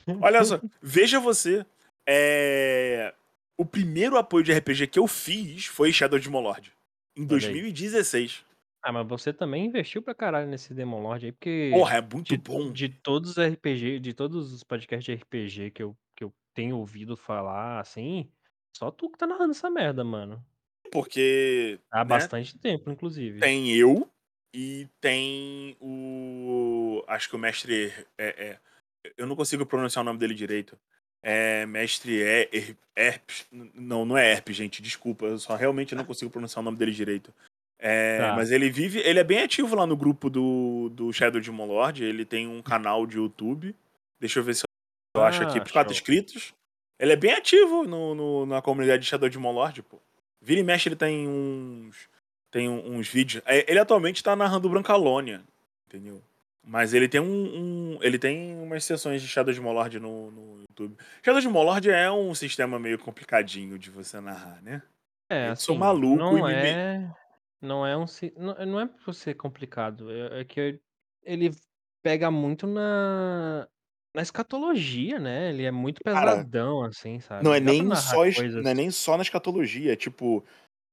Uh... 0.07 0.19
Olha 0.21 0.45
só, 0.45 0.61
veja 0.83 1.19
você. 1.19 1.65
É... 2.07 3.15
O 3.59 3.67
primeiro 3.67 4.17
apoio 4.17 4.45
de 4.45 4.53
RPG 4.53 4.87
que 4.87 4.99
eu 4.99 5.09
fiz 5.09 5.67
foi 5.67 5.93
Shadow 5.93 6.19
Demon 6.19 6.41
Lord. 6.41 6.73
Em 7.17 7.27
2016. 7.27 8.45
Ah, 8.81 8.93
mas 8.93 9.07
você 9.09 9.33
também 9.33 9.67
investiu 9.67 10.01
pra 10.01 10.15
caralho 10.15 10.49
nesse 10.49 10.73
Demon 10.73 11.03
Lord 11.03 11.27
aí, 11.27 11.33
porque. 11.33 11.71
Porra, 11.75 11.99
é 11.99 12.01
muito 12.01 12.29
de, 12.29 12.39
bom. 12.39 12.73
De 12.73 12.89
todos 12.89 13.37
os 13.37 13.39
RPG, 13.39 13.99
de 13.99 14.15
todos 14.15 14.53
os 14.53 14.63
podcasts 14.63 15.05
de 15.05 15.21
RPG 15.21 15.73
que 15.73 15.83
eu, 15.83 15.97
que 16.17 16.23
eu 16.23 16.33
tenho 16.55 16.79
ouvido 16.79 17.17
falar, 17.17 17.81
assim, 17.81 18.31
só 18.77 18.93
tu 18.93 19.11
que 19.11 19.19
tá 19.19 19.27
narrando 19.27 19.51
essa 19.51 19.69
merda, 19.69 20.05
mano. 20.05 20.41
Porque. 20.93 21.81
Há 21.91 21.99
né, 21.99 22.05
bastante 22.05 22.57
tempo, 22.57 22.91
inclusive. 22.91 23.41
Tem 23.41 23.75
eu 23.75 24.09
e 24.55 24.89
tem 25.01 25.77
o. 25.81 27.03
Acho 27.09 27.29
que 27.29 27.37
o 27.37 27.39
mestre. 27.39 27.93
É, 28.17 28.51
é, 28.51 28.61
eu 29.17 29.27
não 29.27 29.35
consigo 29.35 29.67
pronunciar 29.67 30.03
o 30.03 30.07
nome 30.07 30.21
dele 30.21 30.35
direito. 30.35 30.79
É 31.23 31.67
mestre 31.67 32.23
é, 32.23 32.49
er, 32.53 32.77
Erp. 32.97 33.31
Não, 33.75 34.05
não 34.05 34.17
é 34.17 34.33
Erp, 34.33 34.51
gente. 34.51 34.83
Desculpa. 34.83 35.27
Eu 35.27 35.39
só 35.39 35.55
realmente 35.57 35.95
não 35.95 36.05
consigo 36.05 36.31
pronunciar 36.31 36.61
o 36.61 36.65
nome 36.65 36.79
dele 36.79 36.93
direito. 36.93 37.33
É, 37.79 38.19
tá. 38.19 38.35
Mas 38.35 38.51
ele 38.51 38.71
vive. 38.71 39.01
Ele 39.01 39.19
é 39.19 39.25
bem 39.25 39.43
ativo 39.43 39.75
lá 39.77 39.87
no 39.87 39.97
grupo 39.97 40.29
do, 40.29 40.91
do 40.91 41.13
Shadow 41.13 41.41
Demon 41.41 41.67
Lord. 41.67 42.05
Ele 42.05 42.25
tem 42.25 42.47
um 42.47 42.63
canal 42.63 43.07
de 43.07 43.17
YouTube. 43.17 43.75
Deixa 44.21 44.39
eu 44.39 44.45
ver 44.45 44.55
se 44.55 44.63
eu 45.17 45.23
ah, 45.23 45.29
acho 45.29 45.43
aqui. 45.43 45.61
Por 45.61 45.71
quatro 45.73 45.93
inscritos. 45.93 46.55
Ele 46.99 47.13
é 47.13 47.17
bem 47.17 47.33
ativo 47.33 47.85
no, 47.85 48.15
no, 48.15 48.47
na 48.47 48.61
comunidade 48.61 49.03
de 49.03 49.09
Shadow 49.09 49.29
Demon 49.29 49.53
Lord, 49.53 49.83
pô. 49.83 49.99
Vira 50.41 50.61
e 50.61 50.65
mexe, 50.65 50.89
ele 50.89 50.97
tem 50.97 51.29
uns. 51.29 52.09
Tem 52.51 52.69
uns 52.69 53.09
vídeos. 53.09 53.43
É, 53.47 53.71
ele 53.71 53.79
atualmente 53.79 54.23
tá 54.23 54.35
narrando 54.35 54.71
Brancalônia, 54.71 55.43
entendeu? 55.87 56.23
Mas 56.69 56.93
ele 56.93 57.09
tem 57.09 57.19
um, 57.19 57.25
um, 57.25 57.99
Ele 58.03 58.19
tem 58.19 58.55
umas 58.61 58.85
sessões 58.85 59.23
de 59.23 59.27
Shadow 59.27 59.55
de 59.55 59.61
Molord 59.61 59.99
no, 59.99 60.31
no 60.31 60.61
YouTube. 60.61 60.99
Shadow 61.25 61.41
de 61.41 61.49
Molord 61.49 61.91
é 61.91 62.11
um 62.13 62.35
sistema 62.35 62.79
meio 62.79 62.99
complicadinho 62.99 63.79
de 63.79 63.91
você 63.91 64.21
narrar, 64.21 64.61
né? 64.63 64.83
É, 65.31 65.49
Eu 65.49 65.53
assim, 65.53 65.65
sou 65.65 65.77
maluco 65.77 66.17
não 66.17 66.47
e 66.47 66.53
é. 66.53 66.99
Me... 66.99 67.15
Não 67.63 67.87
é 67.87 67.97
um. 67.97 68.05
Não, 68.37 68.67
não 68.67 68.81
é 68.81 68.87
pra 68.87 69.13
ser 69.15 69.33
complicado. 69.35 70.13
É, 70.13 70.41
é 70.41 70.45
que 70.45 70.79
ele 71.25 71.51
pega 72.03 72.31
muito 72.31 72.67
na 72.67 73.67
na 74.15 74.23
escatologia, 74.23 75.19
né? 75.19 75.49
Ele 75.49 75.65
é 75.65 75.71
muito 75.71 76.03
pesadão, 76.05 76.81
Cara, 76.81 76.89
assim, 76.89 77.19
sabe? 77.21 77.45
Não 77.45 77.55
é, 77.55 77.61
nem 77.61 77.95
só, 77.95 78.17
coisas... 78.17 78.63
não 78.63 78.71
é 78.71 78.75
nem 78.75 78.91
só 78.91 79.17
na 79.17 79.23
escatologia, 79.23 79.93
é 79.93 79.97
tipo, 79.97 80.45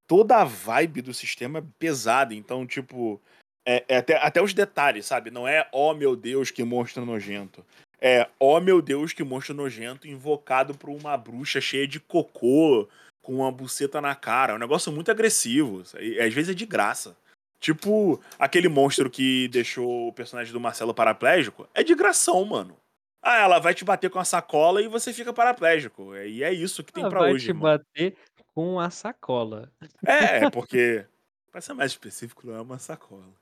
toda 0.08 0.38
a 0.38 0.46
vibe 0.46 1.02
do 1.02 1.14
sistema 1.14 1.60
é 1.60 1.64
pesada. 1.80 2.34
Então, 2.34 2.66
tipo, 2.66 3.22
é, 3.66 3.84
é 3.88 3.98
até, 3.98 4.16
até 4.18 4.42
os 4.42 4.54
detalhes, 4.54 5.06
sabe? 5.06 5.32
Não 5.32 5.48
é, 5.48 5.68
ó 5.72 5.92
oh, 5.92 5.96
meu 5.96 6.16
Deus, 6.16 6.52
que 6.52 6.64
monstro 6.64 7.06
nojento. 7.06 7.66
É, 8.00 8.30
ó 8.40 8.58
oh, 8.58 8.62
meu 8.62 8.82
Deus, 8.82 9.14
que 9.14 9.24
monstro 9.24 9.56
nojento, 9.56 10.08
invocado 10.08 10.76
por 10.76 10.90
uma 10.90 11.18
bruxa 11.18 11.60
cheia 11.60 11.88
de 11.88 12.00
cocô, 12.00 12.88
com 13.22 13.38
uma 13.38 13.52
buceta 13.52 14.00
na 14.00 14.14
cara. 14.14 14.54
É 14.54 14.56
um 14.56 14.60
negócio 14.60 14.92
muito 14.92 15.10
agressivo. 15.10 15.82
E, 16.00 16.20
às 16.20 16.34
vezes 16.34 16.52
é 16.52 16.54
de 16.54 16.66
graça. 16.66 17.18
Tipo, 17.60 18.22
aquele 18.38 18.70
monstro 18.70 19.10
que 19.10 19.48
deixou 19.48 20.10
o 20.10 20.14
personagem 20.14 20.54
do 20.54 20.60
Marcelo 20.60 20.94
paraplégico. 20.94 21.68
É 21.74 21.84
de 21.84 21.96
gração, 21.96 22.46
mano. 22.46 22.78
Ah, 23.24 23.40
ela 23.40 23.58
vai 23.58 23.74
te 23.74 23.84
bater 23.84 24.12
com 24.12 24.20
a 24.20 24.24
sacola 24.24 24.84
e 24.84 24.88
você 24.88 25.12
fica 25.12 25.34
paraplégico. 25.34 26.16
E 26.16 26.44
é 26.44 26.54
isso 26.54 26.84
que 26.84 26.94
tem 26.94 27.10
para 27.10 27.24
hoje. 27.24 27.48
Vai 27.48 27.56
te 27.56 27.60
mano. 27.60 27.80
bater 27.80 28.18
com 28.54 28.80
a 28.80 28.92
sacola. 28.92 29.72
É, 30.06 30.48
porque. 30.52 31.06
Pra 31.52 31.60
ser 31.62 31.74
mais 31.74 31.92
específico, 31.92 32.46
não 32.46 32.56
é 32.56 32.62
uma 32.62 32.78
sacola. 32.78 33.34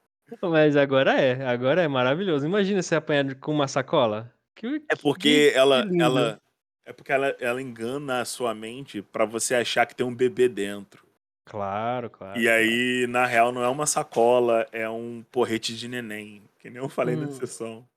Mas 0.41 0.75
agora 0.75 1.19
é, 1.19 1.45
agora 1.45 1.81
é 1.81 1.87
maravilhoso. 1.87 2.45
Imagina 2.45 2.81
você 2.81 2.95
apanhar 2.95 3.35
com 3.35 3.51
uma 3.51 3.67
sacola. 3.67 4.33
Que, 4.55 4.83
é 4.89 4.95
porque 4.95 5.51
que 5.51 5.57
ela, 5.57 5.85
ela. 5.99 6.41
É 6.85 6.91
porque 6.91 7.11
ela, 7.11 7.27
ela 7.39 7.61
engana 7.61 8.21
a 8.21 8.25
sua 8.25 8.53
mente 8.53 9.01
para 9.01 9.25
você 9.25 9.55
achar 9.55 9.85
que 9.85 9.95
tem 9.95 10.05
um 10.05 10.13
bebê 10.13 10.49
dentro. 10.49 11.07
Claro, 11.45 12.09
claro. 12.09 12.39
E 12.39 12.49
aí, 12.49 13.05
na 13.07 13.25
real, 13.25 13.51
não 13.51 13.63
é 13.63 13.67
uma 13.67 13.85
sacola, 13.85 14.65
é 14.71 14.89
um 14.89 15.23
porrete 15.31 15.75
de 15.75 15.87
neném. 15.87 16.41
Que 16.59 16.69
nem 16.69 16.81
eu 16.81 16.89
falei 16.89 17.15
hum. 17.15 17.21
na 17.21 17.31
sessão. 17.31 17.87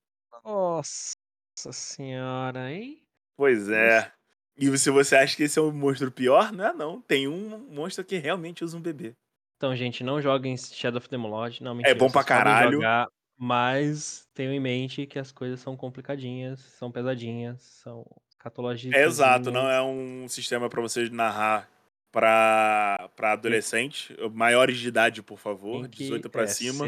Nossa. 0.44 1.12
Nossa 1.56 1.72
senhora, 1.72 2.70
hein? 2.70 3.02
Pois 3.36 3.68
é. 3.68 4.12
E 4.56 4.76
se 4.78 4.90
você 4.90 5.16
acha 5.16 5.36
que 5.36 5.44
esse 5.44 5.58
é 5.58 5.62
um 5.62 5.70
monstro 5.70 6.10
pior, 6.10 6.52
não 6.52 6.66
é 6.66 6.72
não. 6.72 7.00
Tem 7.00 7.28
um 7.28 7.58
monstro 7.70 8.04
que 8.04 8.16
realmente 8.16 8.64
usa 8.64 8.76
um 8.76 8.80
bebê. 8.80 9.14
Então, 9.56 9.74
gente, 9.74 10.04
não 10.04 10.20
joguem 10.20 10.56
Shadow 10.56 10.98
of 10.98 11.08
the 11.08 11.16
Lord. 11.16 11.62
Não, 11.62 11.74
mentira, 11.74 11.94
é 11.94 11.98
bom 11.98 12.10
pra 12.10 12.22
caralho. 12.22 12.72
Jogar, 12.72 13.08
mas 13.38 14.28
tenham 14.34 14.52
em 14.52 14.60
mente 14.60 15.06
que 15.06 15.18
as 15.18 15.32
coisas 15.32 15.60
são 15.60 15.76
complicadinhas, 15.76 16.60
são 16.60 16.90
pesadinhas, 16.90 17.62
são 17.62 18.04
catologias. 18.38 18.94
É 18.94 19.04
exato, 19.04 19.50
não 19.50 19.68
é 19.68 19.82
um 19.82 20.28
sistema 20.28 20.68
para 20.68 20.80
vocês 20.80 21.10
narrar 21.10 21.68
para 22.10 23.10
adolescente, 23.18 24.16
maiores 24.32 24.78
de 24.78 24.88
idade, 24.88 25.22
por 25.22 25.38
favor, 25.38 25.86
que, 25.88 26.04
18 26.04 26.30
para 26.30 26.44
é, 26.44 26.46
cima. 26.46 26.86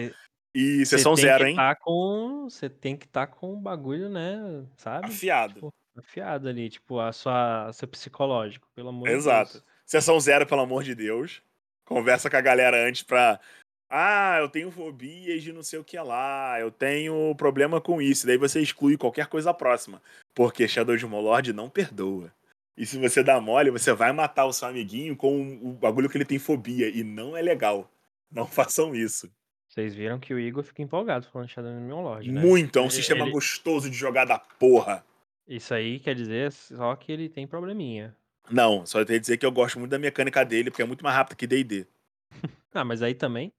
E 0.55 0.87
sessão 0.87 1.15
zero, 1.15 1.47
hein? 1.47 1.55
Tá 1.55 1.75
com, 1.75 2.49
você 2.49 2.71
tem 2.71 2.97
que 2.97 3.05
estar 3.05 3.27
tá 3.27 3.33
com 3.33 3.53
o 3.53 3.61
bagulho, 3.61 4.09
né? 4.09 4.65
Sabe? 4.77 5.07
Afiado. 5.07 5.55
Tipo, 5.55 5.75
afiado 5.99 6.49
ali, 6.49 6.71
tipo, 6.71 6.99
a 6.99 7.13
sua, 7.13 7.71
seu 7.73 7.87
psicológico, 7.87 8.67
pelo 8.75 8.89
amor 8.89 9.09
Exato. 9.09 9.53
de 9.53 9.59
Deus. 9.59 9.65
Sessão 9.85 10.19
zero, 10.19 10.47
pelo 10.47 10.63
amor 10.63 10.83
de 10.83 10.95
Deus. 10.95 11.43
Conversa 11.89 12.29
com 12.29 12.37
a 12.37 12.43
galera 12.43 12.87
antes 12.87 13.03
pra. 13.03 13.41
Ah, 13.89 14.37
eu 14.41 14.51
tenho 14.51 14.71
fobias 14.71 15.43
de 15.43 15.55
não 15.55 15.63
sei 15.63 15.79
o 15.79 15.85
que 15.85 15.99
lá, 15.99 16.61
eu 16.61 16.71
tenho 16.71 17.35
problema 17.35 17.81
com 17.81 18.03
isso. 18.03 18.27
Daí 18.27 18.37
você 18.37 18.61
exclui 18.61 18.99
qualquer 18.99 19.27
coisa 19.27 19.55
próxima. 19.55 20.03
Porque 20.35 20.69
Shadow 20.69 20.99
de 20.99 21.07
Molord 21.07 21.55
não 21.55 21.71
perdoa. 21.71 22.31
E 22.77 22.85
se 22.85 22.99
você 22.99 23.23
dá 23.23 23.41
mole, 23.41 23.71
você 23.71 23.95
vai 23.95 24.13
matar 24.13 24.45
o 24.45 24.53
seu 24.53 24.69
amiguinho 24.69 25.17
com 25.17 25.59
o 25.63 25.73
bagulho 25.73 26.11
que 26.11 26.19
ele 26.19 26.27
tem 26.27 26.39
fobia. 26.39 26.91
E 26.91 27.03
não 27.03 27.35
é 27.35 27.41
legal. 27.41 27.91
Não 28.31 28.45
façam 28.47 28.95
isso. 28.95 29.33
Vocês 29.67 29.95
viram 29.95 30.21
que 30.21 30.35
o 30.35 30.39
Igor 30.39 30.63
fica 30.63 30.83
empolgado 30.83 31.27
falando 31.33 31.49
Shadow 31.49 31.73
Neon 31.73 32.03
Lord, 32.03 32.31
né? 32.31 32.43
Muito, 32.43 32.79
é 32.79 32.83
um 32.83 32.85
ele, 32.85 32.93
sistema 32.93 33.23
ele... 33.23 33.31
gostoso 33.31 33.89
de 33.89 33.97
jogar 33.97 34.27
da 34.27 34.39
porra. 34.39 35.03
Isso 35.49 35.73
aí 35.73 35.99
quer 35.99 36.15
dizer 36.15 36.53
só 36.53 36.95
que 36.97 37.11
ele 37.11 37.31
tem 37.31 37.47
probleminha. 37.47 38.15
Não, 38.51 38.87
só 38.87 39.05
quer 39.05 39.19
dizer 39.19 39.37
que 39.37 39.47
eu 39.47 39.53
gosto 39.53 39.79
muito 39.79 39.91
da 39.91 39.99
mecânica 39.99 40.45
dele, 40.45 40.71
porque 40.71 40.83
é 40.83 40.87
muito 40.87 41.05
mais 41.05 41.17
rápido 41.17 41.37
que 41.37 41.47
D&D. 41.47 41.87
ah, 42.73 42.85
mas 42.85 43.03
aí 43.03 43.15
também... 43.15 43.53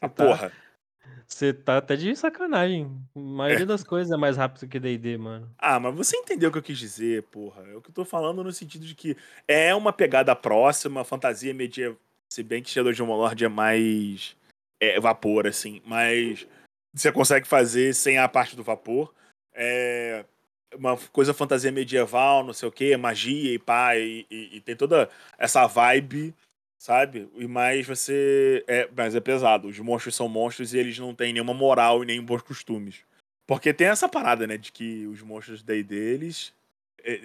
A 0.00 0.08
tá, 0.08 0.24
porra. 0.24 0.52
Você 1.26 1.52
tá 1.52 1.78
até 1.78 1.94
de 1.94 2.14
sacanagem. 2.16 2.90
A 3.14 3.18
maioria 3.18 3.62
é. 3.62 3.66
das 3.66 3.84
coisas 3.84 4.12
é 4.12 4.16
mais 4.16 4.36
rápido 4.36 4.68
que 4.68 4.80
D&D, 4.80 5.16
mano. 5.16 5.48
Ah, 5.58 5.78
mas 5.78 5.94
você 5.94 6.16
entendeu 6.16 6.48
o 6.48 6.52
que 6.52 6.58
eu 6.58 6.62
quis 6.62 6.78
dizer, 6.78 7.22
porra. 7.24 7.62
É 7.68 7.76
o 7.76 7.80
que 7.80 7.90
eu 7.90 7.94
tô 7.94 8.04
falando 8.04 8.42
no 8.42 8.52
sentido 8.52 8.84
de 8.84 8.94
que 8.94 9.16
é 9.46 9.74
uma 9.74 9.92
pegada 9.92 10.34
próxima, 10.34 11.04
fantasia 11.04 11.54
medieval. 11.54 11.96
Se 12.32 12.42
bem 12.42 12.62
que 12.62 12.70
Shadow 12.70 12.92
of 12.92 13.02
Lord 13.02 13.44
é 13.44 13.48
mais 13.48 14.36
é, 14.80 15.00
vapor, 15.00 15.48
assim, 15.48 15.82
mas 15.84 16.46
você 16.92 17.10
consegue 17.10 17.46
fazer 17.46 17.92
sem 17.92 18.18
a 18.18 18.28
parte 18.28 18.54
do 18.54 18.62
vapor. 18.62 19.12
É 19.52 20.24
uma 20.76 20.96
coisa 21.12 21.34
fantasia 21.34 21.72
medieval, 21.72 22.44
não 22.44 22.52
sei 22.52 22.68
o 22.68 22.72
que, 22.72 22.96
magia 22.96 23.54
e 23.54 23.58
pá, 23.58 23.96
e, 23.96 24.26
e, 24.30 24.56
e, 24.56 24.60
tem 24.60 24.76
toda 24.76 25.08
essa 25.38 25.66
vibe 25.66 26.34
sabe? 26.80 27.28
E 27.36 27.46
mais 27.46 27.86
você. 27.86 28.64
É, 28.66 28.88
mas 28.96 29.14
é 29.14 29.20
pesado. 29.20 29.68
Os 29.68 29.78
monstros 29.78 30.16
são 30.16 30.28
monstros 30.28 30.72
e 30.72 30.78
eles 30.78 30.98
não 30.98 31.14
têm 31.14 31.32
nenhuma 31.32 31.52
moral 31.52 32.02
e 32.02 32.06
nem 32.06 32.20
bons 32.22 32.42
costumes. 32.42 33.04
Porque 33.46 33.74
tem 33.74 33.88
essa 33.88 34.08
parada, 34.08 34.46
né? 34.46 34.56
De 34.56 34.72
que 34.72 35.06
os 35.06 35.20
monstros 35.20 35.62
daí 35.62 35.82
deles. 35.82 36.54
É, 37.04 37.20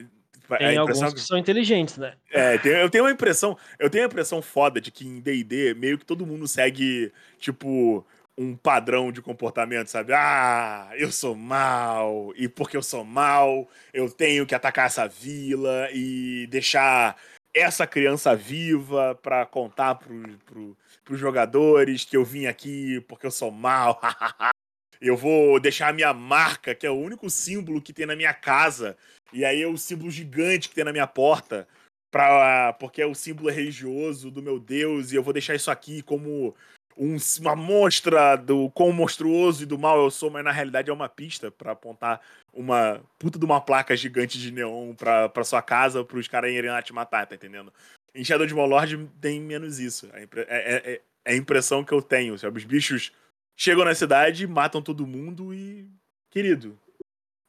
tem 0.58 0.78
alguns 0.78 1.14
que 1.14 1.22
são 1.22 1.38
inteligentes, 1.38 1.98
né? 1.98 2.16
É, 2.30 2.56
eu 2.84 2.90
tenho 2.90 3.06
uma 3.06 3.12
impressão. 3.12 3.58
Eu 3.80 3.90
tenho 3.90 4.04
a 4.04 4.08
impressão 4.08 4.42
foda 4.42 4.82
de 4.82 4.92
que 4.92 5.08
em 5.08 5.22
DD, 5.22 5.74
meio 5.74 5.98
que 5.98 6.06
todo 6.06 6.26
mundo 6.26 6.48
segue, 6.48 7.12
tipo, 7.40 8.06
um 8.38 8.56
padrão 8.56 9.12
de 9.12 9.22
comportamento, 9.22 9.88
sabe? 9.88 10.14
Ah, 10.14 10.92
eu 10.98 11.12
sou 11.12 11.36
mal, 11.36 12.34
e 12.36 12.48
porque 12.50 12.76
eu 12.76 12.84
sou 12.84 13.04
mal, 13.04 13.68
eu 13.94 14.10
tenho 14.10 14.46
que 14.46 14.54
atacar 14.54 14.88
essa 14.88 15.08
vila 15.08 15.90
e 15.94 16.48
deixar 16.48 17.18
essa 17.54 17.88
criança 17.88 18.36
viva 18.36 19.16
para 19.16 19.46
contar 19.46 19.96
pro, 19.96 20.38
pro, 20.40 20.78
pros 21.06 21.20
jogadores 21.20 22.04
que 22.04 22.18
eu 22.18 22.26
vim 22.26 22.46
aqui 22.48 23.00
porque 23.08 23.26
eu 23.26 23.32
sou 23.32 23.50
mal. 23.50 24.02
eu 25.00 25.16
vou 25.16 25.60
deixar 25.60 25.90
a 25.90 25.94
minha 25.94 26.14
marca, 26.14 26.76
que 26.76 26.86
é 26.86 26.90
o 26.90 27.00
único 27.00 27.30
símbolo 27.30 27.82
que 27.82 27.94
tem 27.94 28.06
na 28.06 28.16
minha 28.16 28.34
casa, 28.34 28.98
e 29.32 29.46
aí 29.46 29.62
é 29.62 29.68
o 29.68 29.78
símbolo 29.78 30.12
gigante 30.12 30.68
que 30.68 30.76
tem 30.76 30.84
na 30.84 30.92
minha 30.92 31.08
porta, 31.08 31.68
pra, 32.12 32.74
porque 32.74 33.02
é 33.02 33.06
o 33.06 33.16
símbolo 33.16 33.50
religioso 33.50 34.30
do 34.30 34.42
meu 34.42 34.60
Deus, 34.60 35.12
e 35.12 35.16
eu 35.16 35.24
vou 35.24 35.34
deixar 35.34 35.56
isso 35.56 35.72
aqui 35.72 36.02
como 36.02 36.54
um, 36.98 37.18
uma 37.40 37.56
mostra 37.56 38.36
do 38.36 38.70
quão 38.72 38.92
monstruoso 38.92 39.64
e 39.64 39.66
do 39.66 39.78
mal 39.78 40.02
eu 40.02 40.10
sou, 40.10 40.30
mas 40.30 40.44
na 40.44 40.52
realidade 40.52 40.90
é 40.90 40.94
uma 40.94 41.10
pista 41.10 41.52
para 41.52 41.74
apontar 41.74 42.22
uma 42.54 43.02
puta 43.20 43.38
de 43.38 43.46
uma 43.46 43.60
placa 43.60 43.96
gigante 43.96 44.40
de 44.40 44.52
neon 44.52 44.94
pra, 44.94 45.28
pra 45.28 45.44
sua 45.44 45.62
casa 45.62 46.04
para 46.04 46.18
os 46.18 46.28
caras 46.28 46.52
irem 46.52 46.72
lá 46.72 46.82
te 46.82 46.94
matar, 46.94 47.28
tá 47.28 47.36
entendendo? 47.36 47.72
Em 48.14 48.24
Shadow 48.24 48.48
de 48.48 48.54
Lord 48.54 49.10
tem 49.20 49.42
menos 49.42 49.80
isso. 49.80 50.10
É, 50.14 50.24
é, 50.24 50.28
é, 50.48 50.94
é, 50.94 51.02
a 51.26 51.36
impressão 51.36 51.84
que 51.84 51.92
eu 51.92 52.02
tenho, 52.02 52.38
sabe? 52.40 52.58
Os 52.58 52.64
bichos 52.64 53.12
chegam 53.58 53.84
na 53.84 53.94
cidade, 53.94 54.48
matam 54.48 54.82
todo 54.82 55.08
mundo 55.08 55.54
e. 55.54 55.90
Querido, 56.32 56.78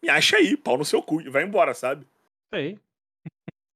me 0.03 0.09
acha 0.09 0.37
aí, 0.37 0.57
pau 0.57 0.79
no 0.79 0.85
seu 0.85 1.03
cu, 1.03 1.21
e 1.21 1.29
vai 1.29 1.43
embora, 1.43 1.75
sabe? 1.75 2.07
Sei. 2.55 2.79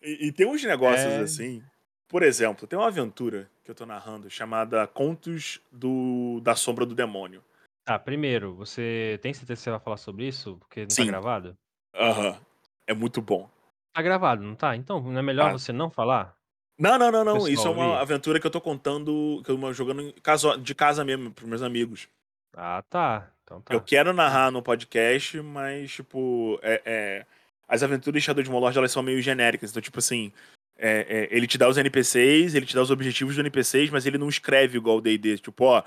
E, 0.00 0.28
e 0.28 0.32
tem 0.32 0.46
uns 0.46 0.62
negócios 0.62 1.12
é... 1.12 1.18
assim 1.18 1.62
por 2.10 2.24
exemplo, 2.24 2.66
tem 2.66 2.76
uma 2.76 2.88
aventura 2.88 3.48
que 3.64 3.70
eu 3.70 3.74
tô 3.74 3.86
narrando 3.86 4.28
chamada 4.28 4.84
Contos 4.88 5.60
do 5.70 6.40
da 6.42 6.56
Sombra 6.56 6.84
do 6.84 6.94
Demônio. 6.94 7.42
Ah, 7.86 8.00
primeiro, 8.00 8.52
você 8.52 9.18
tem 9.22 9.32
certeza 9.32 9.60
que 9.60 9.64
você 9.64 9.70
vai 9.70 9.78
falar 9.80 9.96
sobre 9.96 10.26
isso? 10.26 10.56
Porque 10.58 10.80
não 10.80 10.88
tá 10.88 10.94
Sim. 10.94 11.04
tá 11.04 11.10
gravado? 11.12 11.56
Aham. 11.94 12.36
É 12.84 12.92
muito 12.92 13.22
bom. 13.22 13.48
Tá 13.94 14.02
gravado, 14.02 14.42
não 14.42 14.56
tá? 14.56 14.74
Então, 14.74 15.00
não 15.00 15.18
é 15.18 15.22
melhor 15.22 15.50
ah. 15.50 15.52
você 15.52 15.72
não 15.72 15.88
falar? 15.88 16.36
Não, 16.76 16.98
não, 16.98 17.12
não, 17.12 17.24
não. 17.24 17.48
Isso 17.48 17.68
é 17.68 17.70
uma 17.70 18.00
aventura 18.00 18.40
que 18.40 18.46
eu 18.46 18.50
tô 18.50 18.60
contando, 18.60 19.40
que 19.44 19.50
eu 19.50 19.58
tô 19.58 19.72
jogando 19.72 20.12
de 20.60 20.74
casa 20.74 21.04
mesmo, 21.04 21.30
pros 21.30 21.48
meus 21.48 21.62
amigos. 21.62 22.08
Ah, 22.56 22.82
tá. 22.90 23.30
Então 23.44 23.60
tá. 23.60 23.72
Eu 23.72 23.80
quero 23.80 24.12
narrar 24.12 24.50
no 24.50 24.62
podcast, 24.62 25.40
mas, 25.42 25.92
tipo, 25.92 26.58
é, 26.62 26.82
é... 26.84 27.26
as 27.68 27.84
aventuras 27.84 28.20
de 28.20 28.26
Shadow 28.26 28.42
de 28.42 28.50
Molord, 28.50 28.76
elas 28.76 28.90
são 28.90 29.02
meio 29.02 29.22
genéricas. 29.22 29.70
Então, 29.70 29.82
tipo 29.82 29.98
assim, 30.00 30.32
é, 30.80 31.06
é, 31.08 31.28
ele 31.30 31.46
te 31.46 31.58
dá 31.58 31.68
os 31.68 31.76
NPCs, 31.76 32.54
ele 32.54 32.64
te 32.64 32.74
dá 32.74 32.80
os 32.80 32.90
objetivos 32.90 33.34
dos 33.34 33.40
NPCs, 33.40 33.90
mas 33.90 34.06
ele 34.06 34.16
não 34.16 34.28
escreve 34.28 34.78
igual 34.78 34.96
o 34.96 35.00
D&D, 35.00 35.38
tipo, 35.38 35.64
ó, 35.64 35.84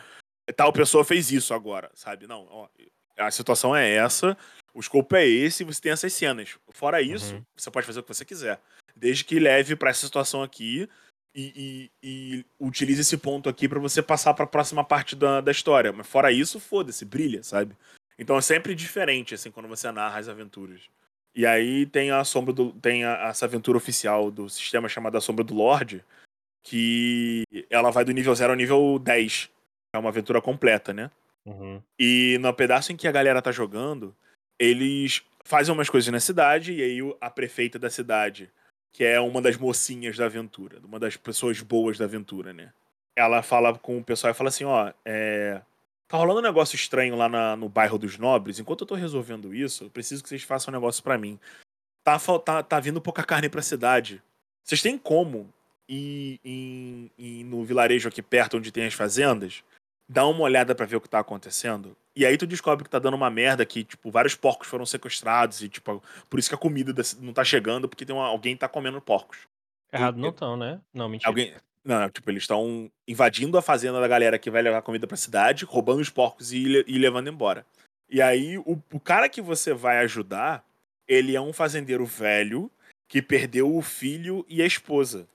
tal 0.56 0.72
pessoa 0.72 1.04
fez 1.04 1.32
isso 1.32 1.54
agora, 1.54 1.90
sabe? 1.96 2.28
Não, 2.28 2.46
ó, 2.50 2.70
a 3.18 3.32
situação 3.32 3.76
é 3.76 3.90
essa, 3.92 4.38
o 4.74 4.80
escopo 4.80 5.16
é 5.16 5.26
esse, 5.26 5.64
você 5.64 5.82
tem 5.82 5.92
essas 5.92 6.14
cenas. 6.14 6.58
Fora 6.70 7.02
isso, 7.02 7.34
uhum. 7.34 7.44
você 7.56 7.72
pode 7.72 7.88
fazer 7.88 8.00
o 8.00 8.04
que 8.04 8.14
você 8.14 8.24
quiser, 8.24 8.62
desde 8.96 9.24
que 9.24 9.40
leve 9.40 9.76
para 9.76 9.90
essa 9.90 10.06
situação 10.06 10.44
aqui 10.44 10.88
e, 11.36 11.90
e, 12.04 12.08
e, 12.08 12.46
utilize 12.60 13.02
esse 13.02 13.18
ponto 13.18 13.50
aqui 13.50 13.68
para 13.68 13.80
você 13.80 14.02
passar 14.02 14.34
para 14.34 14.46
a 14.46 14.48
próxima 14.48 14.84
parte 14.84 15.16
da, 15.16 15.42
da 15.42 15.52
história. 15.52 15.92
Mas 15.92 16.08
fora 16.08 16.32
isso, 16.32 16.60
foda-se, 16.60 17.04
brilha, 17.04 17.42
sabe? 17.42 17.76
Então 18.18 18.38
é 18.38 18.42
sempre 18.42 18.76
diferente, 18.76 19.34
assim, 19.34 19.50
quando 19.50 19.68
você 19.68 19.92
narra 19.92 20.20
as 20.20 20.30
aventuras. 20.30 20.82
E 21.36 21.46
aí 21.46 21.86
tem 21.86 22.12
a 22.12 22.24
sombra 22.24 22.54
do. 22.54 22.72
Tem 22.74 23.04
a, 23.04 23.28
essa 23.30 23.46
aventura 23.46 23.78
oficial 23.78 24.30
do 24.30 24.50
sistema 24.50 24.88
chamada 24.88 25.20
Sombra 25.20 25.44
do 25.44 25.54
Lorde. 25.54 26.04
Que 26.66 27.44
ela 27.70 27.92
vai 27.92 28.06
do 28.06 28.12
nível 28.12 28.34
0 28.34 28.54
ao 28.54 28.58
nível 28.58 29.00
10. 29.00 29.50
É 29.94 30.00
uma 30.00 30.10
aventura 30.10 30.42
completa, 30.42 30.94
né? 30.94 31.12
Uhum. 31.46 31.82
E 32.00 32.38
no 32.40 32.54
pedaço 32.54 32.92
em 32.92 32.96
que 32.96 33.08
a 33.08 33.12
galera 33.12 33.42
tá 33.42 33.52
jogando, 33.52 34.16
eles 34.58 35.24
fazem 35.44 35.74
umas 35.74 35.90
coisas 35.90 36.12
na 36.12 36.20
cidade, 36.20 36.74
e 36.74 36.82
aí 36.82 37.16
a 37.20 37.30
prefeita 37.30 37.78
da 37.78 37.90
cidade, 37.90 38.50
que 38.94 39.04
é 39.04 39.20
uma 39.20 39.42
das 39.42 39.58
mocinhas 39.58 40.16
da 40.16 40.26
aventura, 40.26 40.80
uma 40.84 41.00
das 41.00 41.18
pessoas 41.18 41.60
boas 41.62 41.98
da 41.98 42.06
aventura, 42.06 42.54
né? 42.54 42.72
Ela 43.16 43.44
fala 43.44 43.78
com 43.78 43.98
o 43.98 44.04
pessoal 44.04 44.32
e 44.32 44.36
fala 44.36 44.50
assim: 44.50 44.64
ó, 44.64 44.92
é, 45.04 45.62
Tá 46.14 46.20
rolando 46.20 46.42
um 46.42 46.44
negócio 46.44 46.76
estranho 46.76 47.16
lá 47.16 47.28
na, 47.28 47.56
no 47.56 47.68
bairro 47.68 47.98
dos 47.98 48.20
nobres. 48.20 48.60
Enquanto 48.60 48.82
eu 48.82 48.88
tô 48.88 48.94
resolvendo 48.94 49.52
isso, 49.52 49.86
eu 49.86 49.90
preciso 49.90 50.22
que 50.22 50.30
vocês 50.30 50.44
façam 50.44 50.72
um 50.72 50.78
negócio 50.78 51.02
para 51.02 51.18
mim. 51.18 51.40
Tá, 52.04 52.20
tá, 52.38 52.62
tá 52.62 52.80
vindo 52.80 53.02
pouca 53.02 53.24
carne 53.24 53.50
pra 53.50 53.64
cidade. 53.64 54.22
Vocês 54.64 54.80
têm 54.80 54.96
como 54.96 55.52
ir, 55.90 56.40
ir, 56.46 57.12
ir 57.18 57.44
no 57.46 57.66
vilarejo 57.66 58.08
aqui 58.08 58.22
perto 58.22 58.58
onde 58.58 58.72
tem 58.72 58.86
as 58.86 58.94
fazendas? 58.94 59.64
Dar 60.08 60.28
uma 60.28 60.42
olhada 60.42 60.76
para 60.76 60.86
ver 60.86 60.98
o 60.98 61.02
que 61.02 61.10
tá 61.10 61.18
acontecendo? 61.18 61.98
E 62.16 62.28
aí 62.28 62.38
tu 62.38 62.46
descobre 62.46 62.84
que 62.84 62.92
tá 62.92 63.00
dando 63.00 63.16
uma 63.16 63.32
merda 63.32 63.66
que, 63.66 63.84
tipo, 63.84 64.12
vários 64.12 64.36
porcos 64.36 64.68
foram 64.68 64.86
sequestrados 64.86 65.64
e, 65.64 65.68
tipo, 65.68 66.00
por 66.30 66.38
isso 66.38 66.48
que 66.48 66.54
a 66.54 66.60
comida 66.60 66.94
não 67.22 67.34
tá 67.34 67.44
chegando, 67.44 67.90
porque 67.90 68.06
tem 68.06 68.16
uma, 68.16 68.28
alguém 68.28 68.56
tá 68.56 68.68
comendo 68.68 69.02
porcos. 69.02 69.48
Errado 69.92 70.20
não 70.20 70.32
tão, 70.32 70.56
né? 70.56 70.80
Não, 70.94 71.10
mentira. 71.10 71.28
Alguém, 71.28 71.56
não, 71.84 72.10
tipo, 72.10 72.30
eles 72.32 72.44
estão 72.44 72.90
invadindo 73.08 73.58
a 73.58 73.62
fazenda 73.62 74.00
da 74.00 74.08
galera 74.08 74.40
que 74.40 74.50
vai 74.50 74.62
levar 74.62 74.82
comida 74.82 75.06
pra 75.06 75.18
cidade, 75.18 75.66
roubando 75.66 76.02
os 76.02 76.10
porcos 76.10 76.54
e, 76.54 76.84
e 76.88 76.98
levando 76.98 77.30
embora. 77.30 77.66
E 78.10 78.22
aí, 78.22 78.58
o, 78.60 78.82
o 78.92 79.00
cara 79.00 79.28
que 79.28 79.42
você 79.42 79.74
vai 79.74 79.98
ajudar, 80.00 80.66
ele 81.08 81.36
é 81.36 81.42
um 81.42 81.52
fazendeiro 81.52 82.06
velho 82.06 82.72
que 83.08 83.22
perdeu 83.22 83.76
o 83.76 83.82
filho 83.82 84.46
e 84.48 84.62
a 84.62 84.66
esposa. 84.66 85.28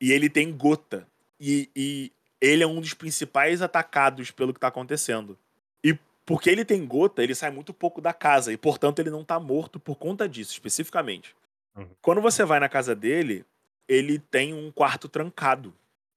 E 0.00 0.12
ele 0.12 0.28
tem 0.28 0.54
gota. 0.54 1.06
E, 1.40 1.70
e 1.74 2.12
ele 2.40 2.62
é 2.62 2.66
um 2.66 2.80
dos 2.80 2.92
principais 2.92 3.62
atacados 3.62 4.30
pelo 4.30 4.52
que 4.52 4.60
tá 4.60 4.68
acontecendo. 4.68 5.38
E 5.82 5.98
porque 6.26 6.50
ele 6.50 6.64
tem 6.64 6.84
gota, 6.86 7.22
ele 7.22 7.34
sai 7.34 7.50
muito 7.50 7.72
pouco 7.72 8.00
da 8.00 8.12
casa. 8.12 8.52
E, 8.52 8.56
portanto, 8.56 8.98
ele 8.98 9.10
não 9.10 9.24
tá 9.24 9.40
morto 9.40 9.80
por 9.80 9.96
conta 9.96 10.28
disso, 10.28 10.52
especificamente. 10.52 11.34
Uhum. 11.74 11.88
Quando 12.02 12.20
você 12.20 12.44
vai 12.44 12.60
na 12.60 12.68
casa 12.68 12.94
dele, 12.94 13.44
ele 13.88 14.18
tem 14.18 14.52
um 14.52 14.70
quarto 14.70 15.08
trancado. 15.08 15.74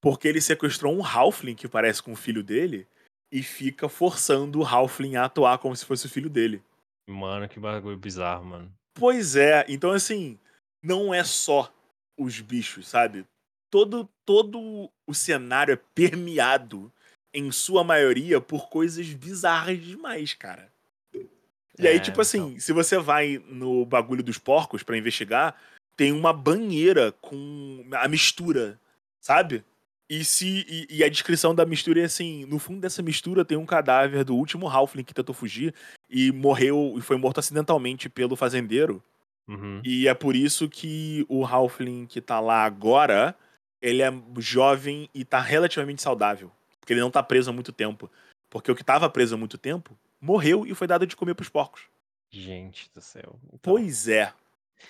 Porque 0.08 0.26
ele 0.26 0.40
sequestrou 0.40 0.98
um 0.98 1.06
Halfling 1.06 1.54
que 1.54 1.68
parece 1.68 2.02
com 2.02 2.14
o 2.14 2.16
filho 2.16 2.42
dele 2.42 2.88
e 3.30 3.44
fica 3.44 3.90
forçando 3.90 4.62
o 4.62 4.66
Halfling 4.66 5.18
a 5.18 5.26
atuar 5.26 5.58
como 5.58 5.76
se 5.76 5.84
fosse 5.84 6.06
o 6.06 6.10
filho 6.10 6.30
dele. 6.30 6.64
Mano, 7.10 7.50
que 7.50 7.60
bagulho 7.60 7.98
bizarro, 7.98 8.46
mano. 8.46 8.74
Pois 8.94 9.36
é, 9.36 9.66
então 9.68 9.92
assim, 9.92 10.40
não 10.82 11.14
é 11.14 11.26
só 11.26 11.70
os 12.18 12.40
bichos, 12.40 12.88
sabe? 12.88 13.26
Todo, 13.70 14.10
todo 14.24 14.90
o 15.06 15.14
cenário 15.14 15.74
é 15.74 15.80
permeado, 15.94 16.90
em 17.34 17.52
sua 17.52 17.84
maioria, 17.84 18.40
por 18.40 18.70
coisas 18.70 19.06
bizarras 19.08 19.78
demais, 19.84 20.34
cara. 20.34 20.72
E 21.14 21.86
é, 21.86 21.90
aí, 21.90 22.00
tipo 22.00 22.22
assim, 22.22 22.52
então... 22.52 22.60
se 22.62 22.72
você 22.72 22.98
vai 22.98 23.44
no 23.50 23.86
bagulho 23.86 24.24
dos 24.24 24.38
porcos 24.38 24.84
para 24.84 24.98
investigar, 24.98 25.62
tem 25.98 26.14
uma 26.14 26.32
banheira 26.32 27.12
com 27.12 27.86
a 27.92 28.08
mistura, 28.08 28.80
sabe? 29.20 29.66
E, 30.10 30.24
se, 30.24 30.66
e, 30.70 30.88
e, 30.90 31.04
a 31.04 31.10
descrição 31.10 31.54
da 31.54 31.66
mistura 31.66 32.02
é 32.02 32.06
assim: 32.06 32.46
no 32.46 32.60
fundo 32.60 32.80
dessa 32.80 33.02
mistura 33.02 33.44
tem 33.44 33.58
um 33.58 33.66
cadáver 33.66 34.24
do 34.24 34.36
último 34.36 34.68
Halfling 34.68 35.04
que 35.04 35.14
tentou 35.14 35.36
fugir 35.36 35.74
e 36.10 36.32
morreu 36.32 36.96
e 36.98 37.02
foi 37.02 37.18
morto 37.18 37.40
acidentalmente 37.40 38.08
pelo 38.08 38.36
fazendeiro. 38.36 39.04
Uhum. 39.48 39.82
E 39.84 40.08
é 40.08 40.14
por 40.14 40.36
isso 40.36 40.70
que 40.70 41.26
o 41.28 41.46
Halfling 41.46 42.06
que 42.06 42.22
tá 42.22 42.40
lá 42.40 42.64
agora, 42.64 43.36
ele 43.82 44.02
é 44.02 44.14
jovem 44.38 45.10
e 45.14 45.26
tá 45.26 45.40
relativamente 45.40 46.02
saudável. 46.02 46.52
Porque 46.80 46.94
ele 46.94 47.02
não 47.02 47.12
tá 47.12 47.22
preso 47.22 47.50
há 47.50 47.54
muito 47.54 47.74
tempo. 47.74 48.10
Porque 48.50 48.72
o 48.72 48.76
que 48.76 48.84
tava 48.84 49.10
preso 49.10 49.36
há 49.36 49.38
muito 49.38 49.58
tempo 49.58 49.98
morreu 50.22 50.66
e 50.66 50.74
foi 50.74 50.88
dado 50.88 51.06
de 51.06 51.16
comer 51.16 51.36
pros 51.36 51.50
porcos. 51.50 51.84
Gente 52.30 52.90
do 52.94 53.02
céu. 53.02 53.40
Então... 53.48 53.60
Pois 53.62 54.08
é. 54.08 54.34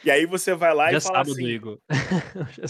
E 0.04 0.12
aí 0.12 0.26
você 0.26 0.54
vai 0.54 0.74
lá 0.74 0.92
Já 0.92 0.98
e 0.98 1.02
fala 1.02 1.22
assim. 1.22 1.46
Igor. 1.46 1.80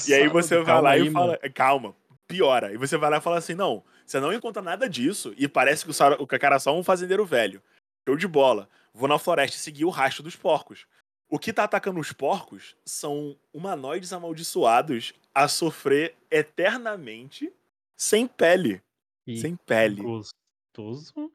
e 0.07 0.13
aí 0.13 0.27
você 0.27 0.61
vai 0.61 0.81
lá 0.81 0.91
aí, 0.91 1.07
e 1.07 1.11
fala. 1.11 1.39
Mano. 1.41 1.53
Calma, 1.53 1.95
piora. 2.27 2.73
E 2.73 2.77
você 2.77 2.97
vai 2.97 3.09
lá 3.09 3.17
e 3.17 3.21
fala 3.21 3.37
assim: 3.37 3.53
não, 3.53 3.83
você 4.05 4.19
não 4.19 4.33
encontra 4.33 4.61
nada 4.61 4.89
disso 4.89 5.33
e 5.37 5.47
parece 5.47 5.85
que 5.85 5.91
o, 5.91 6.23
o 6.23 6.27
cara 6.27 6.57
é 6.57 6.59
só 6.59 6.77
um 6.77 6.83
fazendeiro 6.83 7.25
velho. 7.25 7.61
Show 8.07 8.15
de 8.15 8.27
bola. 8.27 8.69
Vou 8.93 9.07
na 9.07 9.19
floresta 9.19 9.57
seguir 9.57 9.85
o 9.85 9.89
rastro 9.89 10.23
dos 10.23 10.35
porcos. 10.35 10.85
O 11.29 11.37
que 11.37 11.51
tá 11.51 11.65
atacando 11.65 11.99
os 11.99 12.13
porcos 12.13 12.75
são 12.85 13.37
humanoides 13.53 14.13
amaldiçoados 14.13 15.13
a 15.35 15.47
sofrer 15.47 16.15
eternamente 16.31 17.51
sem 17.95 18.27
pele. 18.27 18.81
E 19.25 19.37
sem 19.37 19.55
pele. 19.55 20.01
Gostoso. 20.01 21.31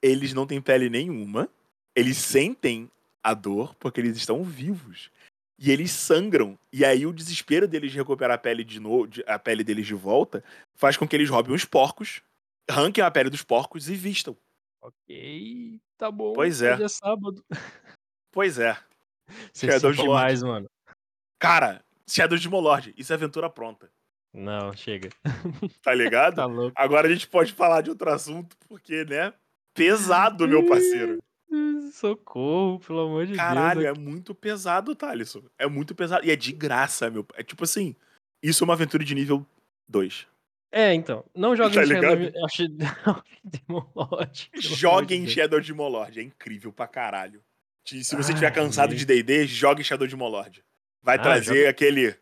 Eles 0.00 0.32
não 0.32 0.46
têm 0.46 0.60
pele 0.60 0.88
nenhuma. 0.88 1.50
Eles 1.94 2.16
sentem 2.16 2.90
a 3.22 3.34
dor 3.34 3.74
porque 3.74 4.00
eles 4.00 4.16
estão 4.16 4.42
vivos. 4.42 5.10
E 5.60 5.70
eles 5.70 5.90
sangram. 5.90 6.58
E 6.72 6.84
aí 6.86 7.04
o 7.04 7.12
desespero 7.12 7.68
deles 7.68 7.92
de 7.92 7.98
recuperar 7.98 8.34
a 8.34 8.38
pele 8.38 8.64
de 8.64 8.80
novo, 8.80 9.10
a 9.26 9.38
pele 9.38 9.62
deles 9.62 9.86
de 9.86 9.94
volta, 9.94 10.42
faz 10.74 10.96
com 10.96 11.06
que 11.06 11.14
eles 11.14 11.28
roubem 11.28 11.54
os 11.54 11.66
porcos, 11.66 12.22
arranquem 12.68 13.04
a 13.04 13.10
pele 13.10 13.28
dos 13.28 13.42
porcos 13.42 13.88
e 13.90 13.94
vistam. 13.94 14.34
Ok, 14.80 15.78
tá 15.98 16.10
bom. 16.10 16.32
Pois 16.32 16.62
é. 16.62 16.72
Hoje 16.72 16.84
é 16.84 16.88
sábado. 16.88 17.44
Pois 18.32 18.58
é. 18.58 18.74
Você 19.52 19.66
Shadows 19.70 19.96
se 19.96 20.02
de 20.02 20.08
Mord. 20.08 20.22
mais, 20.22 20.42
mano. 20.42 20.70
Cara, 21.38 21.84
Shadows 22.08 22.40
de 22.40 22.48
Molord, 22.48 22.94
isso 22.96 23.12
é 23.12 23.16
aventura 23.16 23.50
pronta. 23.50 23.90
Não, 24.32 24.72
chega. 24.72 25.10
Tá 25.82 25.92
ligado? 25.94 26.36
Tá 26.36 26.46
louco. 26.46 26.72
Agora 26.74 27.06
a 27.06 27.12
gente 27.12 27.28
pode 27.28 27.52
falar 27.52 27.82
de 27.82 27.90
outro 27.90 28.10
assunto, 28.10 28.56
porque, 28.66 29.04
né? 29.04 29.34
Pesado, 29.74 30.48
meu 30.48 30.66
parceiro. 30.66 31.22
Socorro, 31.92 32.78
pelo 32.80 33.00
amor 33.00 33.26
de 33.26 33.34
Caralho, 33.34 33.80
Deus. 33.82 33.96
é 33.96 34.00
muito 34.00 34.34
pesado, 34.34 34.94
Thalisson. 34.94 35.42
É 35.58 35.66
muito 35.66 35.94
pesado. 35.94 36.24
E 36.26 36.30
é 36.30 36.36
de 36.36 36.52
graça, 36.52 37.10
meu. 37.10 37.26
É 37.34 37.42
tipo 37.42 37.64
assim, 37.64 37.94
isso 38.42 38.62
é 38.62 38.64
uma 38.64 38.74
aventura 38.74 39.04
de 39.04 39.14
nível 39.14 39.44
2. 39.88 40.26
É, 40.72 40.94
então. 40.94 41.24
Não 41.34 41.54
joguem 41.56 41.74
Tá 41.80 41.86
Shadow 41.86 42.14
ligado? 42.14 42.44
acho 42.44 42.68
Demon 43.42 43.90
Lord. 43.94 44.50
pelo 44.50 44.64
amor 44.66 44.76
Joguem 44.76 45.24
de. 45.24 45.30
Shadow 45.32 45.60
de 45.60 45.74
Molord. 45.74 46.20
É 46.20 46.22
incrível 46.22 46.72
pra 46.72 46.86
caralho. 46.86 47.42
Se 47.84 48.14
você 48.14 48.32
estiver 48.32 48.52
cansado 48.52 48.94
de 48.94 49.04
D&D, 49.04 49.46
jogue 49.46 49.82
Shadow 49.82 50.06
de 50.06 50.14
Molord. 50.14 50.62
Vai 51.02 51.16
Ah, 51.16 51.22
trazer 51.22 51.66
aquele... 51.66 52.14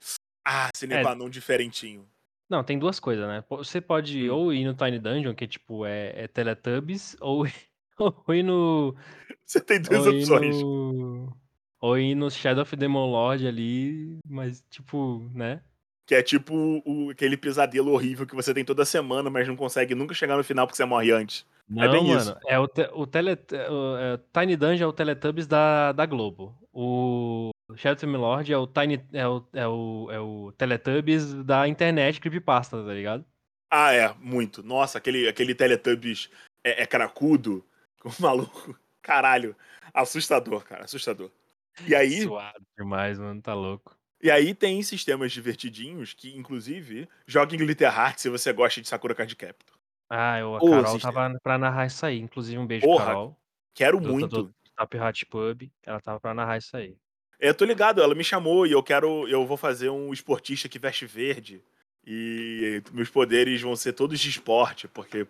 Ah, 0.47 0.71
sine 0.75 0.95
É. 0.95 1.03
diferentinho. 1.29 2.09
Não, 2.49 2.65
tem 2.65 2.79
duas 2.79 2.99
coisas, 2.99 3.27
né? 3.29 3.45
Você 3.51 3.79
pode 3.81 4.31
Hum. 4.31 4.35
ou 4.35 4.53
ir 4.55 4.65
no 4.65 4.73
Tiny 4.73 4.99
Dungeon, 4.99 5.35
que 5.35 5.47
tipo 5.47 5.85
é, 5.85 6.13
é 6.25 6.29
Teletubbies, 6.29 7.15
ou, 7.21 7.45
ou 8.27 8.35
ir 8.35 8.43
no. 8.43 8.95
Você 9.45 9.61
tem 9.61 9.81
duas 9.81 10.07
Ou 10.07 10.13
opções. 10.13 10.63
no. 10.63 11.37
Ou 11.81 11.99
ir 11.99 12.15
no 12.15 12.31
Shadow 12.31 12.63
of 12.63 12.75
Demon 12.77 13.11
Lord 13.11 13.47
ali, 13.47 14.19
mas 14.29 14.65
tipo, 14.69 15.31
né? 15.35 15.61
Que 16.07 16.15
é 16.15 16.23
tipo 16.23 16.83
o, 16.85 17.11
aquele 17.11 17.37
pesadelo 17.37 17.93
horrível 17.93 18.27
que 18.27 18.35
você 18.35 18.53
tem 18.53 18.65
toda 18.65 18.85
semana, 18.85 19.31
mas 19.31 19.47
não 19.47 19.55
consegue 19.55 19.95
nunca 19.95 20.15
chegar 20.15 20.37
no 20.37 20.43
final 20.43 20.67
porque 20.67 20.77
você 20.77 20.85
morre 20.85 21.13
antes. 21.13 21.47
Não, 21.69 21.91
bem 21.91 22.03
mano. 22.07 22.19
isso. 22.19 22.37
É 22.49 22.59
o, 22.59 22.67
te- 22.67 22.91
o, 22.95 23.07
tele, 23.07 23.33
o 23.33 23.97
é, 23.99 24.19
Tiny 24.33 24.57
Dungeon 24.57 24.87
é 24.87 24.89
o 24.89 24.93
Teletubbies 24.93 25.47
da, 25.47 25.93
da 25.93 26.07
Globo. 26.07 26.55
O 26.73 27.51
Shadow 27.77 27.95
of 27.97 28.07
Demon 28.07 28.19
Lord 28.19 28.53
é 28.53 28.57
o 28.57 28.67
Tiny. 28.67 29.05
É 29.13 29.29
o, 29.29 29.45
é, 29.53 29.69
o, 29.69 30.09
é 30.11 30.19
o 30.19 30.53
Teletubbies 30.57 31.35
da 31.45 31.69
internet 31.69 32.21
creepypasta, 32.21 32.83
tá 32.83 32.93
ligado? 32.93 33.25
Ah, 33.71 33.93
é, 33.93 34.13
muito. 34.19 34.63
Nossa, 34.63 34.97
aquele, 34.97 35.29
aquele 35.29 35.55
Teletubbies 35.55 36.31
é, 36.65 36.83
é 36.83 36.87
cracudo, 36.87 37.63
o 38.05 38.11
maluco. 38.21 38.79
Caralho. 39.03 39.57
Assustador, 39.95 40.65
cara, 40.65 40.85
assustador. 40.85 41.31
E 41.87 41.95
aí, 41.95 42.23
Suado 42.23 42.65
demais, 42.77 43.19
mano. 43.19 43.41
Tá 43.41 43.55
louco. 43.55 43.97
e 44.23 44.31
aí 44.31 44.55
tem 44.55 44.83
sistemas 44.83 45.33
divertidinhos 45.33 46.13
que, 46.13 46.37
inclusive, 46.37 47.09
joga 47.27 47.55
em 47.55 47.59
Glitter 47.59 47.89
Heart 47.93 48.19
se 48.19 48.29
você 48.29 48.53
gosta 48.53 48.81
de 48.81 48.89
Sakura 48.89 49.15
Card 49.15 49.35
Captor. 49.37 49.79
Ah, 50.11 50.39
eu, 50.39 50.57
a 50.57 50.61
Carol 50.61 50.93
sistema. 50.95 51.13
tava 51.13 51.39
pra 51.43 51.59
narrar 51.59 51.87
isso 51.87 52.05
aí. 52.05 52.19
Inclusive, 52.19 52.59
um 52.59 52.67
beijo, 52.67 52.85
Porra, 52.87 53.07
Carol. 53.07 53.37
Quero 53.75 53.99
Do, 54.01 54.07
do, 54.09 54.13
muito. 54.13 54.43
do 54.45 54.55
Top 54.77 54.99
Hat 54.99 55.27
Pub. 55.27 55.71
Ela 55.85 56.01
tava 56.01 56.19
pra 56.21 56.35
narrar 56.35 56.59
isso 56.59 56.77
aí. 56.77 56.97
Eu 57.39 57.55
tô 57.55 57.65
ligado, 57.65 58.03
ela 58.03 58.15
me 58.15 58.25
chamou 58.25 58.67
e 58.67 58.73
eu 58.73 58.83
quero. 58.83 59.29
Eu 59.29 59.47
vou 59.47 59.57
fazer 59.57 59.91
um 59.91 60.13
esportista 60.13 60.69
que 60.69 60.79
veste 60.79 61.07
verde. 61.07 61.63
E 62.05 62.83
meus 62.93 63.09
poderes 63.11 63.61
vão 63.61 63.77
ser 63.77 63.93
todos 63.93 64.19
de 64.19 64.29
esporte, 64.31 64.89
porque 64.89 65.27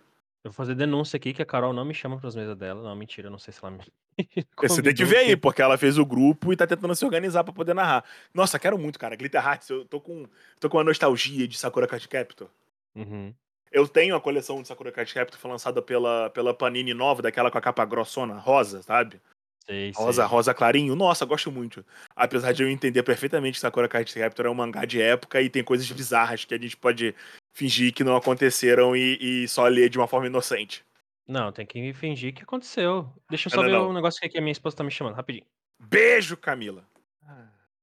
Eu 0.49 0.53
vou 0.53 0.57
fazer 0.57 0.75
denúncia 0.75 1.19
aqui 1.19 1.35
que 1.35 1.43
a 1.43 1.47
Carol 1.47 1.75
não 1.75 1.85
me 1.85 1.93
chama 1.93 2.19
pras 2.19 2.35
mesas 2.35 2.57
dela. 2.57 2.83
Não, 2.83 2.97
mentira, 2.97 3.29
não 3.29 3.39
sei 3.39 3.53
se 3.53 3.61
ela 3.63 3.71
me. 3.71 3.81
Você 4.67 4.81
tem 4.83 4.95
que 4.95 5.05
ver 5.05 5.19
aí, 5.19 5.37
porque- 5.37 5.61
ela 5.61 5.77
fez 5.77 5.99
o 5.99 6.07
grupo 6.07 6.51
e 6.51 6.57
tá 6.57 6.67
tentando 6.67 6.95
se 6.95 7.05
organizar 7.05 7.45
pra 7.45 7.53
poder 7.53 7.75
narrar. 7.75 8.03
Nossa, 8.33 8.59
quero 8.59 8.79
muito, 8.79 8.99
cara. 8.99 9.15
Glitter 9.15 9.45
Hearts, 9.45 9.69
eu 9.69 9.85
tô 9.85 10.01
com, 10.01 10.27
tô 10.59 10.71
com 10.71 10.79
uma 10.79 10.85
nostalgia 10.85 11.47
de 11.47 11.59
Sakura 11.59 11.87
Card 11.87 12.09
Captor. 12.09 12.49
Uhum. 12.97 13.35
Eu 13.71 13.87
tenho 13.87 14.17
a 14.17 14.21
coleção 14.21 14.63
de 14.63 14.69
Sakura 14.69 14.91
Card 14.91 15.13
Captor, 15.13 15.39
foi 15.39 15.51
lançada 15.51 15.83
pela, 15.83 16.31
pela 16.31 16.55
Panini 16.55 16.95
nova, 16.95 17.21
daquela 17.21 17.51
com 17.51 17.59
a 17.59 17.61
capa 17.61 17.85
grossona, 17.85 18.39
rosa, 18.39 18.83
sabe? 18.83 19.21
Sei, 19.67 19.93
Rosa, 19.95 20.23
sei. 20.23 20.31
rosa 20.31 20.55
clarinho. 20.55 20.97
Nossa, 20.97 21.27
gosto 21.27 21.53
muito. 21.53 21.85
Apesar 22.17 22.53
de 22.53 22.63
eu 22.63 22.71
entender 22.71 23.03
perfeitamente 23.03 23.57
que 23.57 23.61
Sakura 23.61 23.87
Card 23.87 24.11
Captor 24.15 24.47
é 24.47 24.49
um 24.49 24.55
mangá 24.55 24.87
de 24.87 25.03
época 25.03 25.43
e 25.43 25.51
tem 25.51 25.63
coisas 25.63 25.91
bizarras 25.93 26.47
que 26.47 26.55
a 26.55 26.59
gente 26.59 26.75
pode 26.75 27.15
fingir 27.59 27.93
que 27.93 28.05
não 28.05 28.15
aconteceram 28.15 28.95
e, 28.95 29.19
e 29.21 29.49
só 29.49 29.67
ler 29.67 29.89
de 29.89 29.99
uma 29.99 30.07
forma 30.07 30.29
inocente. 30.29 30.85
Não, 31.27 31.51
tem 31.51 31.67
que 31.67 31.93
fingir 31.93 32.33
que 32.33 32.43
aconteceu. 32.43 33.13
Deixa 33.29 33.49
eu 33.49 33.51
só 33.51 33.57
não, 33.57 33.65
ver 33.65 33.73
não. 33.73 33.91
um 33.91 33.93
negócio 33.93 34.19
aqui 34.19 34.31
que 34.31 34.39
a 34.39 34.41
minha 34.41 34.53
esposa 34.53 34.77
tá 34.77 34.85
me 34.85 34.91
chamando, 34.93 35.17
rapidinho. 35.17 35.45
Beijo, 35.81 36.37
Camila. 36.37 36.85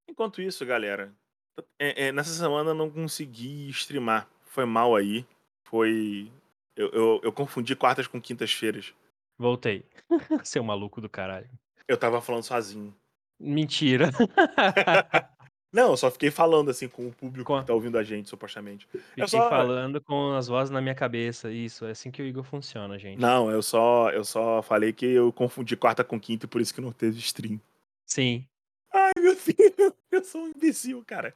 Enquanto 0.10 0.42
isso, 0.42 0.66
galera, 0.66 1.14
é- 1.78 2.08
é, 2.08 2.12
nessa 2.12 2.32
semana 2.32 2.70
eu 2.70 2.74
não 2.74 2.90
consegui 2.90 3.70
streamar. 3.70 4.30
Foi 4.46 4.64
mal 4.66 4.96
aí. 4.96 5.26
Foi. 5.68 6.32
Eu, 6.76 6.90
eu, 6.92 7.22
eu 7.24 7.32
confundi 7.34 7.76
quartas 7.76 8.08
com 8.08 8.22
quintas-feiras. 8.22 8.94
Voltei. 9.38 9.84
Seu 10.46 10.64
maluco 10.64 11.02
do 11.02 11.10
caralho. 11.10 11.50
Eu 11.86 11.98
tava 11.98 12.22
falando 12.22 12.44
sozinho. 12.44 12.96
Mentira. 13.38 14.10
Não, 15.76 15.92
eu 15.92 15.98
só 15.98 16.10
fiquei 16.10 16.32
falando 16.32 16.70
assim 16.72 16.88
com 16.88 17.08
o 17.08 17.12
público 17.12 17.48
Com 17.48 17.56
a- 17.58 17.62
que 17.62 17.68
tá 17.68 17.74
ouvindo 17.74 17.98
a 17.98 18.04
gente, 18.04 18.30
supostamente. 18.30 18.88
Fiquei 19.10 19.28
só- 19.28 19.50
falando 19.50 20.00
com 20.02 20.32
as 20.34 20.48
vozes 20.48 20.72
na 20.72 20.80
minha 20.82 20.96
cabeça. 20.96 21.52
Isso, 21.52 21.86
é 21.86 21.92
assim 21.92 22.10
que 22.12 22.22
o 22.22 22.26
Igor 22.26 22.44
funciona, 22.44 22.98
gente. 22.98 23.20
Não, 23.20 23.52
eu 23.52 23.62
só, 23.62 24.10
eu 24.12 24.24
só 24.24 24.62
falei 24.62 24.94
que 24.94 25.06
eu 25.06 25.34
confundi 25.34 25.76
quarta 25.76 26.04
com 26.04 26.20
quinta 26.20 26.46
e 26.46 26.50
por 26.50 26.62
isso 26.62 26.74
que 26.74 26.80
não 26.82 26.92
teve 26.94 27.20
stream. 27.20 27.60
Sim. 28.06 28.46
Ai, 28.94 29.12
meu 29.20 29.36
Deus, 29.36 29.94
eu 30.12 30.24
sou 30.24 30.44
um 30.44 30.48
imbecil, 30.48 31.04
cara. 31.06 31.36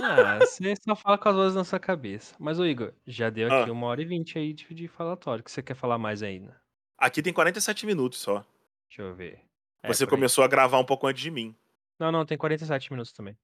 Ah, 0.00 0.38
você 0.38 0.74
só 0.76 0.94
fala 0.94 1.18
com 1.18 1.28
as 1.28 1.34
vozes 1.34 1.56
na 1.56 1.64
sua 1.64 1.80
cabeça. 1.80 2.36
Mas, 2.38 2.60
ô 2.60 2.64
Igor, 2.64 2.92
já 3.04 3.28
deu 3.30 3.52
aqui 3.52 3.70
Ah. 3.70 3.72
uma 3.72 3.88
hora 3.88 4.00
e 4.00 4.04
vinte 4.04 4.38
aí 4.38 4.52
de, 4.52 4.72
de 4.72 4.86
falatório. 4.86 5.40
O 5.40 5.44
que 5.44 5.50
você 5.50 5.60
quer 5.62 5.74
falar 5.74 5.98
mais 5.98 6.22
ainda? 6.22 6.54
Aqui 6.96 7.20
tem 7.20 7.32
47 7.32 7.84
minutos 7.86 8.20
só. 8.20 8.44
Deixa 8.88 9.02
eu 9.02 9.12
ver. 9.14 9.40
É, 9.82 9.88
Você 9.92 10.06
por 10.06 10.12
aí. 10.14 10.16
começou 10.18 10.44
a 10.44 10.48
gravar 10.48 10.78
um 10.78 10.84
pouco 10.84 11.06
antes 11.08 11.20
de 11.22 11.30
mim. 11.32 11.52
Não, 11.98 12.12
não, 12.12 12.24
tem 12.24 12.38
47 12.38 12.92
minutos 12.92 13.12
também. 13.12 13.36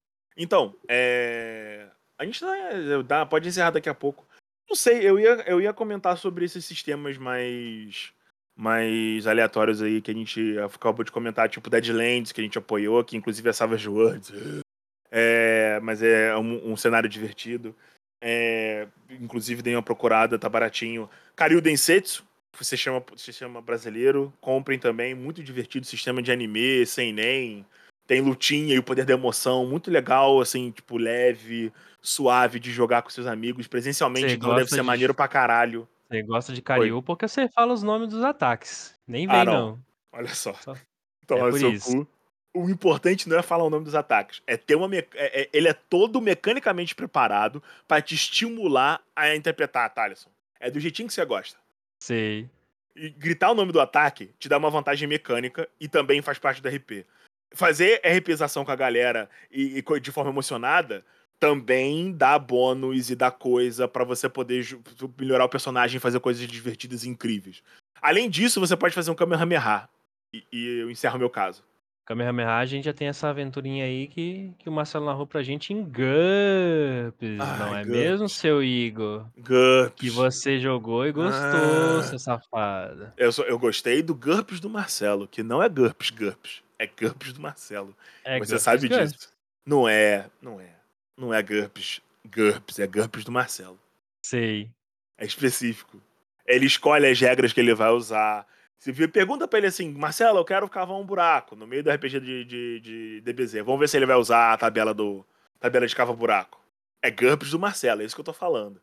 Então, 0.43 0.75
é... 0.89 1.87
a 2.19 2.25
gente 2.25 2.41
dá- 3.07 3.27
pode 3.27 3.47
encerrar 3.47 3.73
daqui 3.73 3.91
a 3.91 3.95
pouco. 3.95 4.27
Não 4.67 4.75
sei, 4.75 5.07
eu 5.07 5.21
ia, 5.21 5.45
eu 5.47 5.61
ia 5.61 5.71
comentar 5.71 6.17
sobre 6.17 6.47
esses 6.47 6.65
sistemas 6.65 7.19
mais 7.19 8.11
mais 8.57 9.27
aleatórios 9.27 9.81
aí 9.81 10.03
que 10.03 10.11
a 10.11 10.15
gente 10.15 10.59
acabou 10.59 11.05
de 11.05 11.13
comentar, 11.13 11.49
tipo 11.49 11.71
Deadlands, 11.71 12.31
que 12.31 12.41
a 12.41 12.45
gente 12.45 12.59
apoiou, 12.59 13.03
que 13.03 13.17
inclusive 13.17 13.49
é 13.49 13.53
Savage 13.53 13.89
Worlds. 13.89 14.33
É, 15.11 15.81
mas 15.83 16.03
é 16.03 16.37
um, 16.37 16.73
um 16.73 16.77
cenário 16.77 17.09
divertido. 17.09 17.75
É, 18.21 18.87
inclusive 19.11 19.63
dei 19.63 19.75
uma 19.75 19.83
procurada, 19.83 20.39
tá 20.39 20.49
baratinho. 20.49 21.09
Karyu 21.35 21.61
Densetsu, 21.61 22.25
você 22.53 22.77
chama, 22.77 23.03
você 23.15 23.33
chama 23.33 23.63
brasileiro, 23.63 24.33
comprem 24.41 24.79
também, 24.79 25.15
muito 25.15 25.43
divertido, 25.43 25.87
sistema 25.87 26.23
de 26.23 26.31
anime, 26.31 26.85
sem 26.85 27.13
nem 27.13 27.65
tem 28.11 28.21
lutinha 28.21 28.75
e 28.75 28.79
o 28.79 28.83
poder 28.83 29.05
da 29.05 29.13
emoção, 29.13 29.65
muito 29.65 29.89
legal, 29.89 30.41
assim, 30.41 30.73
tipo, 30.73 30.99
leve, 30.99 31.73
suave 32.03 32.59
de 32.59 32.73
jogar 32.73 33.03
com 33.03 33.09
seus 33.09 33.25
amigos, 33.29 33.69
presencialmente, 33.69 34.35
então 34.35 34.53
deve 34.57 34.69
ser 34.69 34.75
de- 34.81 34.83
maneiro 34.83 35.15
pra 35.15 35.29
caralho. 35.29 35.87
Você 36.11 36.21
gosta 36.25 36.53
de 36.53 36.61
Karyu 36.61 37.01
porque 37.05 37.29
você 37.29 37.49
fala 37.55 37.73
os 37.73 37.85
nomes 37.85 38.09
dos 38.09 38.25
ataques. 38.25 38.97
Nem 39.07 39.29
Ah, 39.29 39.37
vem, 39.37 39.45
não. 39.45 39.53
não. 39.53 39.79
Olha 40.13 40.35
só. 40.35 40.53
Só- 40.55 40.75
Toma 41.25 41.51
é 41.51 41.53
seu 41.53 41.71
isso. 41.71 42.05
cu. 42.05 42.09
O 42.53 42.69
importante 42.69 43.29
não 43.29 43.39
é 43.39 43.43
falar 43.43 43.63
o 43.63 43.71
nome 43.71 43.85
dos 43.85 43.95
ataques, 43.95 44.43
é 44.45 44.57
ter 44.57 44.75
uma. 44.75 44.89
me- 44.89 44.97
é- 44.99 45.43
é- 45.43 45.49
ele 45.53 45.69
é 45.69 45.73
todo 45.73 46.21
mecanicamente 46.21 46.97
preparado 46.97 47.63
pra 47.87 48.03
te 48.03 48.17
estimular 48.17 49.01
a 49.15 49.37
interpretar, 49.37 49.89
Thaleson. 49.95 50.31
É 50.59 50.69
do 50.69 50.81
jeitinho 50.81 51.07
que 51.07 51.15
você 51.15 51.25
gosta. 51.25 51.57
Sei. 52.03 52.51
E 52.97 53.09
gritar 53.09 53.53
o 53.53 53.55
nome 53.55 53.71
do 53.71 53.81
ataque 53.81 54.31
te 54.37 54.49
dá 54.49 54.59
uma 54.59 54.69
vantagem 54.69 55.07
mecânica 55.07 55.69
e 55.79 55.87
também 55.87 56.21
faz 56.21 56.41
parte 56.41 56.61
do 56.61 56.69
RP. 56.69 57.07
Fazer 57.53 58.01
RPização 58.05 58.65
com 58.65 58.71
a 58.71 58.77
galera 58.77 59.29
e, 59.51 59.79
e 59.79 60.01
de 60.01 60.13
forma 60.13 60.31
emocionada 60.31 61.05
também 61.39 62.13
dá 62.13 62.39
bônus 62.39 63.11
e 63.11 63.17
dá 63.17 63.31
coisa 63.31 63.89
pra 63.89 64.05
você 64.05 64.29
poder 64.29 64.65
melhorar 65.19 65.45
o 65.47 65.49
personagem 65.49 65.97
e 65.97 66.01
fazer 66.01 66.21
coisas 66.21 66.47
divertidas 66.47 67.03
e 67.05 67.09
incríveis. 67.09 67.63
Além 68.01 68.29
disso, 68.29 68.61
você 68.61 68.77
pode 68.77 68.95
fazer 68.95 69.11
um 69.11 69.15
Kamehameha. 69.15 69.89
E, 70.33 70.45
e 70.53 70.79
eu 70.81 70.91
encerro 70.91 71.19
meu 71.19 71.31
caso. 71.31 71.63
Kamehameha, 72.05 72.57
a 72.57 72.67
gente 72.67 72.85
já 72.85 72.93
tem 72.93 73.09
essa 73.09 73.29
aventurinha 73.29 73.85
aí 73.85 74.07
que, 74.09 74.53
que 74.59 74.69
o 74.69 74.73
Marcelo 74.73 75.07
narrou 75.07 75.27
pra 75.27 75.43
gente 75.43 75.73
em 75.73 75.83
GURPS, 75.83 77.37
não 77.39 77.73
Ai, 77.75 77.83
é 77.83 77.85
GURPS. 77.85 77.89
mesmo, 77.89 78.29
seu 78.29 78.63
Igor? 78.63 79.27
GURPS. 79.39 79.95
Que 79.97 80.11
você 80.11 80.59
jogou 80.59 81.07
e 81.07 81.13
gostou, 81.13 81.99
Ah. 81.99 82.03
seu 82.03 82.19
safado. 82.19 83.13
Eu, 83.17 83.33
só- 83.33 83.45
eu 83.45 83.59
gostei 83.59 84.03
do 84.03 84.15
GURPS 84.15 84.61
do 84.61 84.69
Marcelo, 84.69 85.29
que 85.29 85.43
não 85.43 85.63
é 85.63 85.69
GURPS 85.69 86.11
GURPS. 86.11 86.63
É 86.83 86.87
GURPS 86.87 87.33
do 87.35 87.41
Marcelo. 87.43 87.95
É 88.25 88.39
Você 88.39 88.53
GURPS, 88.53 88.63
sabe 88.63 88.89
GURPS. 88.89 89.13
disso. 89.13 89.33
Não 89.67 89.87
é, 89.89 90.31
não 90.41 90.59
é. 90.61 90.75
Não 91.17 91.35
é 91.35 91.43
GURPS 91.43 92.01
GURPS, 92.25 92.79
é 92.79 92.87
GURPS 92.87 93.25
do 93.25 93.33
Marcelo. 93.33 93.79
Sei. 94.25 94.71
É 95.19 95.27
específico. 95.27 96.01
Ele 96.47 96.65
escolhe 96.67 97.07
as 97.07 97.21
regras 97.21 97.53
que 97.53 97.61
ele 97.61 97.75
vai 97.75 97.91
usar. 97.91 98.47
Se 98.79 98.91
vê- 98.91 99.07
pergunta 99.07 99.47
pra 99.47 99.59
ele 99.59 99.67
assim, 99.67 99.93
Marcelo, 99.93 100.39
eu 100.39 100.45
quero 100.45 100.67
cavar 100.71 100.97
um 100.97 101.05
buraco 101.05 101.55
no 101.55 101.67
meio 101.67 101.83
do 101.85 101.91
RPG 101.91 102.19
de, 102.21 102.45
de, 102.47 102.81
de 102.81 103.21
DBZ. 103.21 103.57
Vamos 103.63 103.79
ver 103.81 103.89
se 103.89 103.99
ele 103.99 104.07
vai 104.07 104.17
usar 104.17 104.55
a 104.55 104.57
tabela 104.57 104.95
do 104.95 105.25
tabela 105.59 105.87
de 105.87 105.95
cava 105.95 106.15
buraco. 106.15 106.59
É 107.03 107.11
GURPS 107.11 107.51
do 107.51 107.59
Marcelo, 107.59 108.01
é 108.01 108.07
isso 108.07 108.15
que 108.15 108.21
eu 108.21 108.25
tô 108.25 108.33
falando. 108.33 108.81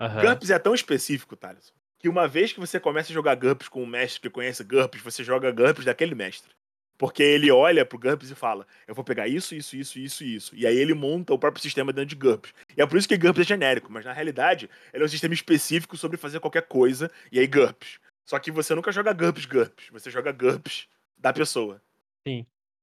Aham. 0.00 0.20
GURPS 0.20 0.50
é 0.50 0.58
tão 0.58 0.74
específico, 0.74 1.36
Thales, 1.36 1.72
que 2.00 2.08
uma 2.08 2.26
vez 2.26 2.52
que 2.52 2.58
você 2.58 2.80
começa 2.80 3.12
a 3.12 3.14
jogar 3.14 3.36
GURPS 3.36 3.68
com 3.68 3.84
um 3.84 3.86
mestre 3.86 4.20
que 4.20 4.30
conhece 4.30 4.64
GURPS, 4.64 5.00
você 5.00 5.22
joga 5.22 5.52
GURPS 5.52 5.84
daquele 5.84 6.14
mestre. 6.16 6.52
Porque 6.98 7.22
ele 7.22 7.50
olha 7.50 7.84
pro 7.84 7.98
GURPS 7.98 8.30
e 8.30 8.34
fala: 8.34 8.66
Eu 8.86 8.94
vou 8.94 9.04
pegar 9.04 9.28
isso, 9.28 9.54
isso, 9.54 9.76
isso, 9.76 9.98
isso 9.98 10.24
e 10.24 10.34
isso. 10.34 10.56
E 10.56 10.66
aí 10.66 10.76
ele 10.76 10.94
monta 10.94 11.34
o 11.34 11.38
próprio 11.38 11.62
sistema 11.62 11.92
dentro 11.92 12.08
de 12.08 12.16
GURPS. 12.16 12.54
E 12.76 12.80
é 12.80 12.86
por 12.86 12.96
isso 12.96 13.08
que 13.08 13.16
GURPS 13.16 13.40
é 13.40 13.44
genérico, 13.44 13.92
mas 13.92 14.04
na 14.04 14.12
realidade 14.12 14.70
ele 14.92 15.02
é 15.02 15.06
um 15.06 15.08
sistema 15.08 15.34
específico 15.34 15.96
sobre 15.96 16.16
fazer 16.16 16.40
qualquer 16.40 16.62
coisa, 16.62 17.10
e 17.30 17.38
aí 17.38 17.46
GURPS. 17.46 17.98
Só 18.24 18.38
que 18.38 18.50
você 18.50 18.74
nunca 18.74 18.90
joga 18.90 19.12
GURPS 19.12 19.46
GURPS, 19.46 19.88
você 19.90 20.10
joga 20.10 20.32
GURPS 20.32 20.88
da 21.16 21.32
pessoa. 21.32 21.80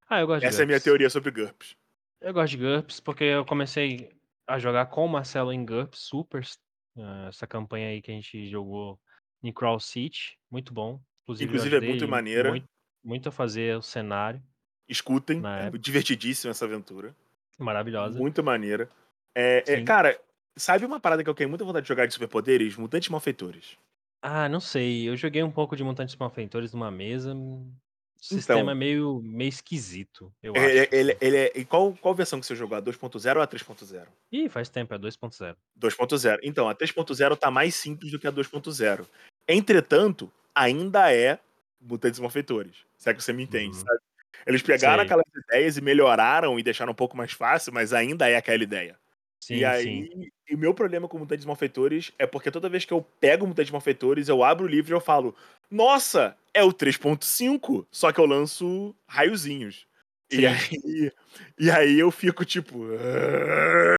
Ah, 0.09 0.21
eu 0.21 0.27
gosto 0.27 0.41
de 0.41 0.45
Essa 0.45 0.61
é 0.61 0.63
a 0.63 0.67
minha 0.67 0.79
teoria 0.79 1.09
sobre 1.09 1.31
GURPS. 1.31 1.75
Eu 2.21 2.33
gosto 2.33 2.51
de 2.51 2.63
GURPS 2.63 2.99
porque 2.99 3.23
eu 3.23 3.45
comecei 3.45 4.09
a 4.47 4.59
jogar 4.59 4.85
com 4.85 5.05
o 5.05 5.09
Marcelo 5.09 5.51
em 5.51 5.65
GURPS 5.65 5.99
Supers. 5.99 6.57
ah, 6.97 7.27
essa 7.29 7.47
campanha 7.47 7.89
aí 7.89 8.01
que 8.01 8.11
a 8.11 8.13
gente 8.13 8.47
jogou 8.47 8.99
em 9.43 9.51
Crawl 9.51 9.79
City. 9.79 10.37
Muito 10.49 10.73
bom. 10.73 11.01
Inclusive, 11.23 11.49
Inclusive 11.49 11.75
é 11.77 11.81
muito 11.81 12.07
maneira. 12.07 12.49
muito, 12.49 12.67
muito 13.03 13.29
a 13.29 13.31
fazer 13.31 13.77
o 13.77 13.81
cenário. 13.81 14.41
Escutem, 14.87 15.41
é 15.45 15.69
divertidíssima 15.77 16.51
essa 16.51 16.65
aventura. 16.65 17.15
Maravilhosa. 17.57 18.17
Muito 18.19 18.43
maneira. 18.43 18.89
É, 19.35 19.63
é, 19.67 19.83
cara, 19.83 20.19
sabe 20.55 20.85
uma 20.85 20.99
parada 20.99 21.23
que 21.23 21.29
eu 21.29 21.33
tenho 21.33 21.49
muita 21.49 21.65
vontade 21.65 21.83
de 21.83 21.87
jogar 21.87 22.05
de 22.05 22.13
superpoderes? 22.13 22.75
Mutantes 22.75 23.09
Malfeitores. 23.09 23.77
Ah, 24.21 24.47
não 24.47 24.59
sei. 24.59 25.07
Eu 25.07 25.15
joguei 25.15 25.43
um 25.43 25.51
pouco 25.51 25.75
de 25.75 25.83
Mutantes 25.83 26.15
Malfeitores 26.15 26.73
numa 26.73 26.89
mesa. 26.91 27.33
hum, 27.33 27.71
O 28.19 28.23
sistema 28.23 28.59
é 28.59 28.63
Então, 28.63 28.75
meio, 28.75 29.21
meio 29.23 29.49
esquisito, 29.49 30.31
eu 30.41 30.53
ele, 30.55 30.79
acho. 30.81 30.95
ele, 30.95 31.17
ele 31.19 31.37
é. 31.37 31.51
E 31.55 31.65
qual, 31.65 31.93
qual 31.93 32.13
versão 32.15 32.39
que 32.39 32.45
você 32.45 32.55
jogou? 32.55 32.77
A 32.77 32.81
2.0 32.81 33.35
ou 33.35 33.41
a 33.41 33.47
3.0? 33.47 34.07
Ih, 34.31 34.47
faz 34.49 34.69
tempo, 34.69 34.93
é 34.93 34.97
2.0. 34.97 35.55
2.0. 35.79 36.39
Então, 36.43 36.69
a 36.69 36.75
3.0 36.75 37.35
tá 37.37 37.51
mais 37.51 37.75
simples 37.75 38.11
do 38.11 38.19
que 38.19 38.27
a 38.27 38.31
2.0. 38.31 39.05
Entretanto, 39.47 40.31
ainda 40.55 41.11
é 41.13 41.37
Mutantes 41.83 42.19
Malfeitores. 42.19 42.77
Se 42.97 43.09
é 43.09 43.13
que 43.13 43.23
você 43.23 43.33
me 43.33 43.43
entende, 43.43 43.75
Uhum. 43.77 43.83
sabe? 43.83 43.99
Eles 44.47 44.61
pegaram 44.61 44.99
Sei. 45.01 45.05
aquelas 45.05 45.25
ideias 45.35 45.77
e 45.77 45.81
melhoraram 45.81 46.59
e 46.59 46.63
deixaram 46.63 46.91
um 46.91 46.95
pouco 46.95 47.15
mais 47.17 47.31
fácil, 47.33 47.73
mas 47.73 47.93
ainda 47.93 48.29
é 48.29 48.35
aquela 48.37 48.63
ideia. 48.63 48.97
Sim, 49.41 49.57
e 49.57 49.65
aí, 49.65 49.83
sim. 49.83 50.29
e 50.49 50.55
o 50.55 50.57
meu 50.57 50.73
problema 50.73 51.07
com 51.07 51.19
Mutantes 51.19 51.45
Malfeitores 51.45 52.11
é 52.17 52.25
porque 52.27 52.49
toda 52.51 52.69
vez 52.69 52.85
que 52.85 52.93
eu 52.93 53.01
pego 53.19 53.45
Mutantes 53.47 53.71
Malfeitores, 53.71 54.29
eu 54.29 54.43
abro 54.43 54.65
o 54.65 54.69
livro 54.69 54.93
e 54.93 54.95
eu 54.95 55.01
falo, 55.01 55.35
nossa, 55.69 56.37
é 56.53 56.63
o 56.63 56.73
3.5, 56.73 57.85
só 57.91 58.11
que 58.11 58.19
eu 58.19 58.25
lanço 58.25 58.95
raiozinhos. 59.07 59.85
E 60.31 60.37
Sim. 60.37 60.47
aí, 60.47 61.11
e 61.59 61.71
aí 61.71 61.99
eu 61.99 62.09
fico 62.11 62.45
tipo. 62.45 62.85
"Ah", 62.95 63.95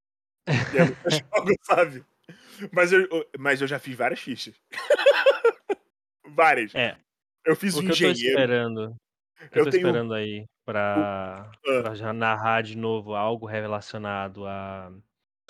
eu 0.72 0.86
jogo, 1.10 1.54
sabe? 1.64 2.04
Mas 2.72 2.92
eu, 2.92 3.08
mas 3.38 3.60
eu 3.62 3.66
já 3.68 3.78
fiz 3.78 3.96
várias 3.96 4.20
fichas. 4.20 4.54
várias. 6.26 6.74
É, 6.74 6.96
Eu 7.44 7.56
fiz 7.56 7.74
o 7.76 7.80
que 7.80 7.86
eu 7.86 7.90
tô 7.90 7.94
engenheiro. 7.94 8.16
esperando. 8.40 8.80
Eu 9.40 9.48
Eu 9.60 9.64
tô 9.64 9.70
tenho. 9.70 9.80
esperando 9.86 10.14
aí 10.14 10.46
pra, 10.64 11.50
ah, 11.50 11.80
pra 11.82 11.94
já 11.94 12.12
narrar 12.12 12.62
de 12.62 12.76
novo 12.76 13.14
algo 13.14 13.46
relacionado 13.46 14.46
a 14.46 14.90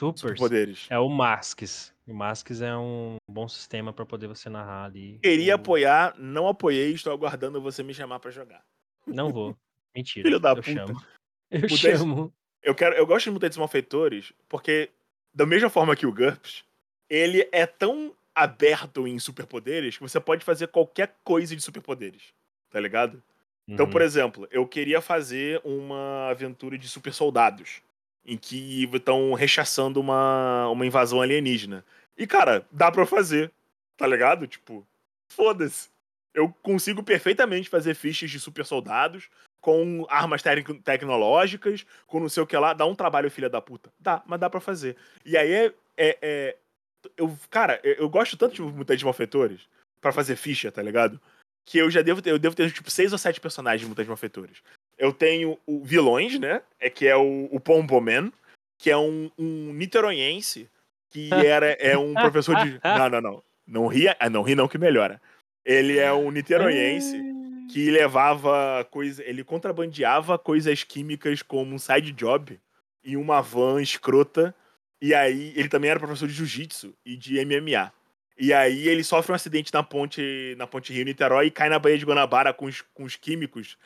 Supers 0.01 0.20
superpoderes. 0.20 0.86
é 0.90 0.99
o 0.99 1.09
Masks. 1.09 1.95
O 2.07 2.12
Masks 2.14 2.61
é 2.61 2.76
um 2.76 3.16
bom 3.30 3.47
sistema 3.49 3.92
pra 3.92 4.05
poder 4.05 4.26
você 4.26 4.49
narrar 4.49 4.84
ali. 4.86 5.18
Queria 5.22 5.53
o- 5.53 5.57
apoiar, 5.57 6.14
não 6.18 6.49
apoiei, 6.49 6.92
estou 6.92 7.12
aguardando 7.12 7.61
você 7.61 7.82
me 7.82 7.95
chamar 7.95 8.18
pra 8.18 8.30
jogar. 8.30 8.62
Não 9.07 9.30
vou. 9.30 9.57
Mentira. 9.95 10.26
Filho 10.26 10.40
da 10.40 10.51
eu 10.51 10.57
puta. 10.57 10.72
chamo. 10.72 10.92
Eu 11.51 11.61
Mutantes- 11.61 11.78
chamo. 11.78 12.34
Eu, 12.62 12.74
quero, 12.74 12.97
eu 12.97 13.07
gosto 13.07 13.26
de 13.26 13.30
Mutantes 13.30 13.59
Malfeitores 13.59 14.32
porque, 14.49 14.90
da 15.32 15.47
mesma 15.47 15.68
forma 15.70 15.95
que 15.95 16.07
o 16.07 16.12
GURPS, 16.12 16.64
ele 17.09 17.49
é 17.53 17.64
tão 17.66 18.12
aberto 18.35 19.07
em 19.07 19.18
superpoderes 19.18 19.97
que 19.97 20.03
você 20.03 20.18
pode 20.20 20.45
fazer 20.45 20.68
qualquer 20.68 21.14
coisa 21.22 21.55
de 21.55 21.62
superpoderes. 21.62 22.22
Tá 22.70 22.80
ligado? 22.80 23.22
Então, 23.68 23.89
por 23.89 24.01
Uhum. 24.01 24.07
exemplo, 24.07 24.49
eu 24.51 24.66
queria 24.66 25.01
fazer 25.01 25.61
uma 25.64 26.28
aventura 26.30 26.76
de 26.76 26.89
super 26.89 27.12
soldados. 27.12 27.80
Em 28.26 28.37
que 28.39 28.85
estão 28.93 29.35
rechaçando 29.35 30.01
uma, 30.01 30.68
uma 30.70 30.87
invasão 30.87 31.20
alienígena. 31.20 31.85
E, 32.16 32.26
cara, 32.26 32.66
dá 32.72 32.91
pra 32.91 33.05
fazer. 33.05 33.53
Tá 33.99 34.07
ligado? 34.07 34.47
Tipo, 34.47 34.87
foda-se. 35.28 35.89
Eu 36.32 36.49
consigo 36.62 37.03
perfeitamente 37.03 37.68
fazer 37.68 37.95
fichas 37.95 38.30
de 38.30 38.41
super 38.41 38.64
soldados 38.64 39.28
com 39.61 40.07
armas 40.09 40.43
tec- 40.43 40.82
tecnológicas, 40.82 41.87
com 42.07 42.18
não 42.18 42.28
sei 42.28 42.43
o 42.43 42.47
que 42.47 42.57
lá. 42.57 42.72
Dá 42.72 42.87
um 42.87 42.95
trabalho, 42.95 43.30
filha 43.30 43.49
da 43.49 43.61
puta. 43.61 43.93
Dá, 44.01 44.22
mas 44.26 44.41
dá 44.41 44.49
pra 44.51 44.61
fazer. 44.61 44.97
E 45.24 45.37
aí 45.37 45.53
é. 45.53 45.74
é- 45.97 46.18
é- 46.22 46.57
eu, 47.16 47.36
cara, 47.50 47.80
eu, 47.82 48.09
gosto 48.09 48.36
tanto 48.36 48.55
de 48.55 48.62
mutantes 48.62 49.02
malfeitores 49.02 49.62
pra 50.00 50.12
fazer 50.12 50.36
ficha, 50.36 50.70
tá 50.70 50.82
ligado? 50.82 51.20
Que 51.64 51.78
eu 51.78 51.90
já 51.90 52.02
devo 52.02 52.20
ter, 52.20 52.30
eu 52.30 52.38
devo 52.38 52.55
ter 52.55 52.70
tipo 52.72 52.90
seis 52.90 53.12
ou 53.12 53.18
sete 53.18 53.40
personagens 53.40 53.80
de 53.82 53.88
mutantes 53.88 54.09
malfeitores. 54.09 54.62
Eu 54.98 55.12
tenho 55.12 55.59
o 55.66 55.84
vilões, 55.84 56.38
né? 56.38 56.62
É 56.78 56.90
que 56.90 57.07
é 57.07 57.16
o, 57.16 57.48
o 57.50 57.59
Pomboman, 57.59 58.32
que 58.78 58.90
é 58.90 58.96
um, 58.96 59.30
um 59.38 59.72
niteroiense 59.72 60.68
que 61.11 61.30
era 61.32 61.72
é 61.72 61.96
um 61.96 62.12
professor 62.14 62.57
de. 62.64 62.80
Não, 62.82 63.09
não, 63.09 63.20
não. 63.20 63.42
Não 63.66 63.86
ria, 63.86 64.14
ah, 64.20 64.28
não 64.28 64.42
ri 64.42 64.55
não 64.55 64.68
que 64.68 64.76
melhora. 64.76 65.20
Ele 65.64 65.98
é 65.98 66.12
um 66.12 66.30
niteroiense 66.30 67.18
que 67.72 67.90
levava 67.90 68.86
coisa, 68.90 69.22
ele 69.24 69.42
contrabandeava 69.42 70.38
coisas 70.38 70.84
químicas 70.84 71.40
como 71.40 71.74
um 71.74 71.78
side 71.78 72.12
job 72.12 72.61
em 73.02 73.16
uma 73.16 73.40
van 73.40 73.80
escrota. 73.80 74.55
E 75.05 75.12
aí 75.14 75.52
ele 75.55 75.68
também 75.68 75.90
era 75.90 76.00
professor 76.00 76.26
de 76.26 76.32
jiu-jitsu 76.32 76.94
e 77.05 77.14
de 77.14 77.34
MMA. 77.44 77.92
E 78.38 78.55
aí 78.55 78.88
ele 78.88 79.05
sofre 79.05 79.32
um 79.32 79.34
acidente 79.34 79.70
na 79.70 79.82
ponte, 79.82 80.55
na 80.57 80.66
ponte 80.66 80.94
Rio 80.94 81.05
Niterói 81.05 81.48
e 81.48 81.50
cai 81.50 81.68
na 81.68 81.78
Baía 81.78 81.98
de 81.98 82.07
Guanabara 82.07 82.55
com 82.55 82.64
os, 82.64 82.80
com 82.80 83.05
os 83.05 83.14
químicos, 83.14 83.76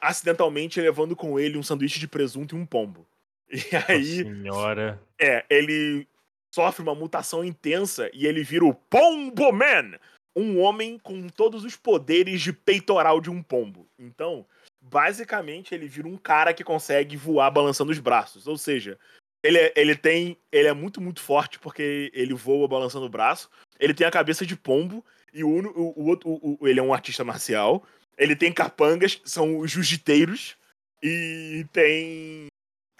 acidentalmente 0.00 0.80
levando 0.80 1.14
com 1.14 1.38
ele 1.38 1.56
um 1.56 1.62
sanduíche 1.62 2.00
de 2.00 2.08
presunto 2.08 2.56
e 2.56 2.58
um 2.58 2.66
pombo. 2.66 3.06
E 3.48 3.76
aí, 3.88 4.24
Nossa 4.24 4.34
senhora. 4.34 5.00
é, 5.16 5.44
ele 5.48 6.08
sofre 6.52 6.82
uma 6.82 6.94
mutação 6.94 7.44
intensa 7.44 8.10
e 8.12 8.26
ele 8.26 8.42
vira 8.42 8.64
o 8.64 8.74
Pombo 8.74 9.52
Man, 9.52 9.96
um 10.34 10.58
homem 10.58 10.98
com 10.98 11.28
todos 11.28 11.64
os 11.64 11.76
poderes 11.76 12.42
de 12.42 12.52
peitoral 12.52 13.20
de 13.20 13.30
um 13.30 13.42
pombo. 13.44 13.88
Então, 13.96 14.44
basicamente, 14.80 15.72
ele 15.72 15.86
vira 15.86 16.08
um 16.08 16.16
cara 16.16 16.52
que 16.52 16.64
consegue 16.64 17.16
voar 17.16 17.48
balançando 17.50 17.92
os 17.92 18.00
braços. 18.00 18.46
Ou 18.48 18.58
seja, 18.58 18.98
ele, 19.42 19.58
é- 19.58 19.72
ele 19.76 19.94
tem. 19.96 20.36
Ele 20.52 20.68
é 20.68 20.72
muito, 20.72 21.00
muito 21.00 21.20
forte 21.20 21.58
porque 21.58 22.10
ele 22.14 22.34
voa 22.34 22.66
balançando 22.68 23.06
o 23.06 23.10
braço. 23.10 23.48
Ele 23.78 23.94
tem 23.94 24.06
a 24.06 24.10
cabeça 24.10 24.44
de 24.46 24.56
pombo 24.56 25.04
e 25.32 25.44
o, 25.44 25.48
o, 25.48 26.00
o 26.02 26.06
outro. 26.08 26.28
o- 26.30 26.58
o- 26.60 26.68
ele 26.68 26.80
é 26.80 26.82
um 26.82 26.92
artista 26.92 27.22
marcial. 27.24 27.84
Ele 28.16 28.34
tem 28.34 28.52
capangas, 28.52 29.20
são 29.24 29.58
os 29.58 29.70
jiu-jiteiros. 29.70 30.56
E 31.02 31.64
tem 31.72 32.46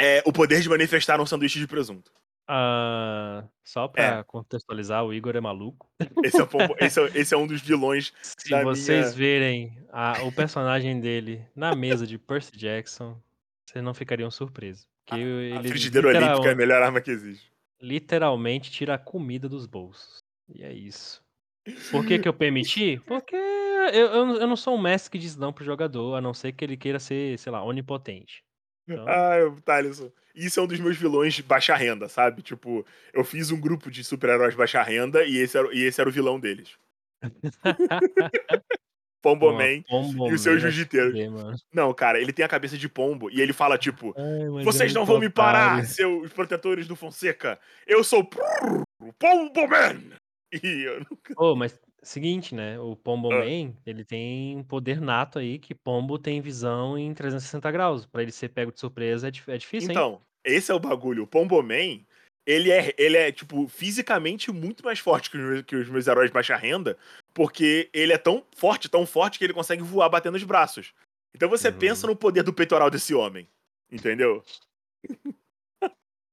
é, 0.01 0.23
o 0.25 0.33
poder 0.33 0.61
de 0.61 0.69
manifestar 0.69 1.21
um 1.21 1.27
sanduíche 1.27 1.59
de 1.59 1.67
presunto. 1.67 2.13
Ah, 2.51 3.45
só 3.63 3.89
pra 3.89 4.25
contextualizar, 4.25 5.05
o 5.05 5.13
Igor 5.13 5.37
é 5.37 5.41
maluco. 5.41 5.87
Esse 6.25 6.41
é, 6.41 6.47
pombo- 6.47 6.75
esse 6.81 6.99
é- 7.01 7.11
esse 7.15 7.35
é 7.35 7.37
um 7.37 7.47
dos 7.47 7.61
vilões 7.61 8.13
Se 8.23 8.63
vocês 8.63 9.07
minha. 9.07 9.11
verem 9.17 9.79
a- 9.93 10.23
o 10.23 10.33
personagem 10.33 10.99
dele 11.01 11.45
na 11.55 11.75
mesa 11.75 12.07
de 12.07 12.17
Percy 12.17 12.57
Jackson, 12.57 13.21
vocês 13.69 13.85
não 13.85 13.93
ficariam 13.93 14.31
surpresos. 14.31 14.87
Que 15.09 15.15
A 15.15 15.59
ele 15.61 15.69
frigideira 15.69 16.09
literal- 16.09 16.29
olímpica 16.31 16.51
é 16.51 16.53
a 16.53 16.57
melhor 16.57 16.83
arma 16.83 17.01
que 17.01 17.11
existe. 17.11 17.51
literalmente 17.81 18.71
tira 18.71 18.95
a 18.95 18.99
comida 18.99 19.49
dos 19.49 19.67
bolsos. 19.67 20.19
E 20.55 20.63
é 20.63 20.73
isso. 20.73 21.23
Por 21.91 22.05
que, 22.07 22.19
que 22.19 22.29
eu 22.29 22.33
permiti? 22.33 23.01
Porque 23.07 23.35
eu, 23.37 24.07
eu, 24.07 24.27
eu 24.41 24.47
não 24.47 24.57
sou 24.57 24.75
um 24.75 24.81
mestre 24.81 25.11
que 25.11 25.19
diz 25.19 25.37
não 25.37 25.53
pro 25.53 25.65
jogador, 25.65 26.15
a 26.17 26.21
não 26.21 26.33
ser 26.35 26.53
que 26.53 26.65
ele 26.65 26.77
queira 26.77 26.99
ser, 26.99 27.39
sei 27.39 27.53
lá, 27.53 27.63
onipotente. 27.63 28.43
Então, 28.89 29.05
Ah, 29.09 29.37
Thaleson. 29.65 30.11
Isso 30.35 30.61
é 30.61 30.63
um 30.63 30.67
dos 30.67 30.79
meus 30.81 30.97
vilões 30.97 31.35
de 31.35 31.43
baixa 31.43 31.75
renda, 31.75 32.09
sabe? 32.09 32.43
Tipo, 32.43 32.87
eu 33.13 33.25
fiz 33.25 33.51
um 33.51 33.61
grupo 33.61 33.91
de 33.91 34.03
super-heróis 34.05 34.55
baixa 34.55 34.83
renda 34.83 35.25
e 35.25 35.37
esse, 35.39 35.59
era, 35.59 35.69
e 35.75 35.81
esse 35.83 36.01
era 36.01 36.09
o 36.09 36.13
vilão 36.13 36.39
deles. 36.41 36.79
Pomboman. 39.23 39.83
Pombo 39.83 40.29
e 40.29 40.35
o 40.35 40.39
seu 40.39 40.55
Man, 40.55 40.61
jiu-jiteiro. 40.61 41.13
Não, 41.73 41.93
cara, 41.93 42.21
ele 42.21 42.33
tem 42.33 42.45
a 42.45 42.49
cabeça 42.49 42.77
de 42.79 42.89
pombo 42.89 43.31
e 43.31 43.41
ele 43.41 43.53
fala, 43.53 43.77
tipo, 43.77 44.15
Ai, 44.17 44.65
vocês 44.65 44.93
é 44.93 44.95
não 44.95 45.05
vão 45.05 45.19
me 45.19 45.29
parar, 45.29 45.85
seus 45.85 46.33
protetores 46.33 46.87
do 46.87 46.97
Fonseca. 46.97 47.59
Eu 47.87 48.05
sou 48.05 48.29
o 49.01 49.13
Pomboman. 49.13 50.13
E 50.53 50.83
eu 50.85 51.01
nunca... 51.11 51.35
Ô, 51.37 51.55
mas 51.55 51.79
seguinte, 52.03 52.55
né? 52.55 52.79
O 52.79 52.97
Pombo 52.97 53.33
Ah. 53.33 53.41
Man, 53.41 53.75
ele 53.85 54.05
tem 54.05 54.57
um 54.57 54.63
poder 54.63 55.01
nato 55.01 55.39
aí 55.39 55.59
que 55.59 55.75
Pombo 55.75 56.19
tem 56.19 56.41
visão 56.41 56.97
em 56.97 57.13
360 57.13 57.71
graus. 57.71 58.07
Pra 58.07 58.23
ele 58.23 58.33
ser 58.33 58.49
pego 58.49 58.73
de 58.73 58.81
surpresa 58.81 59.29
é, 59.29 59.33
é 59.49 59.59
difícil, 59.59 59.91
hein? 59.91 59.97
Então, 59.97 60.21
esse 60.45 60.71
é 60.71 60.75
o 60.75 60.81
bagulho. 60.81 61.25
O 61.25 61.27
Pomboman, 61.27 62.05
ele 62.49 62.71
é, 62.71 62.95
ele 62.97 63.15
é, 63.19 63.31
tipo, 63.31 63.69
fisicamente 63.69 64.51
muito 64.51 64.83
mais 64.83 64.99
forte 64.99 65.31
que 65.31 65.37
os, 65.37 65.43
meus, 65.45 65.63
que 65.67 65.77
os 65.77 65.87
meus 65.91 66.07
heróis 66.07 66.31
de 66.31 66.33
baixa 66.33 66.57
renda, 66.57 66.97
porque 67.35 67.91
ele 67.93 68.11
é 68.11 68.17
tão 68.17 68.43
forte, 68.57 68.89
tão 68.89 69.05
forte, 69.05 69.39
que 69.39 69.45
ele 69.45 69.53
consegue 69.53 69.83
voar 69.83 70.09
batendo 70.09 70.37
os 70.37 70.45
braços. 70.45 70.95
Então 71.35 71.47
você 71.47 71.69
Uhum. 71.69 71.79
pensa 71.79 72.07
no 72.07 72.17
poder 72.17 72.43
do 72.43 72.53
peitoral 72.55 72.91
desse 72.91 73.15
homem. 73.15 73.47
Entendeu? 73.93 74.43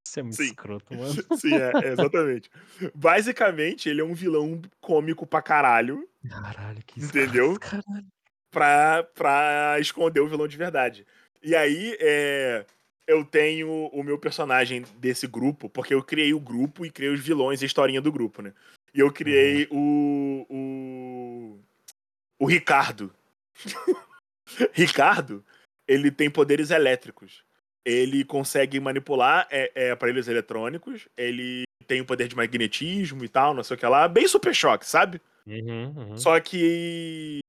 Isso 0.07 0.20
é 0.20 0.24
muito 0.24 0.38
Sim. 0.38 0.45
escroto, 0.45 0.95
mano. 0.95 1.38
Sim, 1.38 1.53
é, 1.53 1.72
é, 1.84 1.91
exatamente. 1.91 2.49
Basicamente, 2.93 3.89
ele 3.89 3.99
é 3.99 4.03
um 4.03 4.13
vilão 4.13 4.61
cômico 4.80 5.28
pra 5.28 5.41
caralho, 5.41 6.07
Caralho, 6.30 6.82
que 6.86 7.01
Entendeu? 7.01 7.51
escroto, 7.53 7.59
Caralho. 7.84 8.07
pra, 8.49 9.03
pra 9.03 9.78
esconder 9.82 10.22
o 10.22 10.30
vilão 10.30 10.47
de 10.47 10.55
verdade. 10.55 11.05
E 11.43 11.53
aí, 11.53 11.97
é, 11.99 12.66
eu 13.08 13.24
tenho 13.24 13.88
o 13.88 14.03
meu 14.03 14.18
personagem 14.18 14.84
desse 14.97 15.28
grupo, 15.28 15.70
porque 15.70 15.93
eu 15.93 16.03
criei 16.03 16.34
o 16.34 16.39
grupo 16.39 16.86
e 16.86 16.91
criei 16.91 17.14
os 17.14 17.20
vilões 17.20 17.62
e 17.62 17.66
a 17.66 17.68
historinha 17.68 18.01
do 18.01 18.12
grupo, 18.12 18.41
né? 18.41 18.53
E 18.93 18.99
eu 18.99 19.12
criei 19.12 19.68
o, 19.70 20.45
o. 20.49 21.60
O 22.39 22.45
Ricardo. 22.45 23.14
Ricardo, 24.74 25.43
ele 25.88 26.10
tem 26.12 26.30
poderes 26.30 26.72
elétricos. 26.72 27.43
Ele 27.86 28.26
consegue 28.26 28.80
manipular 28.80 29.47
é, 29.51 29.72
é, 29.76 29.91
aparelhos 29.91 30.28
eletrônicos. 30.28 31.08
Ele 31.16 31.64
tem 31.86 32.01
o 32.01 32.06
poder 32.06 32.28
de 32.28 32.36
magnetismo 32.36 33.24
e 33.24 33.30
tal, 33.30 33.53
não 33.53 33.64
sei 33.64 33.76
o 33.76 33.80
que 33.80 33.86
lá. 33.86 34.08
Bem 34.08 34.28
super 34.28 34.56
choque, 34.56 34.86
sabe? 34.86 35.22
Uhum, 35.45 35.93
uhum. 35.95 36.18
Só 36.18 36.39
que 36.39 37.39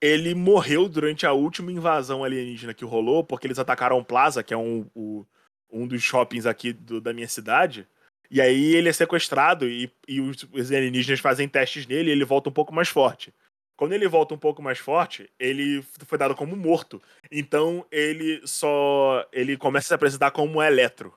ele 0.00 0.34
morreu 0.34 0.88
durante 0.88 1.26
a 1.26 1.32
última 1.32 1.72
invasão 1.72 2.22
alienígena 2.24 2.74
que 2.74 2.84
rolou, 2.84 3.24
porque 3.24 3.46
eles 3.46 3.58
atacaram 3.58 3.98
o 3.98 4.04
Plaza, 4.04 4.42
que 4.42 4.52
é 4.54 4.56
um, 4.56 4.86
o- 4.94 5.24
um 5.70 5.86
dos 5.86 6.02
shoppings 6.02 6.46
aqui 6.46 6.72
do- 6.72 7.00
da 7.00 7.12
minha 7.12 7.28
cidade. 7.28 7.86
E 8.30 8.40
aí 8.40 8.74
ele 8.74 8.88
é 8.88 8.92
sequestrado 8.92 9.68
e, 9.68 9.90
e 10.06 10.20
os, 10.20 10.42
os 10.52 10.72
alienígenas 10.72 11.20
fazem 11.20 11.48
testes 11.48 11.86
nele 11.86 12.10
e 12.10 12.12
ele 12.12 12.24
volta 12.24 12.48
um 12.48 12.52
pouco 12.52 12.74
mais 12.74 12.88
forte. 12.88 13.32
Quando 13.76 13.92
ele 13.92 14.08
volta 14.08 14.34
um 14.34 14.38
pouco 14.38 14.62
mais 14.62 14.78
forte, 14.78 15.30
ele 15.38 15.82
foi 16.06 16.16
dado 16.18 16.34
como 16.34 16.56
morto. 16.56 17.00
Então 17.30 17.86
ele 17.90 18.40
só. 18.46 19.24
ele 19.32 19.56
começa 19.56 19.86
a 19.86 19.88
se 19.88 19.94
apresentar 19.94 20.30
como 20.30 20.58
um 20.58 20.62
eletro. 20.62 21.12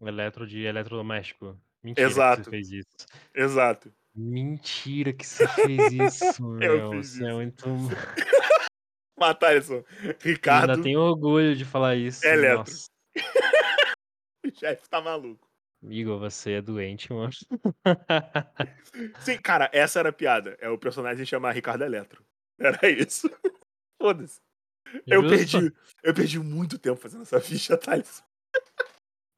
Eletro 0.00 0.46
de 0.46 0.62
eletrodoméstico. 0.62 1.56
Mentira 1.82 2.06
Exato. 2.08 2.48
fez 2.48 2.70
isso. 2.70 2.88
Exato. 3.34 3.92
Mentira 4.14 5.12
que 5.12 5.26
você 5.26 5.46
fez 5.48 5.92
isso, 5.92 6.42
meu. 6.46 6.90
fiz 6.92 7.10
Você 7.10 7.24
é 7.24 7.26
isso. 7.26 7.34
muito. 7.34 7.66
Matar 9.18 9.56
isso. 9.56 9.84
Eu 10.02 10.14
Ricardo, 10.20 10.70
ainda 10.70 10.82
tenho 10.82 11.00
orgulho 11.00 11.56
de 11.56 11.64
falar 11.64 11.96
isso. 11.96 12.24
Eletro. 12.26 12.58
Nossa. 12.58 12.86
o 14.46 14.50
chefe 14.58 14.88
tá 14.88 15.00
maluco. 15.00 15.48
Igor, 15.82 16.18
você 16.18 16.52
é 16.52 16.62
doente, 16.62 17.12
mano. 17.12 17.30
Sim, 19.20 19.38
cara, 19.38 19.68
essa 19.72 19.98
era 19.98 20.08
a 20.08 20.12
piada. 20.12 20.56
É 20.60 20.68
o 20.68 20.78
personagem 20.78 21.26
chamar 21.26 21.52
Ricardo 21.52 21.84
Eletro. 21.84 22.24
Era 22.58 22.88
isso. 22.88 23.28
Foda-se. 24.00 24.40
Eu 25.06 25.26
perdi, 25.28 25.72
eu 26.02 26.14
perdi 26.14 26.38
muito 26.38 26.78
tempo 26.78 27.00
fazendo 27.00 27.22
essa 27.22 27.40
ficha, 27.40 27.76
Thales. 27.76 28.22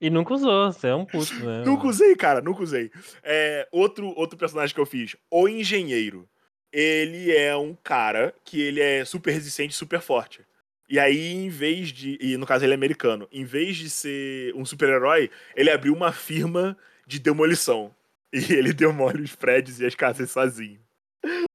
E 0.01 0.11
nunca 0.11 0.35
usou, 0.35 0.73
você 0.73 0.89
é 0.89 0.95
um 0.95 1.05
puto, 1.05 1.35
né? 1.45 1.65
Nunca 1.65 1.87
usei, 1.87 2.15
cara, 2.15 2.43
nunca 2.43 2.63
usei. 2.63 2.91
É, 3.23 3.67
outro, 3.73 4.09
outro 4.09 4.37
personagem 4.39 4.75
que 4.75 4.81
eu 4.81 4.87
fiz, 4.87 5.17
o 5.31 5.49
Engenheiro. 5.49 6.29
Ele 6.71 7.35
é 7.35 7.57
um 7.57 7.75
cara 7.75 8.35
que 8.45 8.61
ele 8.61 8.81
é 8.81 9.03
super 9.05 9.31
resistente 9.31 9.73
super 9.73 10.01
forte. 10.01 10.45
E 10.89 10.99
aí, 10.99 11.33
em 11.33 11.49
vez 11.49 11.89
de. 11.89 12.19
E 12.21 12.37
no 12.37 12.45
caso, 12.45 12.65
ele 12.65 12.73
é 12.73 12.77
americano. 12.77 13.27
Em 13.33 13.45
vez 13.45 13.77
de 13.77 13.89
ser 13.89 14.55
um 14.55 14.65
super-herói, 14.65 15.31
ele 15.55 15.71
abriu 15.71 15.95
uma 15.95 16.13
firma 16.13 16.77
de 17.07 17.19
demolição. 17.19 17.95
E 18.33 18.39
ele 18.53 18.73
demole 18.73 19.23
os 19.23 19.35
prédios 19.35 19.81
e 19.81 19.87
as 19.87 19.95
casas 19.95 20.31
sozinho. 20.31 20.81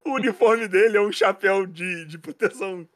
O 0.05 0.15
uniforme 0.15 0.67
dele 0.67 0.97
é 0.97 1.01
um 1.01 1.11
chapéu 1.11 1.65
de, 1.65 2.05
de 2.05 2.17
proteção. 2.17 2.87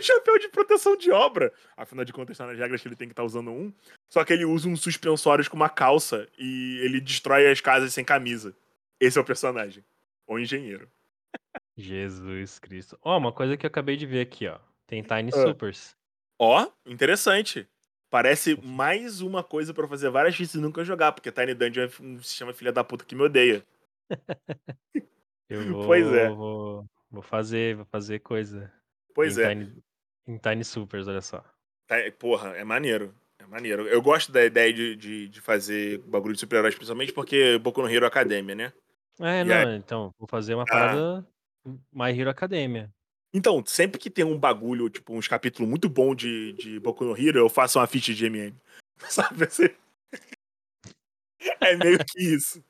Um 0.00 0.02
chapéu 0.02 0.38
de 0.38 0.48
proteção 0.48 0.96
de 0.96 1.10
obra. 1.10 1.52
Afinal 1.76 2.04
de 2.04 2.12
contas, 2.12 2.36
tá 2.38 2.46
nas 2.46 2.58
regras 2.58 2.80
que 2.80 2.88
ele 2.88 2.96
tem 2.96 3.06
que 3.08 3.12
estar 3.12 3.22
usando 3.24 3.50
um. 3.50 3.72
Só 4.08 4.24
que 4.24 4.32
ele 4.32 4.44
usa 4.44 4.68
uns 4.68 4.80
suspensórios 4.80 5.46
com 5.48 5.56
uma 5.56 5.68
calça 5.68 6.26
e 6.38 6.78
ele 6.82 7.00
destrói 7.00 7.50
as 7.50 7.60
casas 7.60 7.92
sem 7.92 8.04
camisa. 8.04 8.56
Esse 8.98 9.18
é 9.18 9.20
o 9.20 9.24
personagem. 9.24 9.84
O 10.26 10.38
engenheiro. 10.38 10.90
Jesus 11.76 12.58
Cristo. 12.58 12.98
Ó, 13.02 13.16
uma 13.18 13.32
coisa 13.32 13.56
que 13.56 13.64
eu 13.66 13.68
acabei 13.68 13.96
de 13.96 14.06
ver 14.06 14.20
aqui, 14.20 14.46
ó. 14.46 14.58
Tem 14.86 15.02
Tiny 15.02 15.30
Ah. 15.34 15.42
Supers. 15.42 15.96
Ó, 16.38 16.68
interessante. 16.86 17.68
Parece 18.10 18.60
mais 18.62 19.20
uma 19.20 19.44
coisa 19.44 19.72
pra 19.72 19.86
fazer 19.86 20.10
várias 20.10 20.34
fichas 20.34 20.54
e 20.54 20.58
nunca 20.60 20.84
jogar, 20.84 21.12
porque 21.12 21.30
Tiny 21.30 21.54
Dungeon 21.54 21.84
é 21.84 22.02
um 22.02 22.22
sistema 22.22 22.52
filha 22.52 22.72
da 22.72 22.82
puta 22.82 23.04
que 23.04 23.14
me 23.14 23.22
odeia. 23.22 23.64
Eu 25.48 25.72
vou, 25.72 25.86
Pois 25.86 26.06
é. 26.12 26.28
vou, 26.28 26.84
vou 27.10 27.22
fazer, 27.22 27.76
vou 27.76 27.84
fazer 27.84 28.20
coisa. 28.20 28.72
Pois 29.14 29.36
em 29.38 29.42
é. 29.42 29.48
Tiny, 29.48 29.82
em 30.30 30.38
Tiny 30.38 30.64
Supers, 30.64 31.08
olha 31.08 31.20
só. 31.20 31.44
Tá- 31.86 31.96
Porra, 32.18 32.50
é 32.56 32.64
maneiro. 32.64 33.14
É 33.38 33.46
maneiro. 33.46 33.86
Eu 33.88 34.00
gosto 34.02 34.30
da 34.30 34.44
ideia 34.44 34.72
de, 34.72 34.94
de, 34.96 35.28
de 35.28 35.40
fazer 35.40 35.98
bagulho 35.98 36.34
de 36.34 36.40
super-heróis, 36.40 36.74
principalmente 36.74 37.12
porque 37.12 37.58
Boku 37.58 37.82
no 37.82 37.88
Hero 37.90 38.06
Academia, 38.06 38.54
né? 38.54 38.72
É, 39.20 39.40
E 39.40 39.44
não, 39.44 39.54
aí? 39.56 39.76
então, 39.76 40.10
vou 40.18 40.28
fazer 40.28 40.54
uma 40.54 40.64
Ah. 40.64 40.66
parada 40.66 41.26
My 41.92 42.10
Hero 42.18 42.30
Academia. 42.30 42.90
Então, 43.32 43.64
sempre 43.64 43.98
que 43.98 44.10
tem 44.10 44.24
um 44.24 44.38
bagulho, 44.38 44.88
tipo, 44.90 45.14
uns 45.14 45.28
capítulos 45.28 45.68
muito 45.68 45.88
bons 45.88 46.16
de, 46.16 46.52
de 46.54 46.80
Boku 46.80 47.04
no 47.04 47.16
Hero, 47.16 47.38
eu 47.38 47.48
faço 47.48 47.78
uma 47.78 47.86
ficha 47.86 48.12
de 48.14 48.26
MM. 48.26 48.56
Sabe 49.08 49.44
assim? 49.44 49.68
É 51.60 51.74
meio 51.76 51.98
que 52.04 52.20
isso. 52.22 52.62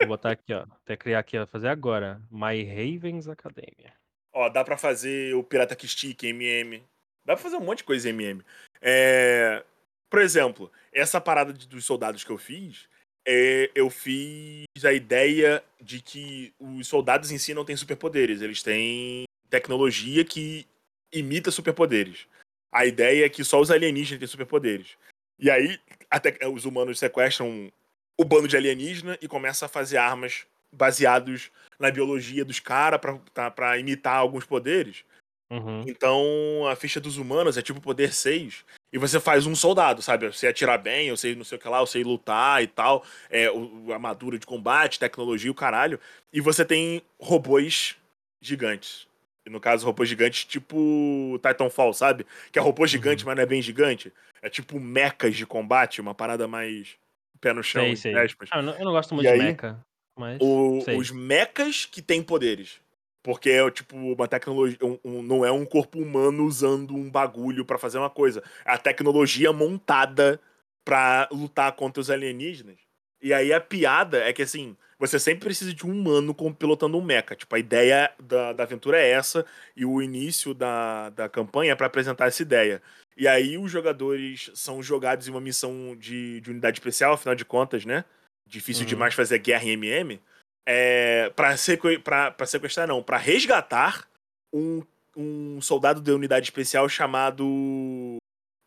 Vou 0.00 0.08
botar 0.08 0.30
aqui, 0.32 0.52
ó. 0.54 0.62
Até 0.62 0.96
criar 0.96 1.18
aqui, 1.18 1.36
ó. 1.36 1.46
Fazer 1.46 1.68
agora. 1.68 2.22
My 2.30 2.62
Ravens 2.62 3.26
Academia. 3.28 3.92
Ó, 4.32 4.48
dá 4.48 4.64
pra 4.64 4.76
fazer 4.76 5.34
o 5.34 5.42
Pirata 5.42 5.76
que 5.76 5.88
Stick, 5.88 6.22
MM. 6.24 6.82
Dá 7.24 7.34
pra 7.34 7.42
fazer 7.42 7.56
um 7.56 7.64
monte 7.64 7.78
de 7.78 7.84
coisa 7.84 8.08
em 8.08 8.12
MM. 8.12 8.42
É... 8.80 9.64
Por 10.08 10.20
exemplo, 10.20 10.70
essa 10.92 11.20
parada 11.20 11.52
dos 11.52 11.84
soldados 11.84 12.24
que 12.24 12.30
eu 12.30 12.38
fiz, 12.38 12.88
é, 13.26 13.70
eu 13.74 13.88
fiz 13.90 14.66
a 14.84 14.92
ideia 14.92 15.62
de 15.80 16.00
que 16.00 16.52
os 16.58 16.88
soldados 16.88 17.30
em 17.30 17.38
si 17.38 17.54
não 17.54 17.64
têm 17.64 17.76
superpoderes. 17.76 18.40
Eles 18.40 18.62
têm 18.62 19.24
tecnologia 19.48 20.24
que 20.24 20.66
imita 21.12 21.50
superpoderes. 21.50 22.26
A 22.72 22.86
ideia 22.86 23.26
é 23.26 23.28
que 23.28 23.44
só 23.44 23.60
os 23.60 23.70
alienígenas 23.70 24.18
têm 24.18 24.28
superpoderes. 24.28 24.96
E 25.38 25.50
aí, 25.50 25.78
até 26.10 26.36
os 26.48 26.64
humanos 26.64 26.98
sequestram 26.98 27.70
o 28.18 28.24
bando 28.24 28.48
de 28.48 28.56
alienígena 28.56 29.18
e 29.22 29.28
começam 29.28 29.66
a 29.66 29.68
fazer 29.68 29.96
armas 29.96 30.46
baseados 30.72 31.50
na 31.78 31.90
biologia 31.90 32.44
dos 32.44 32.60
caras 32.60 33.00
pra, 33.00 33.18
tá, 33.32 33.50
pra 33.50 33.78
imitar 33.78 34.16
alguns 34.16 34.44
poderes. 34.44 35.04
Uhum. 35.50 35.82
Então, 35.86 36.66
a 36.70 36.76
ficha 36.76 37.00
dos 37.00 37.16
humanos 37.16 37.58
é 37.58 37.62
tipo 37.62 37.80
poder 37.80 38.12
6. 38.12 38.64
E 38.92 38.98
você 38.98 39.18
faz 39.18 39.46
um 39.46 39.54
soldado, 39.54 40.00
sabe? 40.02 40.26
Eu 40.26 40.32
sei 40.32 40.50
atirar 40.50 40.78
bem, 40.78 41.08
eu 41.08 41.16
sei 41.16 41.34
não 41.34 41.44
sei 41.44 41.58
o 41.58 41.60
que 41.60 41.68
lá, 41.68 41.78
eu 41.78 41.86
sei 41.86 42.04
lutar 42.04 42.62
e 42.62 42.66
tal. 42.66 43.04
É, 43.28 43.50
o, 43.50 43.92
armadura 43.92 44.38
de 44.38 44.46
combate, 44.46 44.98
tecnologia, 44.98 45.50
o 45.50 45.54
caralho. 45.54 45.98
E 46.32 46.40
você 46.40 46.64
tem 46.64 47.02
robôs 47.20 47.96
gigantes. 48.40 49.08
E 49.46 49.50
no 49.50 49.60
caso, 49.60 49.86
robôs 49.86 50.08
gigantes 50.08 50.44
tipo 50.44 51.40
Titanfall, 51.42 51.94
sabe? 51.94 52.26
Que 52.52 52.58
é 52.58 52.62
robô 52.62 52.86
gigante, 52.86 53.24
mas 53.24 53.36
não 53.36 53.42
é 53.42 53.46
bem 53.46 53.62
gigante. 53.62 54.12
É 54.42 54.48
tipo 54.48 54.78
mechas 54.78 55.36
de 55.36 55.46
combate, 55.46 56.00
uma 56.00 56.14
parada 56.14 56.46
mais 56.46 56.96
pé 57.40 57.52
no 57.52 57.62
chão, 57.62 57.84
Sei, 57.84 57.96
sei. 57.96 58.18
aspas. 58.18 58.48
Ah, 58.52 58.58
eu, 58.58 58.62
não, 58.62 58.74
eu 58.74 58.84
não 58.84 58.92
gosto 58.92 59.12
E 59.12 59.14
muito 59.14 59.28
aí, 59.28 59.38
de 59.38 59.44
mecha, 59.44 59.78
mas. 60.20 60.38
O- 60.40 60.80
os 60.96 61.10
mechas 61.10 61.86
que 61.86 62.00
têm 62.02 62.22
poderes. 62.22 62.78
Porque 63.22 63.50
é 63.50 63.70
tipo 63.70 63.96
uma 63.96 64.28
tecnologia. 64.28 64.78
um- 64.82 64.98
um- 65.04 65.22
não 65.22 65.44
é 65.44 65.50
um 65.52 65.64
corpo 65.66 65.98
humano 65.98 66.44
usando 66.44 66.94
um 66.94 67.10
bagulho 67.10 67.64
pra 67.64 67.76
fazer 67.78 67.98
uma 67.98 68.08
coisa. 68.10 68.42
É 68.64 68.72
a 68.72 68.78
tecnologia 68.78 69.52
montada 69.52 70.40
pra 70.84 71.28
lutar 71.30 71.72
contra 71.72 72.00
os 72.00 72.10
alienígenas. 72.10 72.78
E 73.22 73.34
aí 73.34 73.52
a 73.52 73.60
piada 73.60 74.18
é 74.18 74.32
que 74.32 74.40
assim, 74.40 74.74
você 74.98 75.18
sempre 75.18 75.44
precisa 75.44 75.74
de 75.74 75.86
um 75.86 75.90
humano 75.90 76.34
pilotando 76.58 76.96
um 76.96 77.02
mecha. 77.04 77.36
Tipo, 77.36 77.54
a 77.54 77.58
ideia 77.58 78.10
da, 78.18 78.54
da 78.54 78.62
aventura 78.62 78.98
é 78.98 79.10
essa, 79.10 79.44
e 79.76 79.84
o 79.84 80.00
início 80.00 80.54
da, 80.54 81.10
da 81.10 81.28
campanha 81.28 81.72
é 81.72 81.74
pra 81.74 81.86
apresentar 81.86 82.28
essa 82.28 82.40
ideia. 82.40 82.80
E 83.18 83.28
aí 83.28 83.58
os 83.58 83.70
jogadores 83.70 84.50
são 84.54 84.82
jogados 84.82 85.28
em 85.28 85.30
uma 85.30 85.40
missão 85.40 85.94
de, 85.98 86.40
de 86.40 86.50
unidade 86.50 86.78
especial, 86.78 87.12
afinal 87.12 87.34
de 87.34 87.44
contas, 87.44 87.84
né? 87.84 88.06
Difícil 88.50 88.82
Uhum. 88.82 88.88
demais 88.88 89.14
fazer 89.14 89.38
guerra 89.38 89.64
em 89.64 89.70
MM. 89.70 90.20
É, 90.66 91.30
pra, 91.30 91.56
sequ... 91.56 91.98
pra, 92.02 92.30
pra 92.30 92.46
sequestrar, 92.46 92.86
não, 92.86 93.02
pra 93.02 93.16
resgatar 93.16 94.06
um, 94.52 94.82
um 95.16 95.60
soldado 95.60 96.00
de 96.00 96.10
unidade 96.10 96.44
especial 96.46 96.88
chamado 96.88 98.16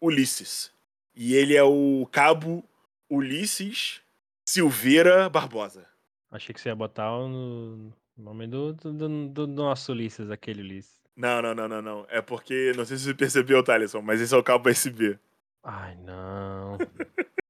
Ulisses. 0.02 0.72
E 1.16 1.36
ele 1.36 1.56
é 1.56 1.64
o 1.64 2.08
cabo 2.12 2.64
Ulisses 3.12 4.02
Silveira 4.48 5.30
Barbosa. 5.30 5.86
Achei 6.32 6.54
que 6.54 6.60
você 6.60 6.70
ia 6.70 6.76
botar 6.76 7.12
o 7.16 7.28
no- 7.28 7.94
nome 8.18 8.48
do, 8.48 8.74
do, 8.74 8.92
do- 8.94 9.28
do 9.30 9.48
nosso 9.48 9.92
Ulisses, 9.92 10.32
aquele 10.32 10.62
Ulisses. 10.62 11.00
Não, 11.16 11.42
não, 11.42 11.54
não, 11.54 11.68
não, 11.68 11.82
não. 11.82 12.06
É 12.10 12.22
porque, 12.22 12.72
não 12.76 12.84
sei 12.86 12.98
se 12.98 13.04
você 13.04 13.14
percebeu, 13.14 13.64
Thaleson, 13.64 14.02
mas 14.02 14.20
esse 14.20 14.34
é 14.34 14.38
o 14.38 14.44
cabo 14.44 14.70
USB. 14.70 15.20
Ai, 15.64 15.96
não. 15.98 16.78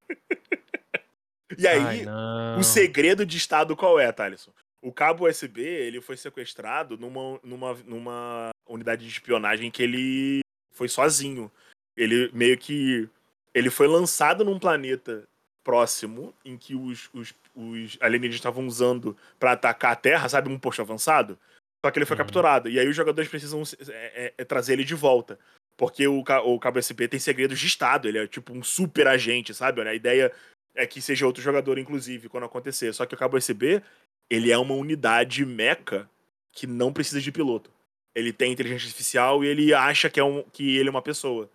E 1.57 1.67
Ai, 1.67 1.77
aí, 1.79 2.05
não. 2.05 2.59
o 2.59 2.63
segredo 2.63 3.25
de 3.25 3.37
estado 3.37 3.75
qual 3.75 3.99
é, 3.99 4.11
Thaleson? 4.11 4.51
O 4.81 4.91
cabo 4.91 5.27
USB, 5.27 5.61
ele 5.61 6.01
foi 6.01 6.17
sequestrado 6.17 6.97
numa, 6.97 7.39
numa, 7.43 7.73
numa 7.85 8.49
unidade 8.67 9.05
de 9.05 9.11
espionagem 9.11 9.71
que 9.71 9.81
ele 9.81 10.41
foi 10.71 10.89
sozinho. 10.89 11.51
Ele 11.95 12.29
meio 12.33 12.57
que. 12.57 13.07
Ele 13.53 13.69
foi 13.69 13.87
lançado 13.87 14.43
num 14.43 14.59
planeta 14.59 15.23
próximo 15.63 16.33
em 16.43 16.57
que 16.57 16.75
os, 16.75 17.09
os, 17.13 17.33
os 17.55 17.97
alienígenas 18.01 18.35
estavam 18.35 18.67
usando 18.67 19.15
para 19.39 19.53
atacar 19.53 19.93
a 19.93 19.95
Terra, 19.95 20.27
sabe? 20.27 20.49
Um 20.49 20.59
posto 20.59 20.81
avançado. 20.81 21.39
Só 21.85 21.91
que 21.91 21.99
ele 21.99 22.05
foi 22.05 22.15
Uhum. 22.15 22.23
capturado. 22.23 22.69
E 22.69 22.79
aí 22.79 22.87
os 22.87 22.95
jogadores 22.95 23.29
precisam 23.29 23.61
é, 23.89 24.25
é, 24.25 24.33
é, 24.37 24.43
trazer 24.45 24.73
ele 24.73 24.83
de 24.83 24.95
volta. 24.95 25.39
Porque 25.77 26.07
o, 26.07 26.19
o 26.19 26.59
cabo 26.59 26.79
USB 26.79 27.07
tem 27.07 27.19
segredos 27.19 27.59
de 27.59 27.67
Estado. 27.67 28.07
Ele 28.07 28.17
é 28.19 28.27
tipo 28.27 28.53
um 28.53 28.63
super 28.63 29.07
agente, 29.07 29.53
sabe? 29.53 29.81
A 29.81 29.93
ideia 29.93 30.31
é 30.75 30.85
que 30.87 31.01
seja 31.01 31.25
outro 31.25 31.41
jogador, 31.41 31.77
inclusive, 31.77 32.29
quando 32.29 32.45
acontecer. 32.45 32.93
Só 32.93 33.05
que 33.05 33.13
o 33.15 33.17
cabo 33.17 33.37
USB, 33.37 33.81
ele 34.29 34.51
é 34.51 34.57
uma 34.57 34.73
unidade 34.75 35.45
meca 35.45 36.09
que 36.51 36.65
não 36.67 36.91
precisa 36.93 37.21
de 37.21 37.31
piloto. 37.31 37.71
Ele 38.15 38.31
tem 38.31 38.51
inteligência 38.51 38.85
artificial 38.87 39.43
e 39.43 39.47
ele 39.47 39.73
acha 39.73 40.09
que, 40.09 40.19
é 40.19 40.23
um, 40.23 40.43
que 40.43 40.77
ele 40.77 40.87
é 40.89 40.91
uma 40.91 41.01
pessoa. 41.01 41.49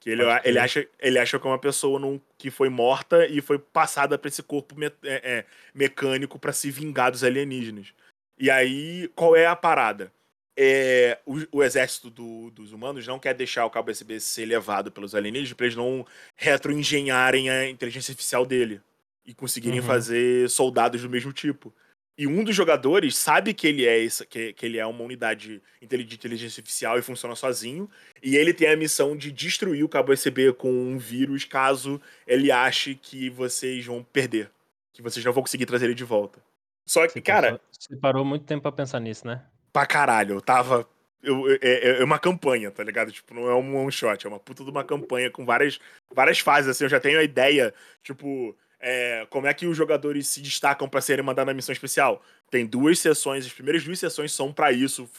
Que 0.00 0.10
ele, 0.10 0.22
Pode 0.24 0.40
crer. 0.40 0.50
ele, 0.50 0.58
acha, 0.58 0.88
ele 0.98 1.18
acha 1.18 1.38
que 1.38 1.46
é 1.46 1.50
uma 1.50 1.58
pessoa 1.58 1.98
num- 1.98 2.20
que 2.38 2.50
foi 2.50 2.68
morta 2.68 3.26
e 3.26 3.40
foi 3.40 3.58
passada 3.58 4.16
pra 4.16 4.28
esse 4.28 4.42
corpo 4.42 4.74
me- 4.78 4.86
é, 4.86 4.92
é, 5.38 5.44
mecânico 5.74 6.38
pra 6.38 6.52
se 6.52 6.70
vingar 6.70 7.10
dos 7.10 7.24
alienígenas. 7.24 7.92
E 8.38 8.48
aí, 8.50 9.08
qual 9.16 9.34
é 9.34 9.46
a 9.46 9.56
parada? 9.56 10.12
É, 10.60 11.18
o, 11.24 11.36
o 11.58 11.62
exército 11.62 12.10
do- 12.10 12.50
dos 12.50 12.72
humanos 12.72 13.06
não 13.06 13.16
quer 13.20 13.32
deixar 13.32 13.64
o 13.64 13.70
cabo 13.70 13.92
USB 13.92 14.18
ser 14.18 14.44
levado 14.44 14.90
pelos 14.90 15.14
alienígenas 15.14 15.52
pra 15.52 15.66
eles 15.66 15.76
não 15.76 16.04
retroengenharem 16.36 17.48
a 17.48 17.68
inteligência 17.70 18.10
artificial 18.10 18.44
dele 18.44 18.80
e 19.24 19.32
conseguirem 19.32 19.78
Uhum. 19.80 19.86
fazer 19.86 20.50
soldados 20.50 21.00
do 21.02 21.08
mesmo 21.08 21.32
tipo. 21.32 21.72
E 22.18 22.26
um 22.26 22.42
dos 22.42 22.56
jogadores 22.56 23.16
sabe 23.16 23.54
que 23.54 23.68
ele 23.68 23.86
é 23.86 23.96
esse, 23.96 24.26
que, 24.26 24.52
que 24.52 24.66
ele 24.66 24.76
é 24.78 24.84
uma 24.84 25.04
unidade 25.04 25.62
de 25.80 26.14
inteligência 26.14 26.58
artificial 26.60 26.98
e 26.98 27.02
funciona 27.02 27.36
sozinho. 27.36 27.88
E 28.20 28.34
ele 28.36 28.52
tem 28.52 28.68
a 28.68 28.76
missão 28.76 29.16
de 29.16 29.30
destruir 29.30 29.84
o 29.84 29.88
cabo 29.88 30.12
USB 30.12 30.52
com 30.54 30.68
um 30.72 30.98
vírus 30.98 31.44
caso 31.44 32.00
ele 32.26 32.50
ache 32.50 32.96
que 32.96 33.30
vocês 33.30 33.86
vão 33.86 34.02
perder. 34.02 34.50
Que 34.92 35.00
vocês 35.00 35.24
não 35.24 35.32
vão 35.32 35.44
conseguir 35.44 35.66
trazer 35.66 35.84
ele 35.84 35.94
de 35.94 36.02
volta. 36.02 36.42
Só 36.84 37.06
que, 37.06 37.12
Você 37.12 37.20
cara, 37.20 37.52
pensou- 37.52 37.60
você 37.78 37.96
parou 37.96 38.24
muito 38.24 38.44
tempo 38.44 38.62
pra 38.62 38.72
pensar 38.72 38.98
nisso, 38.98 39.24
né? 39.24 39.44
Pra 39.72 39.86
caralho, 39.86 40.36
eu 40.36 40.40
tava. 40.40 40.88
eu- 41.22 41.50
é, 41.50 41.58
é- 41.62 42.00
é 42.00 42.04
uma 42.04 42.18
campanha, 42.18 42.70
tá 42.70 42.82
ligado? 42.84 43.10
Tipo, 43.10 43.34
não 43.34 43.50
é 43.50 43.54
um 43.54 43.76
one 43.76 43.90
shot, 43.90 44.24
é 44.24 44.28
uma 44.28 44.38
puta 44.38 44.62
de 44.62 44.70
uma 44.70 44.84
campanha 44.84 45.28
com 45.30 45.44
várias, 45.44 45.80
várias 46.14 46.38
fases, 46.38 46.70
assim. 46.70 46.84
Eu 46.84 46.88
já 46.90 47.00
tenho 47.00 47.18
a 47.18 47.24
ideia, 47.24 47.74
tipo, 48.04 48.56
é, 48.80 49.26
como 49.28 49.48
é 49.48 49.52
que 49.52 49.66
os 49.66 49.76
jogadores 49.76 50.28
se 50.28 50.40
destacam 50.40 50.88
pra 50.88 51.00
serem 51.00 51.24
mandados 51.24 51.48
na 51.48 51.54
missão 51.54 51.72
especial. 51.72 52.22
Tem 52.50 52.64
duas 52.64 53.00
sessões, 53.00 53.44
as 53.44 53.52
primeiras 53.52 53.82
duas 53.84 53.98
sessões 53.98 54.32
são 54.32 54.52
pra 54.52 54.70
isso. 54.72 55.10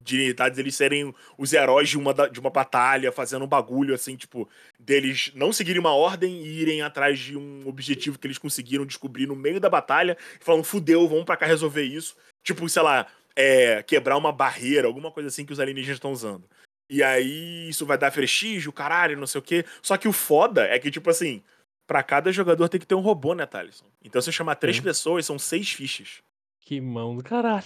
De 0.00 0.32
tá, 0.32 0.46
eles 0.46 0.76
serem 0.76 1.12
os 1.36 1.52
heróis 1.52 1.88
de 1.88 1.98
uma, 1.98 2.14
de 2.14 2.38
uma 2.38 2.50
batalha, 2.50 3.10
fazendo 3.10 3.44
um 3.44 3.48
bagulho, 3.48 3.92
assim, 3.94 4.14
tipo, 4.14 4.48
deles 4.78 5.32
não 5.34 5.52
seguirem 5.52 5.80
uma 5.80 5.92
ordem 5.92 6.40
e 6.40 6.60
irem 6.62 6.82
atrás 6.82 7.18
de 7.18 7.36
um 7.36 7.66
objetivo 7.66 8.16
que 8.16 8.26
eles 8.28 8.38
conseguiram 8.38 8.86
descobrir 8.86 9.26
no 9.26 9.34
meio 9.34 9.58
da 9.58 9.68
batalha, 9.68 10.16
e 10.40 10.44
falando, 10.44 10.62
fudeu, 10.62 11.06
vamos 11.08 11.24
pra 11.24 11.36
cá 11.36 11.46
resolver 11.46 11.82
isso. 11.82 12.16
Tipo, 12.44 12.66
sei 12.68 12.80
lá, 12.80 13.08
é, 13.36 13.82
quebrar 13.82 14.16
uma 14.16 14.32
barreira, 14.32 14.86
alguma 14.86 15.10
coisa 15.10 15.28
assim 15.28 15.44
que 15.44 15.52
os 15.52 15.60
alienígenas 15.60 15.96
estão 15.96 16.12
usando. 16.12 16.48
E 16.90 17.02
aí 17.02 17.68
isso 17.68 17.84
vai 17.84 17.98
dar 17.98 18.10
prestígio, 18.10 18.72
caralho, 18.72 19.18
não 19.18 19.26
sei 19.26 19.38
o 19.38 19.42
quê. 19.42 19.64
Só 19.82 19.96
que 19.96 20.08
o 20.08 20.12
foda 20.12 20.64
é 20.64 20.78
que, 20.78 20.90
tipo 20.90 21.10
assim, 21.10 21.42
pra 21.86 22.02
cada 22.02 22.32
jogador 22.32 22.68
tem 22.68 22.80
que 22.80 22.86
ter 22.86 22.94
um 22.94 23.00
robô, 23.00 23.34
né, 23.34 23.44
Thaleson? 23.44 23.86
Então 24.02 24.20
se 24.22 24.28
eu 24.28 24.32
chamar 24.32 24.54
três 24.54 24.76
Sim. 24.76 24.82
pessoas, 24.82 25.26
são 25.26 25.38
seis 25.38 25.70
fichas. 25.70 26.22
Que 26.60 26.80
mão 26.80 27.16
do 27.16 27.22
caralho. 27.22 27.64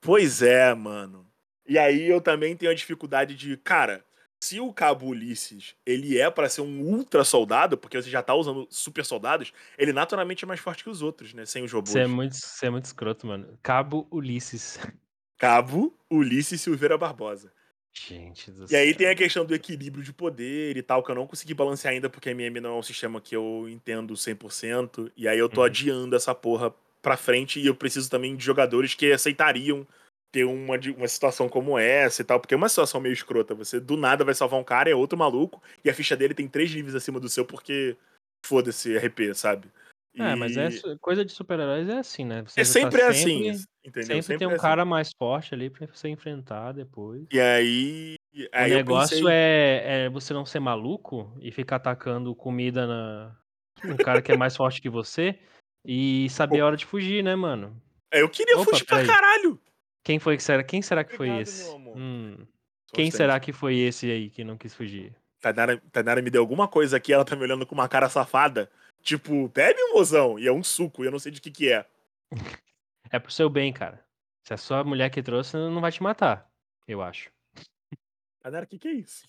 Pois 0.00 0.42
é, 0.42 0.72
mano. 0.74 1.26
E 1.66 1.78
aí 1.78 2.08
eu 2.08 2.20
também 2.20 2.56
tenho 2.56 2.70
a 2.70 2.74
dificuldade 2.74 3.34
de, 3.34 3.56
cara, 3.56 4.04
se 4.44 4.60
o 4.60 4.72
Cabo 4.72 5.06
Ulisses, 5.06 5.74
ele 5.86 6.18
é 6.18 6.30
pra 6.30 6.48
ser 6.50 6.60
um 6.60 6.80
ultra 6.82 7.24
soldado, 7.24 7.78
porque 7.78 8.00
você 8.00 8.10
já 8.10 8.22
tá 8.22 8.34
usando 8.34 8.66
super 8.70 9.04
soldados, 9.04 9.52
ele 9.78 9.92
naturalmente 9.92 10.44
é 10.44 10.46
mais 10.46 10.60
forte 10.60 10.84
que 10.84 10.90
os 10.90 11.00
outros, 11.00 11.32
né, 11.32 11.46
sem 11.46 11.64
os 11.64 11.72
robôs. 11.72 11.90
Você 11.90 12.00
é 12.00 12.06
muito, 12.06 12.34
você 12.36 12.66
é 12.66 12.70
muito 12.70 12.84
escroto, 12.84 13.26
mano. 13.26 13.58
Cabo 13.62 14.06
Ulisses. 14.10 14.78
Cabo 15.38 15.92
Ulisses 16.10 16.60
Silveira 16.60 16.96
Barbosa. 16.98 17.52
Gente 17.92 18.50
do 18.50 18.66
E 18.70 18.74
aí 18.76 18.92
tem 18.94 19.06
a 19.08 19.14
questão 19.14 19.44
do 19.44 19.54
equilíbrio 19.54 20.02
de 20.02 20.12
poder 20.12 20.76
e 20.76 20.82
tal, 20.82 21.02
que 21.02 21.10
eu 21.10 21.14
não 21.14 21.26
consegui 21.26 21.54
balancear 21.54 21.94
ainda, 21.94 22.10
porque 22.10 22.30
MM 22.30 22.60
não 22.60 22.74
é 22.74 22.78
um 22.78 22.82
sistema 22.82 23.20
que 23.20 23.34
eu 23.36 23.66
entendo 23.68 24.16
100%, 24.16 25.10
e 25.16 25.28
aí 25.28 25.38
eu 25.38 25.48
tô 25.48 25.60
Uhum. 25.60 25.66
adiando 25.66 26.16
essa 26.16 26.34
porra 26.34 26.74
pra 27.00 27.16
frente, 27.16 27.60
e 27.60 27.66
eu 27.66 27.74
preciso 27.74 28.10
também 28.10 28.34
de 28.34 28.44
jogadores 28.44 28.94
que 28.94 29.12
aceitariam 29.12 29.86
ter 30.34 30.42
uma, 30.42 30.74
uma 30.96 31.06
situação 31.06 31.48
como 31.48 31.78
essa 31.78 32.20
e 32.20 32.24
tal, 32.24 32.40
porque 32.40 32.54
é 32.54 32.56
uma 32.56 32.68
situação 32.68 33.00
meio 33.00 33.12
escrota, 33.12 33.54
você 33.54 33.78
do 33.78 33.96
nada 33.96 34.24
vai 34.24 34.34
salvar 34.34 34.58
um 34.58 34.64
cara, 34.64 34.90
é 34.90 34.94
outro 34.94 35.16
maluco, 35.16 35.62
e 35.84 35.88
a 35.88 35.94
ficha 35.94 36.16
dele 36.16 36.34
tem 36.34 36.48
três 36.48 36.74
níveis 36.74 36.96
acima 36.96 37.20
do 37.20 37.28
seu, 37.28 37.44
porque 37.44 37.96
foda-se 38.44 38.96
RP, 38.96 39.32
sabe? 39.32 39.68
É, 40.16 40.34
mas 40.34 40.56
é 40.56 40.66
E 40.66 40.70
su- 40.72 40.98
coisa 40.98 41.24
de 41.24 41.30
super-heróis 41.30 41.88
é 41.88 41.98
assim, 41.98 42.24
né? 42.24 42.42
Você 42.42 42.62
é 42.62 42.64
já 42.64 42.72
sempre 42.72 43.00
tá 43.00 43.08
assim, 43.10 43.52
sempre, 43.52 43.64
entendeu? 43.84 44.22
sempre 44.22 44.38
tem 44.38 44.48
um 44.48 44.50
é 44.50 44.54
assim. 44.54 44.62
cara 44.62 44.84
mais 44.84 45.12
forte 45.16 45.54
ali 45.54 45.70
pra 45.70 45.86
você 45.86 46.08
enfrentar 46.08 46.72
depois. 46.72 47.26
E 47.32 47.40
aí... 47.40 48.16
O 48.34 48.48
aí 48.52 48.72
eu 48.72 48.78
negócio 48.78 49.18
pensei- 49.20 49.32
é, 49.32 50.06
é 50.06 50.08
você 50.08 50.34
não 50.34 50.44
ser 50.44 50.58
maluco 50.58 51.32
e 51.40 51.52
ficar 51.52 51.76
atacando 51.76 52.34
comida 52.34 52.88
na 52.88 53.36
um 53.84 53.96
cara 53.96 54.20
que 54.20 54.32
é 54.32 54.34
mais 54.34 54.56
forte 54.56 54.82
que 54.82 54.88
você 54.90 55.38
e 55.84 56.28
saber 56.30 56.60
a 56.60 56.66
hora 56.66 56.76
de 56.76 56.86
fugir, 56.86 57.22
né, 57.22 57.36
mano? 57.36 57.80
É, 58.12 58.20
eu 58.22 58.28
queria 58.28 58.56
Opa, 58.56 58.64
fugir 58.64 58.84
pra 58.84 58.96
peraí. 58.96 59.08
caralho! 59.08 59.60
Quem 60.04 60.18
foi 60.18 60.36
que 60.36 60.42
será? 60.42 60.62
Quem 60.62 60.82
será 60.82 61.02
que 61.02 61.16
foi 61.16 61.28
Obrigado, 61.30 61.48
esse? 61.48 61.64
meu 61.64 61.76
amor. 61.76 61.96
Hum, 61.96 62.46
quem 62.92 63.10
será 63.10 63.40
que 63.40 63.52
foi 63.52 63.78
esse 63.78 64.10
aí 64.10 64.28
que 64.28 64.44
não 64.44 64.58
quis 64.58 64.74
fugir? 64.74 65.16
Tainara, 65.40 65.82
Tainara 65.90 66.22
me 66.22 66.30
deu 66.30 66.42
alguma 66.42 66.68
coisa 66.68 66.98
aqui, 66.98 67.12
ela 67.12 67.24
tá 67.24 67.34
me 67.34 67.42
olhando 67.42 67.66
com 67.66 67.74
uma 67.74 67.88
cara 67.88 68.08
safada. 68.10 68.70
Tipo, 69.02 69.48
bebe 69.48 69.82
um 69.82 69.94
mozão. 69.94 70.38
E 70.38 70.46
é 70.46 70.52
um 70.52 70.62
suco, 70.62 71.02
e 71.02 71.06
eu 71.06 71.10
não 71.10 71.18
sei 71.18 71.32
de 71.32 71.40
que 71.40 71.50
que 71.50 71.72
é. 71.72 71.86
É 73.10 73.18
pro 73.18 73.30
seu 73.30 73.48
bem, 73.48 73.72
cara. 73.72 74.04
Se 74.42 74.54
é 74.54 74.56
só 74.56 74.80
a 74.80 74.84
mulher 74.84 75.08
que 75.08 75.22
trouxe, 75.22 75.56
não 75.56 75.80
vai 75.80 75.92
te 75.92 76.02
matar, 76.02 76.50
eu 76.88 77.00
acho. 77.00 77.30
Tainara, 78.42 78.64
o 78.64 78.68
que 78.68 78.78
que 78.78 78.88
é 78.88 78.92
isso? 78.92 79.24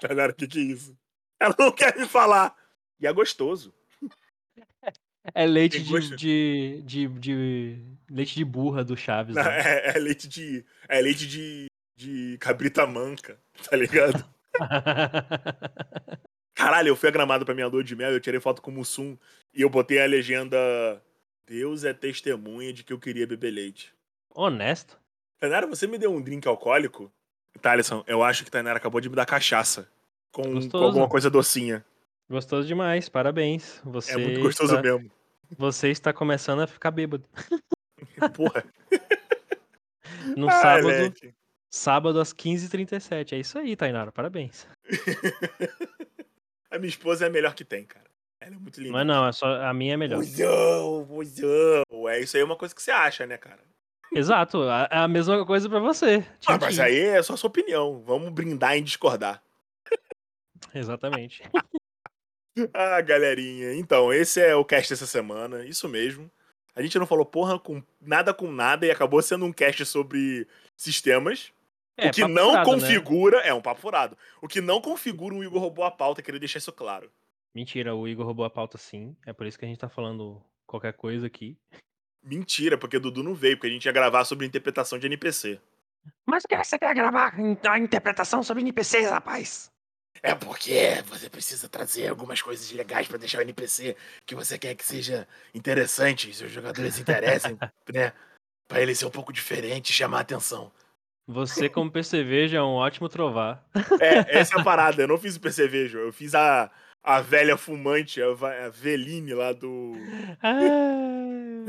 Tainara, 0.00 0.32
o 0.32 0.34
que 0.34 0.46
que 0.46 0.58
é 0.58 0.62
isso? 0.62 0.96
Ela 1.38 1.54
não 1.58 1.70
quer 1.70 1.96
me 1.96 2.06
falar. 2.06 2.56
E 2.98 3.06
é 3.06 3.12
gostoso. 3.12 3.74
É 5.34 5.46
leite 5.46 5.76
Tem 5.78 5.84
de, 5.84 5.90
gosto? 5.92 6.16
de, 6.16 6.82
de, 6.84 7.06
de- 7.08 7.78
leite 8.10 8.34
de 8.34 8.44
burra 8.44 8.82
do 8.84 8.96
Chaves, 8.96 9.34
Não, 9.34 9.42
né? 9.44 9.60
é, 9.60 9.96
é 9.96 9.98
leite 9.98 10.28
de. 10.28 10.64
É 10.88 11.00
leite 11.00 11.26
de. 11.26 11.66
de 11.96 12.36
cabrita 12.38 12.86
manca, 12.86 13.38
tá 13.68 13.76
ligado? 13.76 14.24
Caralho, 16.54 16.88
eu 16.88 16.96
fui 16.96 17.08
a 17.08 17.12
gramado 17.12 17.44
pra 17.44 17.54
minha 17.54 17.66
lua 17.68 17.84
de 17.84 17.94
mel, 17.94 18.10
eu 18.12 18.20
tirei 18.20 18.40
foto 18.40 18.60
com 18.60 18.70
o 18.70 18.74
Mussum 18.74 19.16
e 19.54 19.62
eu 19.62 19.70
botei 19.70 20.00
a 20.02 20.06
legenda. 20.06 20.56
Deus 21.46 21.84
é 21.84 21.94
testemunha 21.94 22.72
de 22.72 22.84
que 22.84 22.92
eu 22.92 22.98
queria 22.98 23.26
beber 23.26 23.50
leite. 23.50 23.94
Honesto. 24.34 24.98
Tainara, 25.40 25.66
você 25.66 25.86
me 25.86 25.96
deu 25.96 26.12
um 26.12 26.20
drink 26.20 26.46
alcoólico? 26.46 27.10
Thaleson, 27.62 28.04
eu 28.06 28.22
acho 28.22 28.44
que 28.44 28.50
Tainara 28.50 28.76
acabou 28.76 29.00
de 29.00 29.08
me 29.08 29.16
dar 29.16 29.24
cachaça. 29.24 29.88
Com, 30.30 30.42
com 30.42 30.50
Gostoso. 30.54 30.84
alguma 30.84 31.08
coisa 31.08 31.30
docinha. 31.30 31.82
Gostoso 32.28 32.66
demais, 32.68 33.08
parabéns. 33.08 33.80
Você 33.84 34.12
É 34.12 34.16
muito 34.18 34.40
gostoso 34.40 34.74
está, 34.76 34.82
mesmo. 34.82 35.10
Você 35.56 35.88
está 35.88 36.12
começando 36.12 36.60
a 36.60 36.66
ficar 36.66 36.90
bêbado. 36.90 37.24
Porra. 38.34 38.64
No 40.36 40.48
Ah, 40.48 40.52
sábado, 40.52 40.82
moleque. 40.84 41.34
sábado 41.70 42.20
às 42.20 42.32
15h37. 42.34 43.32
É 43.32 43.38
isso 43.38 43.58
aí, 43.58 43.74
Tainara, 43.76 44.12
parabéns. 44.12 44.66
A 46.70 46.78
minha 46.78 46.88
esposa 46.90 47.24
é 47.24 47.28
a 47.28 47.30
melhor 47.30 47.54
que 47.54 47.64
tem, 47.64 47.84
cara. 47.86 48.04
Ela 48.40 48.54
é 48.56 48.58
muito 48.58 48.78
linda. 48.78 48.92
Mas 48.92 49.06
não, 49.06 49.26
é 49.26 49.32
só, 49.32 49.46
a 49.62 49.72
minha 49.72 49.94
é 49.94 49.96
melhor. 49.96 50.18
Mozão, 50.18 51.06
mozão. 51.06 52.08
É 52.10 52.20
isso 52.20 52.36
aí 52.36 52.42
é 52.42 52.44
uma 52.44 52.56
coisa 52.56 52.74
que 52.74 52.82
você 52.82 52.90
acha, 52.90 53.26
né, 53.26 53.38
cara? 53.38 53.62
Exato, 54.12 54.62
é 54.90 54.98
a 54.98 55.08
mesma 55.08 55.44
coisa 55.46 55.66
pra 55.68 55.78
você. 55.80 56.20
Tchim, 56.40 56.52
Ah, 56.52 56.58
mas 56.60 56.78
aí 56.78 56.98
é 56.98 57.22
só 57.22 57.36
sua 57.36 57.48
opinião. 57.48 58.02
Vamos 58.02 58.30
brindar 58.30 58.76
em 58.76 58.82
discordar. 58.84 59.42
Exatamente. 60.74 61.42
Ah, 62.74 63.00
galerinha. 63.00 63.74
Então, 63.74 64.12
esse 64.12 64.40
é 64.40 64.54
o 64.54 64.64
cast 64.64 64.90
dessa 64.90 65.06
semana. 65.06 65.64
Isso 65.64 65.88
mesmo. 65.88 66.30
A 66.74 66.82
gente 66.82 66.98
não 66.98 67.06
falou 67.06 67.26
porra 67.26 67.58
com 67.58 67.82
nada 68.00 68.32
com 68.32 68.50
nada 68.50 68.86
e 68.86 68.90
acabou 68.90 69.20
sendo 69.20 69.44
um 69.44 69.52
cast 69.52 69.84
sobre 69.84 70.46
sistemas. 70.76 71.52
É, 71.96 72.08
o 72.08 72.12
que 72.12 72.26
não 72.26 72.50
furado, 72.50 72.70
né? 72.70 72.74
configura. 72.74 73.38
É 73.38 73.52
um 73.52 73.60
papo 73.60 73.80
furado. 73.80 74.16
O 74.40 74.46
que 74.46 74.60
não 74.60 74.80
configura 74.80 75.34
um 75.34 75.42
Igor 75.42 75.60
roubou 75.60 75.84
a 75.84 75.90
pauta, 75.90 76.22
queria 76.22 76.38
deixar 76.38 76.58
isso 76.58 76.72
claro. 76.72 77.10
Mentira, 77.54 77.94
o 77.94 78.06
Igor 78.06 78.24
roubou 78.24 78.44
a 78.44 78.50
pauta 78.50 78.78
sim. 78.78 79.16
É 79.26 79.32
por 79.32 79.46
isso 79.46 79.58
que 79.58 79.64
a 79.64 79.68
gente 79.68 79.80
tá 79.80 79.88
falando 79.88 80.40
qualquer 80.66 80.92
coisa 80.92 81.26
aqui. 81.26 81.58
Mentira, 82.22 82.78
porque 82.78 82.98
Dudu 82.98 83.22
não 83.22 83.34
veio, 83.34 83.56
porque 83.56 83.68
a 83.68 83.70
gente 83.70 83.86
ia 83.86 83.92
gravar 83.92 84.24
sobre 84.24 84.46
interpretação 84.46 84.98
de 84.98 85.06
NPC. 85.06 85.60
Mas 86.24 86.44
o 86.44 86.48
que 86.48 86.56
você 86.56 86.78
quer 86.78 86.94
gravar 86.94 87.34
a 87.68 87.78
interpretação 87.78 88.42
sobre 88.42 88.62
NPCs, 88.62 89.10
rapaz? 89.10 89.70
É 90.22 90.34
porque 90.34 91.02
você 91.06 91.28
precisa 91.30 91.68
trazer 91.68 92.08
algumas 92.08 92.42
coisas 92.42 92.70
legais 92.72 93.06
pra 93.06 93.18
deixar 93.18 93.38
o 93.38 93.42
NPC 93.42 93.96
que 94.26 94.34
você 94.34 94.58
quer 94.58 94.74
que 94.74 94.84
seja 94.84 95.26
interessante, 95.54 96.34
seus 96.34 96.50
jogadores 96.50 96.94
se 96.94 97.00
interessem, 97.02 97.58
né? 97.92 98.12
Pra 98.66 98.80
ele 98.82 98.94
ser 98.94 99.06
um 99.06 99.10
pouco 99.10 99.32
diferente 99.32 99.90
e 99.90 99.94
chamar 99.94 100.18
a 100.18 100.20
atenção. 100.22 100.70
Você, 101.26 101.68
como 101.68 101.90
percevejo, 101.90 102.56
é 102.56 102.62
um 102.62 102.74
ótimo 102.74 103.08
trovar. 103.08 103.66
É, 104.00 104.38
essa 104.40 104.56
é 104.56 104.60
a 104.60 104.64
parada. 104.64 105.02
Eu 105.02 105.08
não 105.08 105.18
fiz 105.18 105.36
o 105.36 105.40
percevejo, 105.40 105.98
eu 105.98 106.12
fiz 106.12 106.34
a, 106.34 106.70
a 107.02 107.20
velha 107.20 107.56
fumante, 107.56 108.20
a, 108.22 108.26
a 108.66 108.68
Veline 108.70 109.34
lá 109.34 109.52
do. 109.52 109.92
Ah, 110.42 110.64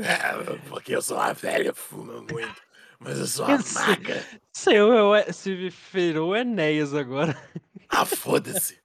É, 0.00 0.68
porque 0.68 0.94
eu 0.96 1.02
sou 1.02 1.18
uma 1.18 1.34
velha, 1.34 1.74
fuma 1.74 2.22
muito. 2.22 2.62
Mas 2.98 3.18
eu 3.18 3.26
sou 3.26 3.44
uma 3.46 3.58
maga. 3.74 4.24
seu, 4.56 5.14
é- 5.14 5.30
se 5.32 5.70
virou 5.92 6.34
Enéas 6.34 6.94
agora. 6.94 7.36
Ah, 7.90 8.06
foda-se. 8.06 8.78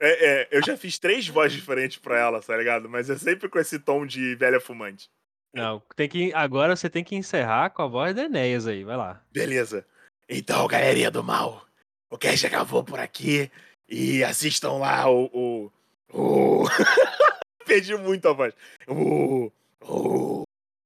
É, 0.00 0.42
é, 0.42 0.48
eu 0.50 0.64
já 0.64 0.76
fiz 0.76 0.98
três 0.98 1.28
vozes 1.28 1.52
diferentes 1.52 1.98
pra 1.98 2.18
ela, 2.18 2.40
tá 2.40 2.56
ligado? 2.56 2.88
Mas 2.88 3.10
é 3.10 3.18
sempre 3.18 3.48
com 3.48 3.58
esse 3.58 3.78
tom 3.78 4.06
de 4.06 4.34
velha 4.36 4.60
fumante. 4.60 5.10
Não, 5.52 5.82
tem 5.94 6.08
que, 6.08 6.32
agora 6.32 6.76
você 6.76 6.88
tem 6.88 7.02
que 7.02 7.16
encerrar 7.16 7.70
com 7.70 7.82
a 7.82 7.86
voz 7.86 8.14
da 8.14 8.24
Enéas 8.24 8.66
aí, 8.66 8.84
vai 8.84 8.96
lá. 8.96 9.22
Beleza. 9.32 9.86
Então, 10.28 10.66
galerinha 10.66 11.10
do 11.10 11.22
mal, 11.22 11.66
o 12.10 12.16
cast 12.16 12.46
acabou 12.46 12.84
por 12.84 12.98
aqui. 12.98 13.50
E 13.88 14.24
assistam 14.24 14.72
lá 14.78 15.08
o. 15.08 15.30
o, 15.32 15.72
o... 16.12 16.64
Perdi 17.64 17.96
muito 17.96 18.28
a 18.28 18.32
voz. 18.32 18.54
O, 18.88 19.50
o, 19.80 20.42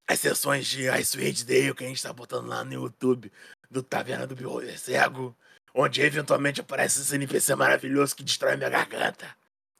as 0.06 0.20
sessões 0.20 0.66
de 0.66 0.88
Ice 0.98 1.18
Age 1.18 1.44
Dale 1.44 1.74
que 1.74 1.84
a 1.84 1.88
gente 1.88 2.02
tá 2.02 2.12
botando 2.12 2.48
lá 2.48 2.64
no 2.64 2.72
YouTube 2.72 3.32
do 3.70 3.82
Taverna 3.82 4.26
do 4.26 4.34
Beholder 4.36 4.78
Cego. 4.78 5.36
Onde 5.74 6.02
eventualmente 6.02 6.60
aparece 6.60 7.00
esse 7.00 7.14
NPC 7.14 7.54
maravilhoso 7.54 8.16
que 8.16 8.22
destrói 8.22 8.56
minha 8.56 8.68
garganta. 8.68 9.26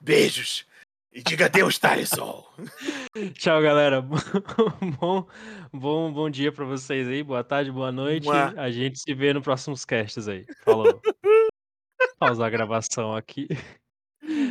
Beijos. 0.01 0.67
E 1.13 1.23
diga 1.23 1.49
Deus, 1.49 1.77
Tarisol. 1.77 2.49
Tchau, 3.35 3.61
galera. 3.61 4.01
bom, 5.01 5.27
bom, 5.73 6.13
bom 6.13 6.31
dia 6.31 6.53
pra 6.53 6.65
vocês 6.65 7.09
aí. 7.09 7.23
Boa 7.23 7.43
tarde, 7.43 7.73
boa 7.73 7.91
noite. 7.91 8.27
Mua. 8.27 8.55
A 8.57 8.71
gente 8.71 9.01
se 9.01 9.13
vê 9.13 9.33
no 9.33 9.43
próximos 9.43 9.85
casts 9.85 10.29
aí. 10.29 10.47
Falou. 10.65 11.01
Pausar 12.19 12.47
a 12.47 12.51
gravação 12.51 13.17
aqui. 13.17 13.49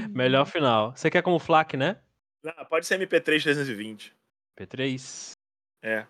Melhor 0.10 0.46
final. 0.46 0.92
Você 0.92 1.10
quer 1.10 1.22
como 1.22 1.40
FLAC, 1.40 1.78
né? 1.78 2.02
Não, 2.44 2.54
pode 2.66 2.86
ser 2.86 3.00
MP3 3.00 3.42
320. 3.42 4.14
P3. 4.60 5.32
É. 5.82 6.06